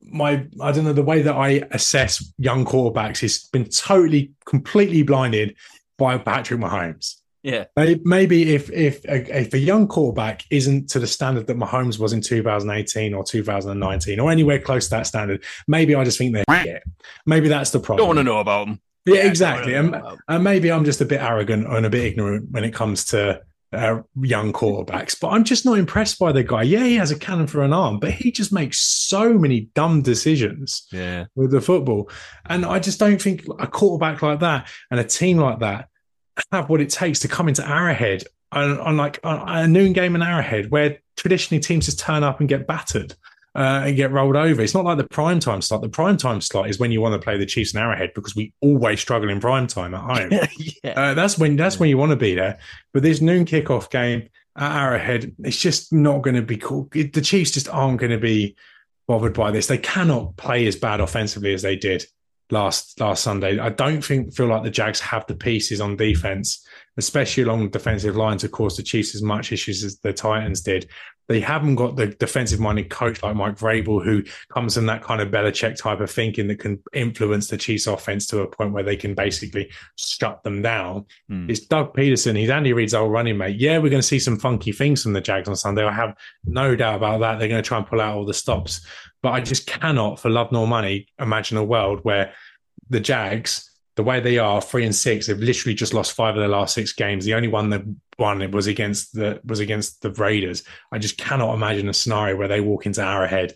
my 0.01 0.45
I 0.61 0.71
don't 0.71 0.83
know 0.85 0.93
the 0.93 1.03
way 1.03 1.21
that 1.21 1.35
I 1.35 1.63
assess 1.71 2.23
young 2.37 2.65
quarterbacks 2.65 3.19
has 3.21 3.39
been 3.51 3.65
totally 3.65 4.31
completely 4.45 5.03
blinded 5.03 5.55
by 5.97 6.17
Patrick 6.17 6.59
Mahomes. 6.59 7.15
Yeah. 7.43 7.65
Maybe- 7.75 8.01
Maybe 8.03 8.55
if 8.55 8.69
if 8.71 9.03
a, 9.05 9.39
if 9.39 9.53
a 9.53 9.57
young 9.59 9.87
quarterback 9.87 10.43
isn't 10.49 10.89
to 10.91 10.99
the 10.99 11.07
standard 11.07 11.47
that 11.47 11.57
Mahomes 11.57 11.97
was 11.99 12.13
in 12.13 12.21
2018 12.21 13.13
or 13.13 13.23
2019 13.23 14.19
or 14.19 14.31
anywhere 14.31 14.59
close 14.59 14.85
to 14.85 14.89
that 14.91 15.07
standard, 15.07 15.43
maybe 15.67 15.95
I 15.95 16.03
just 16.03 16.17
think 16.17 16.33
they're 16.33 16.63
shit. 16.63 16.83
Maybe 17.25 17.47
that's 17.47 17.71
the 17.71 17.79
problem. 17.79 17.99
Don't 17.99 18.07
want 18.15 18.19
to 18.19 18.23
know 18.23 18.39
about 18.39 18.65
them. 18.67 18.81
Yeah, 19.05 19.25
exactly. 19.25 19.73
And, 19.75 19.91
wanna 19.91 20.01
know 20.03 20.07
about 20.09 20.17
'em. 20.17 20.23
and 20.27 20.43
maybe 20.43 20.71
I'm 20.71 20.83
just 20.85 20.99
a 21.01 21.05
bit 21.05 21.21
arrogant 21.21 21.67
and 21.67 21.85
a 21.85 21.89
bit 21.89 22.03
ignorant 22.03 22.51
when 22.51 22.63
it 22.65 22.73
comes 22.73 23.05
to 23.05 23.41
uh, 23.73 24.01
young 24.21 24.53
quarterbacks, 24.53 25.19
but 25.19 25.29
I'm 25.29 25.43
just 25.43 25.65
not 25.65 25.77
impressed 25.77 26.17
by 26.19 26.31
the 26.31 26.43
guy. 26.43 26.63
Yeah, 26.63 26.83
he 26.85 26.95
has 26.95 27.11
a 27.11 27.19
cannon 27.19 27.47
for 27.47 27.63
an 27.63 27.73
arm, 27.73 27.99
but 27.99 28.11
he 28.11 28.31
just 28.31 28.53
makes 28.53 28.79
so 28.79 29.33
many 29.37 29.69
dumb 29.75 30.01
decisions 30.01 30.87
Yeah. 30.91 31.25
with 31.35 31.51
the 31.51 31.59
football. 31.61 32.09
And 32.45 32.65
I 32.65 32.79
just 32.79 32.99
don't 32.99 33.21
think 33.21 33.45
a 33.59 33.67
quarterback 33.67 34.21
like 34.21 34.39
that 34.39 34.69
and 34.89 34.99
a 34.99 35.03
team 35.03 35.37
like 35.37 35.59
that 35.59 35.89
have 36.51 36.69
what 36.69 36.81
it 36.81 36.89
takes 36.89 37.19
to 37.19 37.27
come 37.27 37.47
into 37.49 37.67
Arrowhead 37.67 38.23
on, 38.51 38.79
on 38.79 38.95
like 38.95 39.19
on 39.23 39.47
a 39.47 39.67
noon 39.67 39.91
game 39.93 40.15
in 40.15 40.21
Arrowhead, 40.21 40.71
where 40.71 40.99
traditionally 41.17 41.59
teams 41.61 41.85
just 41.85 41.99
turn 41.99 42.23
up 42.23 42.39
and 42.39 42.47
get 42.47 42.67
battered. 42.67 43.15
Uh, 43.57 43.85
and 43.87 43.95
get 43.95 44.11
rolled 44.11 44.35
over. 44.35 44.61
It's 44.61 44.75
not 44.75 44.85
like 44.85 44.99
the 44.99 45.07
prime 45.07 45.39
time 45.39 45.63
slot. 45.63 45.81
The 45.81 45.89
prime 45.89 46.15
time 46.15 46.41
slot 46.41 46.69
is 46.69 46.77
when 46.77 46.91
you 46.91 47.01
want 47.01 47.19
to 47.19 47.25
play 47.25 47.39
the 47.39 47.45
Chiefs 47.47 47.73
and 47.73 47.81
Arrowhead 47.81 48.11
because 48.13 48.35
we 48.35 48.53
always 48.61 48.99
struggle 48.99 49.29
in 49.31 49.39
prime 49.39 49.65
time 49.65 49.95
at 49.95 50.01
home. 50.01 50.29
yeah. 50.83 50.91
Uh, 50.95 51.13
that's 51.15 51.39
when 51.39 51.55
that's 51.55 51.79
when 51.79 51.89
you 51.89 51.97
want 51.97 52.11
to 52.11 52.15
be 52.15 52.35
there. 52.35 52.59
But 52.93 53.01
this 53.01 53.19
noon 53.19 53.45
kickoff 53.45 53.89
game 53.89 54.29
at 54.55 54.79
Arrowhead, 54.83 55.35
it's 55.39 55.57
just 55.57 55.91
not 55.91 56.21
going 56.21 56.35
to 56.35 56.43
be 56.43 56.57
cool. 56.57 56.87
It- 56.93 57.13
The 57.13 57.21
Chiefs 57.21 57.49
just 57.49 57.67
aren't 57.69 57.99
going 57.99 58.11
to 58.11 58.19
be 58.19 58.55
bothered 59.07 59.33
by 59.33 59.49
this. 59.49 59.65
They 59.65 59.79
cannot 59.79 60.37
play 60.37 60.67
as 60.67 60.75
bad 60.75 60.99
offensively 60.99 61.53
as 61.55 61.63
they 61.63 61.75
did 61.75 62.05
last 62.51 62.99
last 62.99 63.23
Sunday. 63.23 63.59
I 63.59 63.69
don't 63.69 64.03
think 64.03 64.33
feel 64.33 64.47
like 64.47 64.63
the 64.63 64.69
Jags 64.69 64.99
have 64.99 65.25
the 65.27 65.35
pieces 65.35 65.81
on 65.81 65.95
defense, 65.95 66.65
especially 66.97 67.43
along 67.43 67.63
the 67.63 67.69
defensive 67.69 68.15
line, 68.15 68.37
to 68.39 68.49
cause 68.49 68.77
the 68.77 68.83
Chiefs 68.83 69.15
as 69.15 69.21
much 69.21 69.51
issues 69.51 69.83
as 69.83 69.99
the 69.99 70.13
Titans 70.13 70.61
did. 70.61 70.89
They 71.27 71.41
haven't 71.41 71.75
got 71.75 71.97
the 71.97 72.07
defensive 72.07 72.61
minded 72.61 72.89
coach 72.89 73.21
like 73.21 73.35
Mike 73.35 73.57
Vrabel, 73.57 74.01
who 74.01 74.23
comes 74.49 74.75
from 74.75 74.85
that 74.85 75.03
kind 75.03 75.21
of 75.21 75.29
Belichick 75.29 75.75
type 75.75 75.99
of 75.99 76.09
thinking 76.09 76.47
that 76.47 76.59
can 76.59 76.81
influence 76.93 77.49
the 77.49 77.57
Chiefs 77.57 77.85
offense 77.85 78.27
to 78.27 78.39
a 78.39 78.47
point 78.47 78.71
where 78.71 78.83
they 78.83 78.95
can 78.95 79.13
basically 79.13 79.69
shut 79.97 80.41
them 80.43 80.61
down. 80.61 81.05
Hmm. 81.27 81.49
It's 81.49 81.59
Doug 81.59 81.93
Pederson. 81.93 82.37
He's 82.37 82.49
Andy 82.49 82.71
Reid's 82.71 82.93
old 82.93 83.11
running 83.11 83.37
mate. 83.37 83.59
Yeah, 83.59 83.77
we're 83.79 83.89
going 83.89 84.01
to 84.01 84.07
see 84.07 84.19
some 84.19 84.39
funky 84.39 84.71
things 84.71 85.03
from 85.03 85.11
the 85.11 85.19
Jags 85.19 85.49
on 85.49 85.57
Sunday. 85.57 85.83
I 85.83 85.91
have 85.91 86.15
no 86.45 86.77
doubt 86.77 86.95
about 86.95 87.19
that. 87.19 87.39
They're 87.39 87.49
going 87.49 87.61
to 87.61 87.67
try 87.67 87.77
and 87.77 87.85
pull 87.87 87.99
out 87.99 88.15
all 88.15 88.25
the 88.25 88.33
stops. 88.33 88.85
But 89.21 89.31
I 89.31 89.41
just 89.41 89.67
cannot, 89.67 90.19
for 90.19 90.29
love 90.29 90.51
nor 90.51 90.67
money, 90.67 91.07
imagine 91.19 91.57
a 91.57 91.63
world 91.63 91.99
where 92.03 92.33
the 92.89 92.99
Jags, 92.99 93.71
the 93.95 94.03
way 94.03 94.19
they 94.19 94.37
are, 94.37 94.61
three 94.61 94.85
and 94.85 94.95
six, 94.95 95.27
they've 95.27 95.37
literally 95.37 95.73
just 95.73 95.93
lost 95.93 96.13
five 96.13 96.35
of 96.35 96.39
their 96.39 96.47
last 96.47 96.73
six 96.73 96.93
games. 96.93 97.25
The 97.25 97.33
only 97.33 97.47
one 97.47 97.69
that 97.71 97.81
won 98.19 98.41
it 98.41 98.51
was 98.51 98.67
against 98.67 99.13
the 99.13 99.39
was 99.43 99.59
against 99.59 100.01
the 100.01 100.11
Raiders. 100.11 100.63
I 100.91 100.99
just 100.99 101.17
cannot 101.17 101.55
imagine 101.55 101.89
a 101.89 101.93
scenario 101.93 102.35
where 102.35 102.47
they 102.47 102.61
walk 102.61 102.85
into 102.85 103.01
Arrowhead 103.01 103.55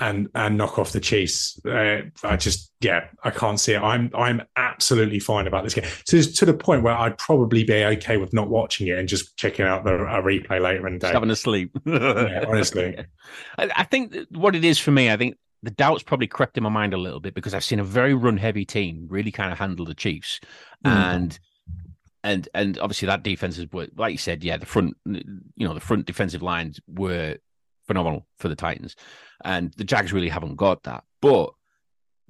and 0.00 0.28
and 0.34 0.56
knock 0.56 0.78
off 0.78 0.92
the 0.92 1.00
Chiefs. 1.00 1.60
Uh, 1.64 2.02
I 2.22 2.36
just 2.36 2.72
yeah, 2.80 3.08
I 3.24 3.30
can't 3.30 3.58
see 3.58 3.72
it. 3.74 3.80
I'm 3.80 4.10
I'm 4.14 4.42
absolutely 4.56 5.18
fine 5.18 5.46
about 5.46 5.64
this 5.64 5.74
game 5.74 5.84
to 6.06 6.22
to 6.22 6.46
the 6.46 6.54
point 6.54 6.82
where 6.82 6.94
I'd 6.94 7.18
probably 7.18 7.64
be 7.64 7.84
okay 7.84 8.16
with 8.16 8.32
not 8.32 8.48
watching 8.48 8.86
it 8.88 8.98
and 8.98 9.08
just 9.08 9.36
checking 9.36 9.64
out 9.66 9.84
the 9.84 9.94
a 9.94 10.22
replay 10.22 10.60
later 10.60 10.86
in 10.86 10.94
the 10.94 11.00
Just 11.00 11.10
day. 11.10 11.14
having 11.16 11.30
a 11.30 11.36
sleep. 11.36 11.76
Yeah, 11.86 12.44
honestly. 12.46 12.96
I, 13.58 13.70
I 13.76 13.84
think 13.84 14.14
what 14.30 14.54
it 14.54 14.64
is 14.64 14.78
for 14.78 14.90
me, 14.92 15.10
I 15.10 15.16
think 15.16 15.36
the 15.62 15.70
doubts 15.72 16.04
probably 16.04 16.28
crept 16.28 16.56
in 16.56 16.62
my 16.62 16.68
mind 16.70 16.94
a 16.94 16.98
little 16.98 17.18
bit 17.20 17.34
because 17.34 17.52
I've 17.52 17.64
seen 17.64 17.80
a 17.80 17.84
very 17.84 18.14
run 18.14 18.36
heavy 18.36 18.64
team 18.64 19.06
really 19.10 19.32
kind 19.32 19.50
of 19.50 19.58
handle 19.58 19.84
the 19.84 19.94
Chiefs. 19.94 20.38
Mm. 20.84 20.90
And 20.92 21.38
and 22.22 22.48
and 22.54 22.78
obviously 22.78 23.06
that 23.06 23.24
defense 23.24 23.58
is 23.58 23.66
what- 23.72 23.90
like 23.96 24.12
you 24.12 24.18
said, 24.18 24.44
yeah, 24.44 24.56
the 24.56 24.66
front 24.66 24.96
you 25.04 25.66
know, 25.66 25.74
the 25.74 25.80
front 25.80 26.06
defensive 26.06 26.42
lines 26.42 26.78
were 26.86 27.38
phenomenal 27.88 28.26
for 28.38 28.48
the 28.48 28.54
Titans. 28.54 28.94
And 29.44 29.72
the 29.72 29.84
Jags 29.84 30.12
really 30.12 30.28
haven't 30.28 30.56
got 30.56 30.84
that. 30.84 31.02
But 31.20 31.50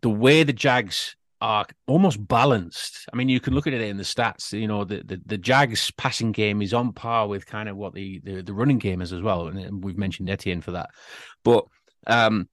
the 0.01 0.09
way 0.09 0.43
the 0.43 0.55
Jags 0.55 1.17
are 1.41 1.67
almost 1.87 2.27
balanced. 2.27 3.07
I 3.13 3.17
mean, 3.17 3.29
you 3.29 3.41
can 3.41 3.55
look 3.55 3.67
at 3.67 3.73
it 3.73 3.81
in 3.81 3.97
the 3.97 4.03
stats. 4.03 4.59
You 4.59 4.67
know, 4.67 4.85
the, 4.85 5.03
the, 5.05 5.21
the 5.25 5.39
Jags 5.39 5.91
passing 5.93 6.33
game 6.33 6.63
is 6.63 6.75
on 6.75 6.93
par 6.93 7.29
with 7.29 7.47
kind 7.47 7.69
of 7.69 7.77
what 7.77 7.95
the, 7.95 8.21
the, 8.25 8.43
the 8.43 8.53
running 8.53 8.79
game 8.79 9.01
is 9.01 9.13
as 9.13 9.23
well. 9.23 9.47
And 9.47 9.85
we've 9.85 9.99
mentioned 9.99 10.31
Etienne 10.31 10.61
for 10.61 10.73
that. 10.73 10.91
But 11.45 11.65
um, 12.07 12.49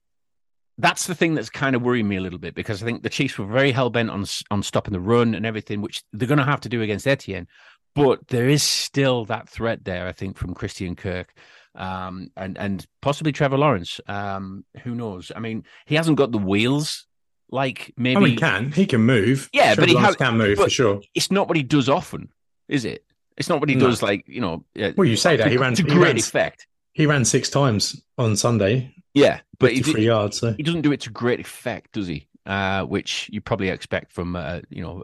that's 0.78 1.06
the 1.06 1.14
thing 1.14 1.34
that's 1.34 1.50
kind 1.50 1.74
of 1.74 1.82
worrying 1.82 2.06
me 2.06 2.16
a 2.16 2.20
little 2.20 2.38
bit 2.38 2.54
because 2.54 2.82
I 2.82 2.86
think 2.86 3.02
the 3.02 3.10
Chiefs 3.10 3.38
were 3.38 3.46
very 3.46 3.72
hell 3.72 3.90
bent 3.90 4.10
on 4.10 4.24
on 4.50 4.62
stopping 4.62 4.92
the 4.92 5.00
run 5.00 5.34
and 5.34 5.46
everything, 5.46 5.80
which 5.80 6.02
they're 6.12 6.28
going 6.28 6.38
to 6.38 6.44
have 6.44 6.60
to 6.60 6.68
do 6.68 6.82
against 6.82 7.06
Etienne. 7.06 7.48
But 7.94 8.28
there 8.28 8.48
is 8.48 8.62
still 8.62 9.24
that 9.24 9.48
threat 9.48 9.84
there, 9.84 10.06
I 10.06 10.12
think, 10.12 10.36
from 10.36 10.54
Christian 10.54 10.94
Kirk 10.94 11.32
um, 11.76 12.30
and 12.36 12.56
and 12.58 12.86
possibly 13.02 13.32
Trevor 13.32 13.58
Lawrence. 13.58 14.00
Um, 14.08 14.64
who 14.82 14.94
knows? 14.94 15.30
I 15.34 15.40
mean, 15.40 15.64
he 15.86 15.94
hasn't 15.94 16.16
got 16.18 16.32
the 16.32 16.38
wheels 16.38 17.06
like 17.50 17.92
maybe. 17.96 18.30
He 18.30 18.36
can 18.36 18.72
he 18.72 18.86
can 18.86 19.02
move? 19.02 19.48
Yeah, 19.52 19.74
Trevor 19.74 19.80
but 19.82 19.88
he 19.88 19.94
Lawrence 19.94 20.16
can 20.16 20.38
move 20.38 20.58
for 20.58 20.70
sure. 20.70 21.00
It's 21.14 21.30
not 21.30 21.48
what 21.48 21.56
he 21.56 21.62
does 21.62 21.88
often, 21.88 22.30
is 22.68 22.84
it? 22.84 23.04
It's 23.36 23.48
not 23.48 23.60
what 23.60 23.68
he 23.68 23.74
No. 23.74 23.86
does 23.88 24.02
like 24.02 24.24
you 24.26 24.40
know. 24.40 24.64
uh, 24.80 24.92
Well, 24.96 25.06
you 25.08 25.16
say 25.16 25.36
that 25.36 25.44
to, 25.44 25.50
he 25.50 25.56
ran 25.58 25.74
to 25.74 25.82
he 25.82 25.88
great 25.88 26.00
ran, 26.08 26.16
effect. 26.16 26.66
he 26.92 27.06
ran 27.06 27.24
six 27.24 27.50
times 27.50 28.02
on 28.18 28.36
Sunday. 28.36 28.94
Yeah, 29.14 29.40
but 29.58 29.70
he, 29.72 29.78
53 29.78 30.00
d- 30.00 30.06
yards. 30.06 30.38
So 30.38 30.52
he 30.54 30.62
doesn't 30.62 30.82
do 30.82 30.92
it 30.92 31.00
to 31.02 31.10
great 31.10 31.40
effect, 31.40 31.92
does 31.92 32.06
he? 32.06 32.28
Uh, 32.46 32.84
which 32.84 33.28
you 33.32 33.40
probably 33.40 33.68
expect 33.70 34.12
from 34.12 34.36
uh, 34.36 34.60
you 34.70 34.82
know 34.82 35.02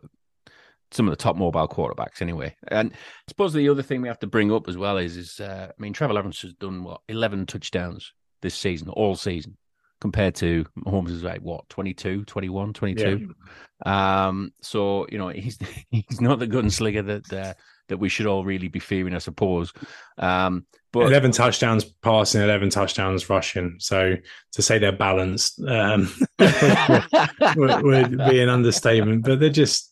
some 0.93 1.09
of 1.09 1.13
the 1.13 1.23
top 1.23 1.37
mobile 1.37 1.69
quarterbacks 1.69 2.21
anyway. 2.21 2.55
And 2.69 2.93
I 2.93 2.97
suppose 3.29 3.53
the 3.53 3.69
other 3.69 3.83
thing 3.83 4.03
we 4.03 4.09
have 4.09 4.21
to 4.21 4.27
bring 4.27 4.53
up 4.53 4.69
as 4.69 4.77
well 4.77 4.99
is 4.99 5.17
is 5.17 5.41
uh, 5.41 5.69
I 5.71 5.83
mean 5.83 5.93
Trevor 5.93 6.15
Lawrence 6.15 6.43
has 6.43 6.55
done 6.55 6.85
what 6.85 7.01
eleven 7.09 7.47
touchdowns 7.47 8.13
this 8.43 8.55
season, 8.55 8.89
all 8.89 9.17
season, 9.17 9.57
compared 10.01 10.35
to 10.35 10.67
Mahomes 10.85 11.11
is 11.11 11.23
like 11.23 11.41
what 11.41 11.69
22, 11.69 12.25
21, 12.25 12.73
22. 12.73 13.35
Um, 13.87 14.53
so 14.61 15.07
you 15.11 15.19
know 15.19 15.29
he's 15.29 15.59
he's 15.91 16.21
not 16.21 16.39
the 16.39 16.49
gunslinger 16.49 17.07
that 17.07 17.33
uh, 17.33 17.55
that 17.89 17.99
we 17.99 18.09
should 18.09 18.27
all 18.27 18.45
really 18.45 18.69
be 18.69 18.81
fearing, 18.81 19.15
I 19.15 19.19
suppose. 19.19 19.73
Um, 20.19 20.67
but 20.93 21.07
11 21.07 21.33
touchdowns 21.33 21.85
passing, 21.85 22.43
11 22.43 22.71
touchdowns 22.71 23.31
rushing. 23.31 23.77
So 23.79 24.17
to 24.53 24.63
say 24.63 24.79
they're 24.79 24.93
balanced 24.93 25.61
um, 25.67 26.13
would, 26.39 27.83
would 27.83 28.19
be 28.19 28.41
an 28.41 28.49
understatement. 28.49 29.25
But 29.25 29.41
they're 29.41 29.51
just 29.51 29.92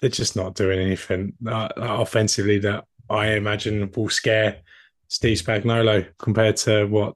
they're 0.00 0.10
just 0.10 0.36
not 0.36 0.54
doing 0.54 0.78
anything 0.78 1.32
uh, 1.46 1.68
offensively 1.76 2.58
that 2.58 2.84
I 3.08 3.32
imagine 3.32 3.90
will 3.94 4.08
scare 4.08 4.58
Steve 5.08 5.38
Spagnuolo 5.38 6.06
compared 6.18 6.56
to 6.58 6.86
what 6.86 7.14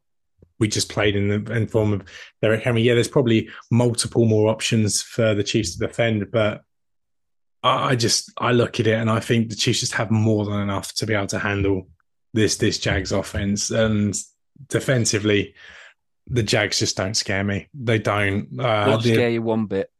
we 0.59 0.69
just 0.69 0.91
played 0.91 1.17
in 1.17 1.29
the 1.29 1.53
in 1.53 1.67
form 1.67 1.93
of 1.93 2.05
Derrick 2.41 2.63
Henry. 2.63 2.83
Yeah, 2.83 2.95
there's 2.95 3.09
probably 3.09 3.49
multiple 3.71 4.27
more 4.27 4.49
options 4.51 5.03
for 5.03 5.35
the 5.35 5.43
Chiefs 5.43 5.73
to 5.73 5.87
defend, 5.87 6.31
but 6.31 6.63
I 7.63 7.91
I 7.91 7.97
just 7.97 8.33
I 8.39 8.53
look 8.53 8.79
at 8.79 8.87
it 8.87 8.95
and 8.95 9.11
I 9.11 9.21
think 9.21 9.49
the 9.49 9.57
Chiefs 9.57 9.81
just 9.81 9.95
have 9.95 10.11
more 10.11 10.45
than 10.45 10.61
enough 10.61 10.95
to 10.95 11.07
be 11.07 11.15
able 11.15 11.27
to 11.29 11.39
handle 11.39 11.89
this 12.33 12.57
this 12.57 12.79
Jags 12.79 13.13
offense 13.13 13.71
and 13.71 14.15
defensively. 14.69 15.55
The 16.33 16.43
Jags 16.45 16.79
just 16.79 16.97
don't 16.97 17.15
scare 17.15 17.43
me. 17.43 17.67
They 17.75 17.99
don't. 17.99 18.61
Uh, 18.61 18.85
don't 18.85 19.03
scare 19.03 19.31
you 19.31 19.43
one 19.43 19.67
bit. 19.67 19.91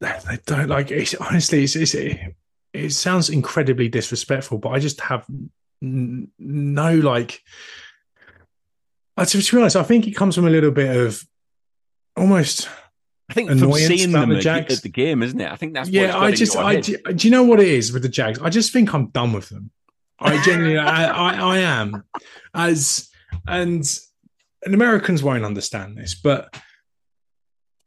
They 0.00 0.38
don't 0.46 0.68
like 0.68 0.90
it's 0.90 1.14
honestly 1.14 1.64
it's, 1.64 1.76
it's 1.76 1.94
it, 1.94 2.34
it 2.72 2.90
sounds 2.90 3.30
incredibly 3.30 3.88
disrespectful 3.88 4.58
but 4.58 4.70
i 4.70 4.78
just 4.78 5.00
have 5.00 5.24
n- 5.82 6.28
no 6.38 6.94
like 6.94 7.40
uh, 9.16 9.24
to, 9.24 9.40
to 9.40 9.56
be 9.56 9.60
honest 9.60 9.76
i 9.76 9.82
think 9.82 10.06
it 10.06 10.12
comes 10.12 10.34
from 10.34 10.46
a 10.46 10.50
little 10.50 10.70
bit 10.70 10.94
of 10.96 11.24
almost 12.16 12.68
I 13.28 13.34
think 13.34 13.48
from 13.48 13.72
seeing 13.72 14.12
them 14.12 14.28
the 14.28 14.38
Jags. 14.38 14.76
at 14.76 14.82
the 14.84 14.88
game, 14.88 15.20
isn't 15.20 15.40
it? 15.40 15.50
I 15.50 15.56
think 15.56 15.74
that's 15.74 15.88
yeah 15.88 16.16
i 16.16 16.30
just 16.30 16.56
i 16.56 16.80
do, 16.80 16.96
do 16.96 17.26
you 17.26 17.30
know 17.30 17.42
what 17.42 17.58
it 17.58 17.68
is 17.68 17.92
with 17.92 18.02
the 18.02 18.08
jags 18.08 18.38
i 18.40 18.48
just 18.48 18.72
think 18.72 18.94
i'm 18.94 19.08
done 19.08 19.32
with 19.32 19.48
them 19.48 19.70
i 20.20 20.40
genuinely 20.44 20.78
I, 20.78 21.06
I 21.06 21.34
i 21.34 21.58
am 21.58 22.04
as 22.54 23.08
and 23.48 23.84
and 24.64 24.74
americans 24.74 25.24
won't 25.24 25.44
understand 25.44 25.96
this 25.96 26.14
but 26.14 26.56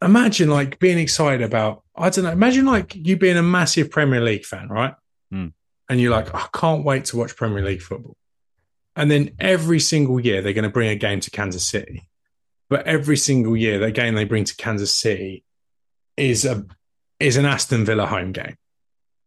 imagine 0.02 0.50
like 0.50 0.80
being 0.80 0.98
excited 0.98 1.42
about 1.42 1.84
i 2.00 2.10
don't 2.10 2.24
know 2.26 2.32
imagine 2.32 2.66
like 2.66 2.96
you 2.96 3.18
being 3.18 3.38
a 3.38 3.44
massive 3.44 3.92
premier 3.92 4.22
league 4.22 4.46
fan 4.46 4.68
right 4.70 4.94
Hmm. 5.32 5.48
and 5.90 6.02
you're 6.02 6.12
like 6.12 6.34
i 6.34 6.48
can't 6.54 6.84
wait 6.84 7.06
to 7.06 7.18
watch 7.18 7.36
premier 7.36 7.64
league 7.64 7.82
football 7.82 8.16
and 8.96 9.12
then 9.12 9.32
every 9.40 9.80
single 9.80 10.20
year 10.20 10.42
they're 10.42 10.54
going 10.54 10.64
to 10.64 10.70
bring 10.72 10.90
a 10.90 10.96
game 10.96 11.20
to 11.20 11.30
kansas 11.30 11.68
city 11.68 12.10
but 12.70 12.88
every 12.88 13.18
single 13.18 13.56
year 13.56 13.78
the 13.78 13.92
game 13.92 14.16
they 14.16 14.26
bring 14.26 14.44
to 14.46 14.56
kansas 14.56 14.94
city 14.94 15.44
is 16.18 16.46
a 16.46 16.66
is 17.20 17.38
an 17.38 17.46
aston 17.46 17.86
villa 17.86 18.08
home 18.08 18.32
game 18.32 18.56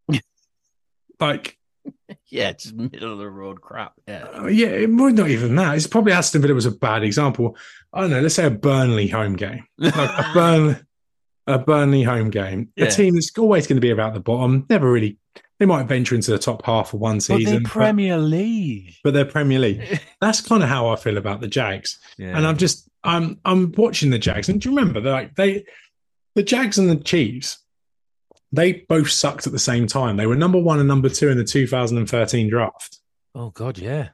like 1.20 1.56
yeah, 2.28 2.52
just 2.52 2.74
middle 2.74 3.12
of 3.12 3.18
the 3.18 3.28
road 3.28 3.60
crap. 3.60 3.92
Yeah, 4.06 4.26
uh, 4.36 4.46
yeah, 4.46 4.68
it 4.68 4.88
might 4.90 5.14
not 5.14 5.28
even 5.30 5.56
that. 5.56 5.74
It's 5.76 5.86
probably 5.86 6.12
Aston 6.12 6.40
Villa 6.40 6.54
was 6.54 6.66
a 6.66 6.70
bad 6.70 7.02
example. 7.02 7.56
I 7.92 8.00
don't 8.00 8.10
know. 8.10 8.20
Let's 8.20 8.36
say 8.36 8.46
a 8.46 8.50
Burnley 8.50 9.08
home 9.08 9.34
game, 9.34 9.64
like 9.78 9.94
a 9.94 10.30
Burn, 10.34 10.86
a 11.46 11.58
Burnley 11.58 12.02
home 12.02 12.30
game. 12.30 12.70
Yeah. 12.76 12.86
A 12.86 12.90
team 12.90 13.14
that's 13.14 13.30
always 13.38 13.66
going 13.66 13.76
to 13.76 13.80
be 13.80 13.90
about 13.90 14.14
the 14.14 14.20
bottom. 14.20 14.66
Never 14.70 14.90
really. 14.90 15.18
They 15.58 15.66
might 15.66 15.86
venture 15.86 16.14
into 16.16 16.30
the 16.32 16.38
top 16.38 16.64
half 16.64 16.90
for 16.90 16.96
one 16.96 17.16
but 17.16 17.22
season, 17.22 17.62
but, 17.62 17.70
Premier 17.72 18.18
League. 18.18 18.94
but 19.04 19.14
they're 19.14 19.24
Premier 19.24 19.60
League. 19.60 20.00
That's 20.20 20.40
kind 20.40 20.60
of 20.62 20.68
how 20.68 20.88
I 20.88 20.96
feel 20.96 21.18
about 21.18 21.40
the 21.40 21.46
Jags. 21.46 22.00
Yeah. 22.18 22.36
And 22.36 22.44
I'm 22.44 22.56
just 22.56 22.88
I'm 23.04 23.38
I'm 23.44 23.70
watching 23.76 24.10
the 24.10 24.18
Jags, 24.18 24.48
and 24.48 24.60
do 24.60 24.70
you 24.70 24.76
remember 24.76 25.00
they're 25.00 25.12
like 25.12 25.36
they 25.36 25.64
the 26.34 26.42
Jags 26.42 26.78
and 26.78 26.90
the 26.90 26.96
Chiefs, 26.96 27.58
they 28.50 28.72
both 28.88 29.10
sucked 29.10 29.46
at 29.46 29.52
the 29.52 29.58
same 29.58 29.86
time. 29.86 30.16
They 30.16 30.26
were 30.26 30.34
number 30.34 30.58
one 30.58 30.80
and 30.80 30.88
number 30.88 31.08
two 31.08 31.28
in 31.28 31.38
the 31.38 31.44
2013 31.44 32.48
draft. 32.50 32.98
oh 33.36 33.50
God, 33.50 33.78
yeah. 33.78 34.08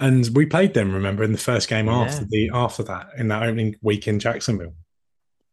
and 0.00 0.28
we 0.34 0.44
played 0.44 0.74
them. 0.74 0.92
Remember 0.92 1.24
in 1.24 1.32
the 1.32 1.38
first 1.38 1.68
game 1.68 1.86
Yeah. 1.86 2.00
after 2.00 2.26
the 2.28 2.50
after 2.52 2.82
that 2.82 3.08
in 3.16 3.28
that 3.28 3.42
opening 3.42 3.76
week 3.80 4.06
in 4.06 4.18
Jacksonville, 4.18 4.74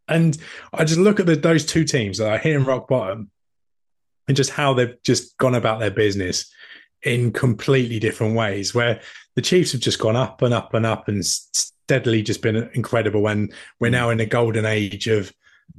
and 0.07 0.37
I 0.73 0.83
just 0.85 0.99
look 0.99 1.19
at 1.19 1.25
the, 1.25 1.35
those 1.35 1.65
two 1.65 1.83
teams 1.83 2.17
that 2.17 2.29
are 2.29 2.37
hitting 2.37 2.65
rock 2.65 2.87
bottom, 2.87 3.29
and 4.27 4.35
just 4.37 4.51
how 4.51 4.73
they've 4.73 5.01
just 5.03 5.37
gone 5.37 5.55
about 5.55 5.79
their 5.79 5.91
business 5.91 6.51
in 7.03 7.31
completely 7.31 7.99
different 7.99 8.35
ways. 8.35 8.73
Where 8.75 8.99
the 9.35 9.41
Chiefs 9.41 9.71
have 9.73 9.81
just 9.81 9.99
gone 9.99 10.15
up 10.15 10.41
and 10.41 10.53
up 10.53 10.73
and 10.73 10.85
up 10.85 11.07
and 11.07 11.25
steadily 11.25 12.21
just 12.23 12.41
been 12.41 12.69
incredible, 12.73 13.27
and 13.27 13.53
we're 13.79 13.91
now 13.91 14.09
in 14.09 14.17
the 14.17 14.25
golden 14.25 14.65
age 14.65 15.07
of 15.07 15.31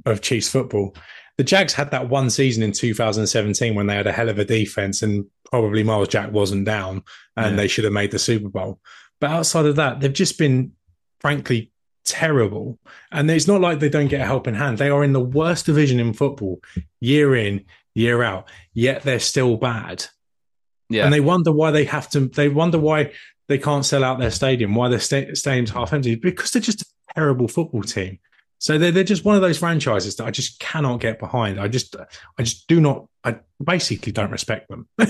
of 0.05 0.21
Chiefs 0.21 0.49
football. 0.49 0.95
The 1.37 1.43
Jags 1.43 1.73
had 1.73 1.91
that 1.91 2.09
one 2.09 2.29
season 2.29 2.63
in 2.63 2.73
2017 2.73 3.73
when 3.73 3.87
they 3.87 3.95
had 3.95 4.07
a 4.07 4.11
hell 4.11 4.27
of 4.27 4.39
a 4.39 4.45
defense 4.45 5.01
and 5.01 5.25
probably 5.49 5.83
Myles 5.83 6.09
Jack 6.09 6.31
wasn't 6.33 6.65
down 6.65 7.01
and 7.37 7.51
Yeah. 7.51 7.55
they 7.55 7.67
should 7.69 7.85
have 7.85 7.93
made 7.93 8.11
the 8.11 8.19
Super 8.19 8.49
Bowl. 8.49 8.79
But 9.21 9.31
outside 9.31 9.65
of 9.65 9.77
that, 9.77 9.99
they've 10.01 10.11
just 10.11 10.37
been 10.37 10.73
frankly 11.21 11.71
terrible. 12.09 12.77
And 13.11 13.29
it's 13.29 13.47
not 13.47 13.61
like 13.61 13.79
they 13.79 13.89
don't 13.89 14.07
get 14.07 14.21
a 14.21 14.25
helping 14.25 14.55
hand. 14.55 14.77
They 14.77 14.89
are 14.89 15.03
in 15.03 15.13
the 15.13 15.19
worst 15.19 15.65
division 15.65 15.99
in 15.99 16.13
football 16.13 16.59
year 16.99 17.35
in, 17.35 17.65
year 17.93 18.23
out, 18.23 18.49
yet 18.73 19.03
they're 19.03 19.19
still 19.19 19.55
bad. 19.55 20.05
Yeah. 20.89 21.05
And 21.05 21.13
they 21.13 21.19
wonder 21.19 21.51
why 21.51 21.71
they 21.71 21.85
have 21.85 22.09
to, 22.11 22.27
they 22.27 22.49
wonder 22.49 22.79
why 22.79 23.13
they 23.47 23.59
can't 23.59 23.85
sell 23.85 24.03
out 24.03 24.19
their 24.19 24.31
stadium, 24.31 24.75
why 24.75 24.89
their 24.89 24.99
sta- 24.99 25.35
stadium's 25.35 25.69
half 25.69 25.93
empty, 25.93 26.15
because 26.15 26.51
they're 26.51 26.61
just 26.61 26.81
a 26.81 26.85
terrible 27.15 27.47
football 27.47 27.83
team. 27.83 28.19
So 28.57 28.77
they're, 28.77 28.91
they're 28.91 29.03
just 29.03 29.23
one 29.23 29.35
of 29.35 29.41
those 29.41 29.57
franchises 29.57 30.17
that 30.17 30.25
I 30.25 30.31
just 30.31 30.59
cannot 30.59 30.99
get 30.99 31.19
behind. 31.19 31.59
I 31.61 31.67
just, 31.67 31.95
I 32.37 32.43
just 32.43 32.67
do 32.67 32.81
not, 32.81 33.07
I 33.23 33.37
basically 33.63 34.11
don't 34.11 34.31
respect 34.31 34.67
them 34.67 34.87
in 34.97 35.07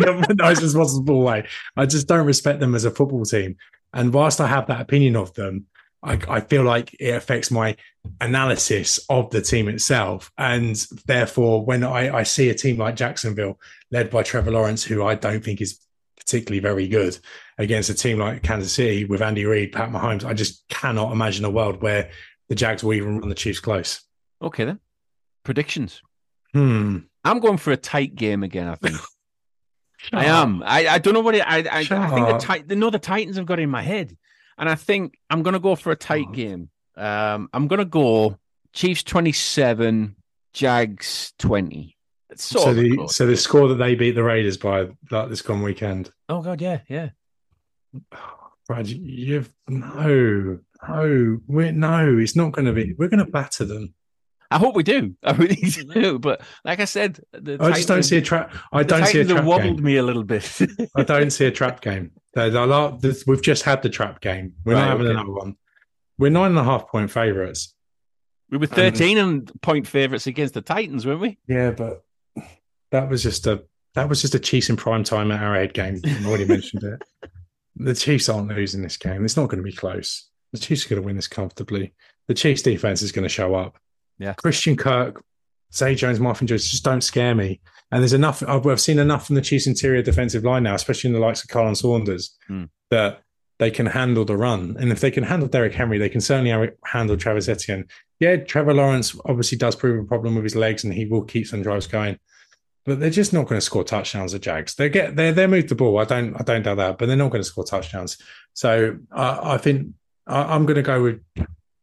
the 0.00 0.34
nicest 0.38 0.76
possible 0.76 1.22
way. 1.22 1.46
I 1.76 1.86
just 1.86 2.08
don't 2.08 2.26
respect 2.26 2.60
them 2.60 2.74
as 2.74 2.84
a 2.84 2.90
football 2.90 3.24
team. 3.24 3.56
And 3.94 4.12
whilst 4.12 4.40
I 4.40 4.46
have 4.46 4.66
that 4.66 4.80
opinion 4.80 5.16
of 5.16 5.32
them, 5.34 5.66
I, 6.02 6.18
I 6.28 6.40
feel 6.40 6.62
like 6.62 6.94
it 7.00 7.14
affects 7.14 7.50
my 7.50 7.76
analysis 8.20 9.00
of 9.08 9.30
the 9.30 9.42
team 9.42 9.68
itself. 9.68 10.30
And 10.38 10.76
therefore, 11.06 11.64
when 11.64 11.82
I, 11.84 12.18
I 12.18 12.22
see 12.22 12.50
a 12.50 12.54
team 12.54 12.78
like 12.78 12.96
Jacksonville, 12.96 13.58
led 13.90 14.10
by 14.10 14.22
Trevor 14.22 14.52
Lawrence, 14.52 14.84
who 14.84 15.04
I 15.04 15.14
don't 15.14 15.44
think 15.44 15.60
is 15.60 15.80
particularly 16.18 16.60
very 16.60 16.88
good, 16.88 17.18
against 17.58 17.90
a 17.90 17.94
team 17.94 18.18
like 18.18 18.42
Kansas 18.42 18.72
City 18.72 19.04
with 19.04 19.22
Andy 19.22 19.44
Reid, 19.44 19.72
Pat 19.72 19.90
Mahomes, 19.90 20.24
I 20.24 20.34
just 20.34 20.66
cannot 20.68 21.12
imagine 21.12 21.44
a 21.44 21.50
world 21.50 21.82
where 21.82 22.10
the 22.48 22.54
Jags 22.54 22.84
will 22.84 22.94
even 22.94 23.18
run 23.18 23.28
the 23.28 23.34
Chiefs 23.34 23.60
close. 23.60 24.00
okay 24.40 24.64
then. 24.64 24.78
Predictions. 25.44 26.02
Hmm. 26.52 26.98
I'm 27.24 27.40
going 27.40 27.56
for 27.56 27.72
a 27.72 27.76
tight 27.76 28.14
game 28.14 28.42
again. 28.42 28.68
I 28.68 28.74
think 28.74 28.96
I 30.12 30.26
am. 30.26 30.62
I, 30.64 30.86
I 30.86 30.98
don't 30.98 31.14
know 31.14 31.20
what 31.20 31.34
it, 31.34 31.42
I 31.46 31.58
I, 31.58 31.78
I 31.78 31.84
think 31.84 32.28
the 32.28 32.38
tit- 32.38 32.68
the 32.68 32.76
no 32.76 32.90
the 32.90 32.98
Titans 32.98 33.36
have 33.36 33.46
got 33.46 33.58
in 33.58 33.68
my 33.70 33.82
head, 33.82 34.16
and 34.58 34.68
I 34.68 34.74
think 34.74 35.18
I'm 35.30 35.42
going 35.42 35.54
to 35.54 35.60
go 35.60 35.74
for 35.76 35.90
a 35.92 35.96
tight 35.96 36.26
Oh. 36.28 36.32
game. 36.32 36.70
Um, 36.96 37.48
I'm 37.52 37.68
going 37.68 37.78
to 37.78 37.84
go 37.84 38.38
Chiefs 38.72 39.02
27, 39.04 40.16
Jags 40.52 41.32
20. 41.38 41.96
So 42.36 42.74
the 42.74 42.94
close. 42.96 43.16
so 43.16 43.26
the 43.26 43.36
score 43.36 43.68
that 43.68 43.76
they 43.76 43.94
beat 43.94 44.12
the 44.12 44.22
Raiders 44.22 44.56
by 44.58 44.88
like 45.10 45.28
this 45.30 45.42
gone 45.42 45.62
weekend. 45.62 46.12
oh 46.28 46.42
god, 46.42 46.60
yeah, 46.60 46.80
yeah. 46.88 47.08
Brad, 48.68 48.86
you've 48.86 49.50
no, 49.66 50.58
no, 50.86 51.38
we're 51.46 51.72
no, 51.72 52.18
it's 52.18 52.36
not 52.36 52.52
going 52.52 52.66
to 52.66 52.72
be. 52.72 52.92
We're 52.98 53.08
going 53.08 53.24
to 53.24 53.30
batter 53.30 53.64
them. 53.64 53.94
I 54.50 54.58
hope 54.58 54.74
we 54.76 54.82
do. 54.82 55.14
I 55.24 55.32
really 55.32 55.56
do. 55.56 56.18
But 56.18 56.42
like 56.64 56.80
I 56.80 56.84
said, 56.84 57.18
the 57.32 57.56
I 57.60 57.72
just 57.72 57.88
don't 57.88 58.02
see 58.02 58.18
a 58.18 58.22
trap. 58.22 58.54
I 58.72 58.82
the 58.82 58.88
don't 58.88 59.06
see 59.06 59.20
a 59.20 59.24
trap 59.24 59.44
wobbled 59.44 59.76
game. 59.76 59.84
me 59.84 59.96
a 59.96 60.02
little 60.02 60.24
bit. 60.24 60.58
I 60.94 61.02
don't 61.02 61.30
see 61.38 61.46
a 61.46 61.50
trap 61.50 61.80
game. 61.80 62.12
There's 62.44 62.54
a 62.54 62.66
lot- 62.66 63.00
this- 63.00 63.26
We've 63.26 63.42
just 63.42 63.62
had 63.62 63.82
the 63.82 63.88
trap 63.88 64.20
game. 64.20 64.54
We're 64.64 64.74
Right, 64.74 64.80
not 64.80 64.88
having 64.90 65.06
okay. 65.06 65.14
another 65.14 65.32
one. 65.32 65.56
We're 66.18 66.30
nine 66.30 66.50
and 66.50 66.58
a 66.58 66.64
half 66.64 66.88
point 66.88 67.10
favourites. 67.10 67.74
we 68.50 68.58
were 68.58 68.66
13 68.66 69.18
and 69.18 69.50
point 69.60 69.86
favourites 69.86 70.26
against 70.26 70.54
the 70.54 70.62
Titans, 70.62 71.04
weren't 71.06 71.20
we? 71.20 71.38
Yeah, 71.46 71.70
but 71.72 72.02
that 72.90 73.08
was 73.10 73.22
just 73.22 73.46
a 73.46 73.64
that 73.94 74.08
was 74.08 74.20
just 74.22 74.34
a 74.34 74.38
Chiefs 74.38 74.68
in 74.70 74.76
prime 74.76 75.02
time 75.04 75.30
at 75.32 75.42
Arrowhead 75.42 75.74
game. 75.74 76.00
I 76.04 76.24
already 76.26 76.44
mentioned 76.46 76.82
it. 76.84 77.02
The 77.80 77.94
Chiefs 77.94 78.28
aren't 78.28 78.48
losing 78.48 78.82
this 78.82 78.96
game. 78.96 79.24
It's 79.24 79.36
not 79.36 79.48
going 79.48 79.58
to 79.58 79.62
be 79.62 79.72
close. 79.72 80.28
The 80.52 80.58
Chiefs 80.58 80.84
are 80.84 80.88
going 80.88 81.00
to 81.02 81.06
win 81.06 81.14
this 81.14 81.28
comfortably. 81.28 81.94
The 82.26 82.34
Chiefs 82.34 82.62
defense 82.62 83.02
is 83.02 83.12
going 83.12 83.22
to 83.22 83.28
show 83.28 83.54
up. 83.54 83.78
Yeah. 84.18 84.32
Christian 84.32 84.76
Kirk, 84.76 85.22
Zay 85.72 85.94
Jones, 85.94 86.18
Marvin 86.18 86.48
Jones 86.48 86.68
just 86.68 86.82
don't 86.82 87.02
scare 87.02 87.36
me. 87.36 87.60
And 87.90 88.02
there's 88.02 88.12
enough. 88.12 88.42
I've, 88.46 88.66
I've 88.66 88.80
seen 88.80 88.98
enough 88.98 89.26
from 89.26 89.36
the 89.36 89.40
Chiefs 89.42 89.66
interior 89.66 90.02
defensive 90.02 90.44
line 90.44 90.62
now, 90.64 90.74
especially 90.74 91.08
in 91.08 91.14
the 91.14 91.20
likes 91.20 91.42
of 91.42 91.48
Khalen 91.48 91.76
Saunders, 91.76 92.36
Hmm. 92.46 92.64
that 92.90 93.22
they 93.58 93.70
can 93.70 93.86
handle 93.86 94.24
the 94.24 94.36
run. 94.36 94.76
And 94.78 94.92
if 94.92 95.00
they 95.00 95.10
can 95.10 95.24
handle 95.24 95.48
Derrick 95.48 95.74
Henry, 95.74 95.98
they 95.98 96.08
can 96.08 96.20
certainly 96.20 96.70
handle 96.84 97.16
Travis 97.16 97.48
Etienne. 97.48 97.86
Yeah, 98.20 98.36
Trevor 98.36 98.74
Lawrence 98.74 99.16
obviously 99.24 99.58
does 99.58 99.74
prove 99.74 100.00
a 100.02 100.06
problem 100.06 100.34
with 100.34 100.44
his 100.44 100.54
legs, 100.54 100.84
and 100.84 100.92
he 100.92 101.06
will 101.06 101.22
keep 101.24 101.46
some 101.46 101.62
drives 101.62 101.86
going. 101.86 102.18
But 102.84 103.00
they're 103.00 103.10
just 103.10 103.32
not 103.32 103.46
going 103.46 103.58
to 103.58 103.64
score 103.64 103.84
touchdowns. 103.84 104.32
The 104.32 104.38
Jags, 104.38 104.74
they 104.74 104.88
get 104.88 105.16
they 105.16 105.30
they 105.32 105.46
move 105.46 105.68
the 105.68 105.74
ball. 105.74 105.98
I 105.98 106.04
don't 106.04 106.34
I 106.38 106.42
don't 106.42 106.62
doubt 106.62 106.76
that, 106.76 106.98
but 106.98 107.06
they're 107.06 107.16
not 107.16 107.30
going 107.30 107.42
to 107.42 107.48
score 107.48 107.64
touchdowns. 107.64 108.16
So 108.54 108.96
I, 109.12 109.54
I 109.54 109.58
think 109.58 109.88
I, 110.26 110.42
I'm 110.54 110.64
going 110.66 110.76
to 110.76 110.82
go 110.82 111.02
with 111.02 111.20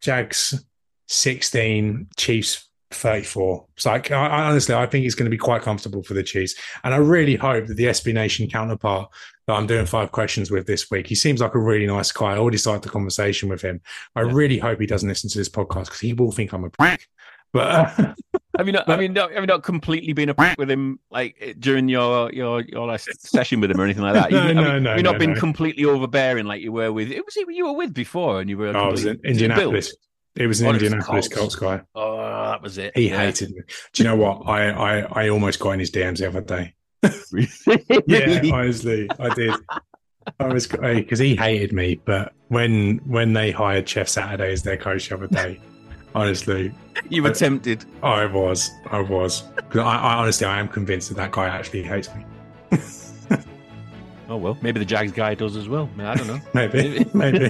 Jags 0.01 0.65
16, 1.07 2.07
Chiefs 2.17 2.64
34. 2.91 3.65
So 3.77 3.91
I, 3.91 3.97
I 4.11 4.43
honestly, 4.43 4.75
I 4.75 4.85
think 4.85 5.05
it's 5.05 5.15
going 5.15 5.25
to 5.25 5.31
be 5.31 5.37
quite 5.37 5.61
comfortable 5.61 6.03
for 6.03 6.13
the 6.13 6.23
Chiefs. 6.23 6.55
And 6.83 6.93
I 6.93 6.97
really 6.97 7.35
hope 7.35 7.67
that 7.67 7.75
the 7.75 7.85
SB 7.85 8.13
Nation 8.13 8.49
counterpart 8.49 9.11
that 9.47 9.53
I'm 9.53 9.67
doing 9.67 9.85
five 9.85 10.11
questions 10.11 10.51
with 10.51 10.67
this 10.67 10.89
week, 10.89 11.07
he 11.07 11.15
seems 11.15 11.41
like 11.41 11.55
a 11.55 11.59
really 11.59 11.87
nice 11.87 12.11
guy. 12.11 12.33
I 12.33 12.37
already 12.37 12.57
started 12.57 12.83
the 12.83 12.89
conversation 12.89 13.49
with 13.49 13.61
him. 13.61 13.81
I 14.15 14.21
really 14.21 14.57
hope 14.57 14.79
he 14.79 14.87
doesn't 14.87 15.09
listen 15.09 15.29
to 15.29 15.37
this 15.37 15.49
podcast 15.49 15.85
because 15.85 15.99
he 15.99 16.13
will 16.13 16.31
think 16.31 16.53
I'm 16.53 16.63
a 16.63 16.69
prick. 16.69 17.07
But 17.53 17.97
uh, 17.99 18.13
Have 18.57 18.67
you 18.67 18.73
not? 18.73 18.89
I 18.89 18.97
mean, 18.97 19.13
not, 19.13 19.31
have 19.31 19.43
you 19.43 19.47
not 19.47 19.63
completely 19.63 20.13
been 20.13 20.29
a 20.29 20.33
prick 20.33 20.57
with 20.57 20.71
him 20.71 20.99
like 21.11 21.55
during 21.59 21.89
your 21.89 22.31
your 22.31 22.61
your 22.61 22.87
last 22.87 23.09
session 23.19 23.59
with 23.59 23.71
him 23.71 23.79
or 23.79 23.83
anything 23.83 24.03
like 24.03 24.13
that? 24.13 24.31
No, 24.35 24.47
you, 24.47 24.53
no, 24.53 24.79
no, 24.79 24.89
Have 24.89 24.97
you 24.97 25.03
not 25.03 25.13
no, 25.13 25.19
been 25.19 25.33
no. 25.33 25.39
completely 25.39 25.85
overbearing 25.85 26.45
like 26.45 26.61
you 26.61 26.71
were 26.71 26.91
with? 26.91 27.11
It 27.11 27.23
was 27.25 27.35
you 27.35 27.65
were 27.65 27.73
with 27.73 27.93
before, 27.93 28.41
and 28.41 28.49
you 28.49 28.57
were. 28.57 28.75
I 28.75 28.87
was 28.87 29.05
in 29.05 29.19
Indianapolis. 29.23 29.95
Bills? 30.35 30.43
It 30.43 30.47
was 30.47 30.61
an 30.61 30.67
it 30.67 30.73
was 30.73 30.83
Indianapolis 30.83 31.27
Colts. 31.27 31.55
Colts 31.55 31.79
guy. 31.81 31.81
Oh, 31.95 32.17
that 32.51 32.61
was 32.61 32.77
it. 32.77 32.91
He 32.95 33.09
Yeah. 33.09 33.17
hated 33.19 33.51
me. 33.51 33.61
Do 33.93 34.03
you 34.03 34.09
know 34.09 34.15
what? 34.15 34.41
I, 34.47 34.69
I, 34.69 34.99
I 35.25 35.29
almost 35.29 35.59
got 35.59 35.71
in 35.71 35.79
his 35.79 35.91
DMs 35.91 36.17
the 36.19 36.27
other 36.27 36.41
day. 36.41 36.73
Really? 37.31 37.47
Yeah, 38.07 38.41
honestly, 38.53 39.09
I 39.19 39.33
did. 39.33 39.53
I 40.39 40.47
was 40.47 40.67
because 40.67 41.19
he 41.19 41.35
hated 41.35 41.71
me, 41.71 42.01
but 42.05 42.33
when 42.49 42.97
when 43.05 43.33
they 43.33 43.51
hired 43.51 43.85
Jeff 43.85 44.07
Saturday 44.07 44.51
as 44.51 44.63
their 44.63 44.75
coach 44.77 45.09
the 45.09 45.15
other 45.15 45.27
day, 45.27 45.59
honestly, 46.15 46.73
you 47.09 47.21
were 47.21 47.31
tempted. 47.31 47.85
I 48.01 48.25
was, 48.25 48.71
I 48.91 49.01
was. 49.01 49.43
'Cause 49.69 49.81
I, 49.81 49.97
I 49.97 50.13
honestly, 50.15 50.47
I 50.47 50.59
am 50.59 50.67
convinced 50.67 51.09
that 51.09 51.15
that 51.15 51.31
guy 51.31 51.47
actually 51.47 51.83
hates 51.83 52.09
me. 52.15 52.25
Oh 54.27 54.37
well, 54.37 54.57
maybe 54.63 54.79
the 54.79 54.85
Jags 54.85 55.11
guy 55.11 55.35
does 55.35 55.55
as 55.55 55.69
well. 55.69 55.87
I 55.99 56.15
don't 56.15 56.25
know. 56.25 56.41
Maybe, 56.55 57.05
maybe. 57.13 57.47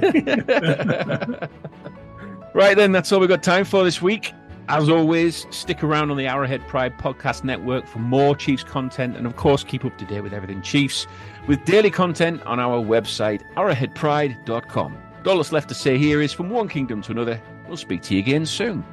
Right 2.55 2.75
then, 2.75 2.91
that's 2.91 3.11
all 3.11 3.19
we've 3.19 3.29
got 3.29 3.43
time 3.43 3.65
for 3.65 3.83
this 3.83 4.01
week. 4.01 4.33
As 4.67 4.89
always, 4.89 5.45
stick 5.51 5.83
around 5.83 6.09
on 6.09 6.17
the 6.17 6.25
Arrowhead 6.25 6.67
Pride 6.67 6.97
Podcast 6.97 7.43
Network 7.43 7.85
for 7.85 7.99
more 7.99 8.35
Chiefs 8.35 8.63
content, 8.63 9.15
and 9.15 9.27
of 9.27 9.35
course, 9.35 9.63
keep 9.63 9.85
up 9.85 9.95
to 9.99 10.05
date 10.05 10.21
with 10.21 10.33
everything 10.33 10.63
Chiefs 10.63 11.05
with 11.47 11.63
daily 11.65 11.91
content 11.91 12.41
on 12.43 12.59
our 12.59 12.83
website, 12.83 13.43
arrowheadpride.com. 13.55 14.97
All 15.27 15.37
that's 15.37 15.51
left 15.51 15.69
to 15.69 15.75
say 15.75 15.97
here 15.99 16.21
is 16.21 16.33
from 16.33 16.49
one 16.49 16.67
kingdom 16.67 17.03
to 17.03 17.11
another, 17.11 17.39
we'll 17.67 17.77
speak 17.77 18.01
to 18.03 18.15
you 18.15 18.19
again 18.19 18.45
soon. 18.45 18.83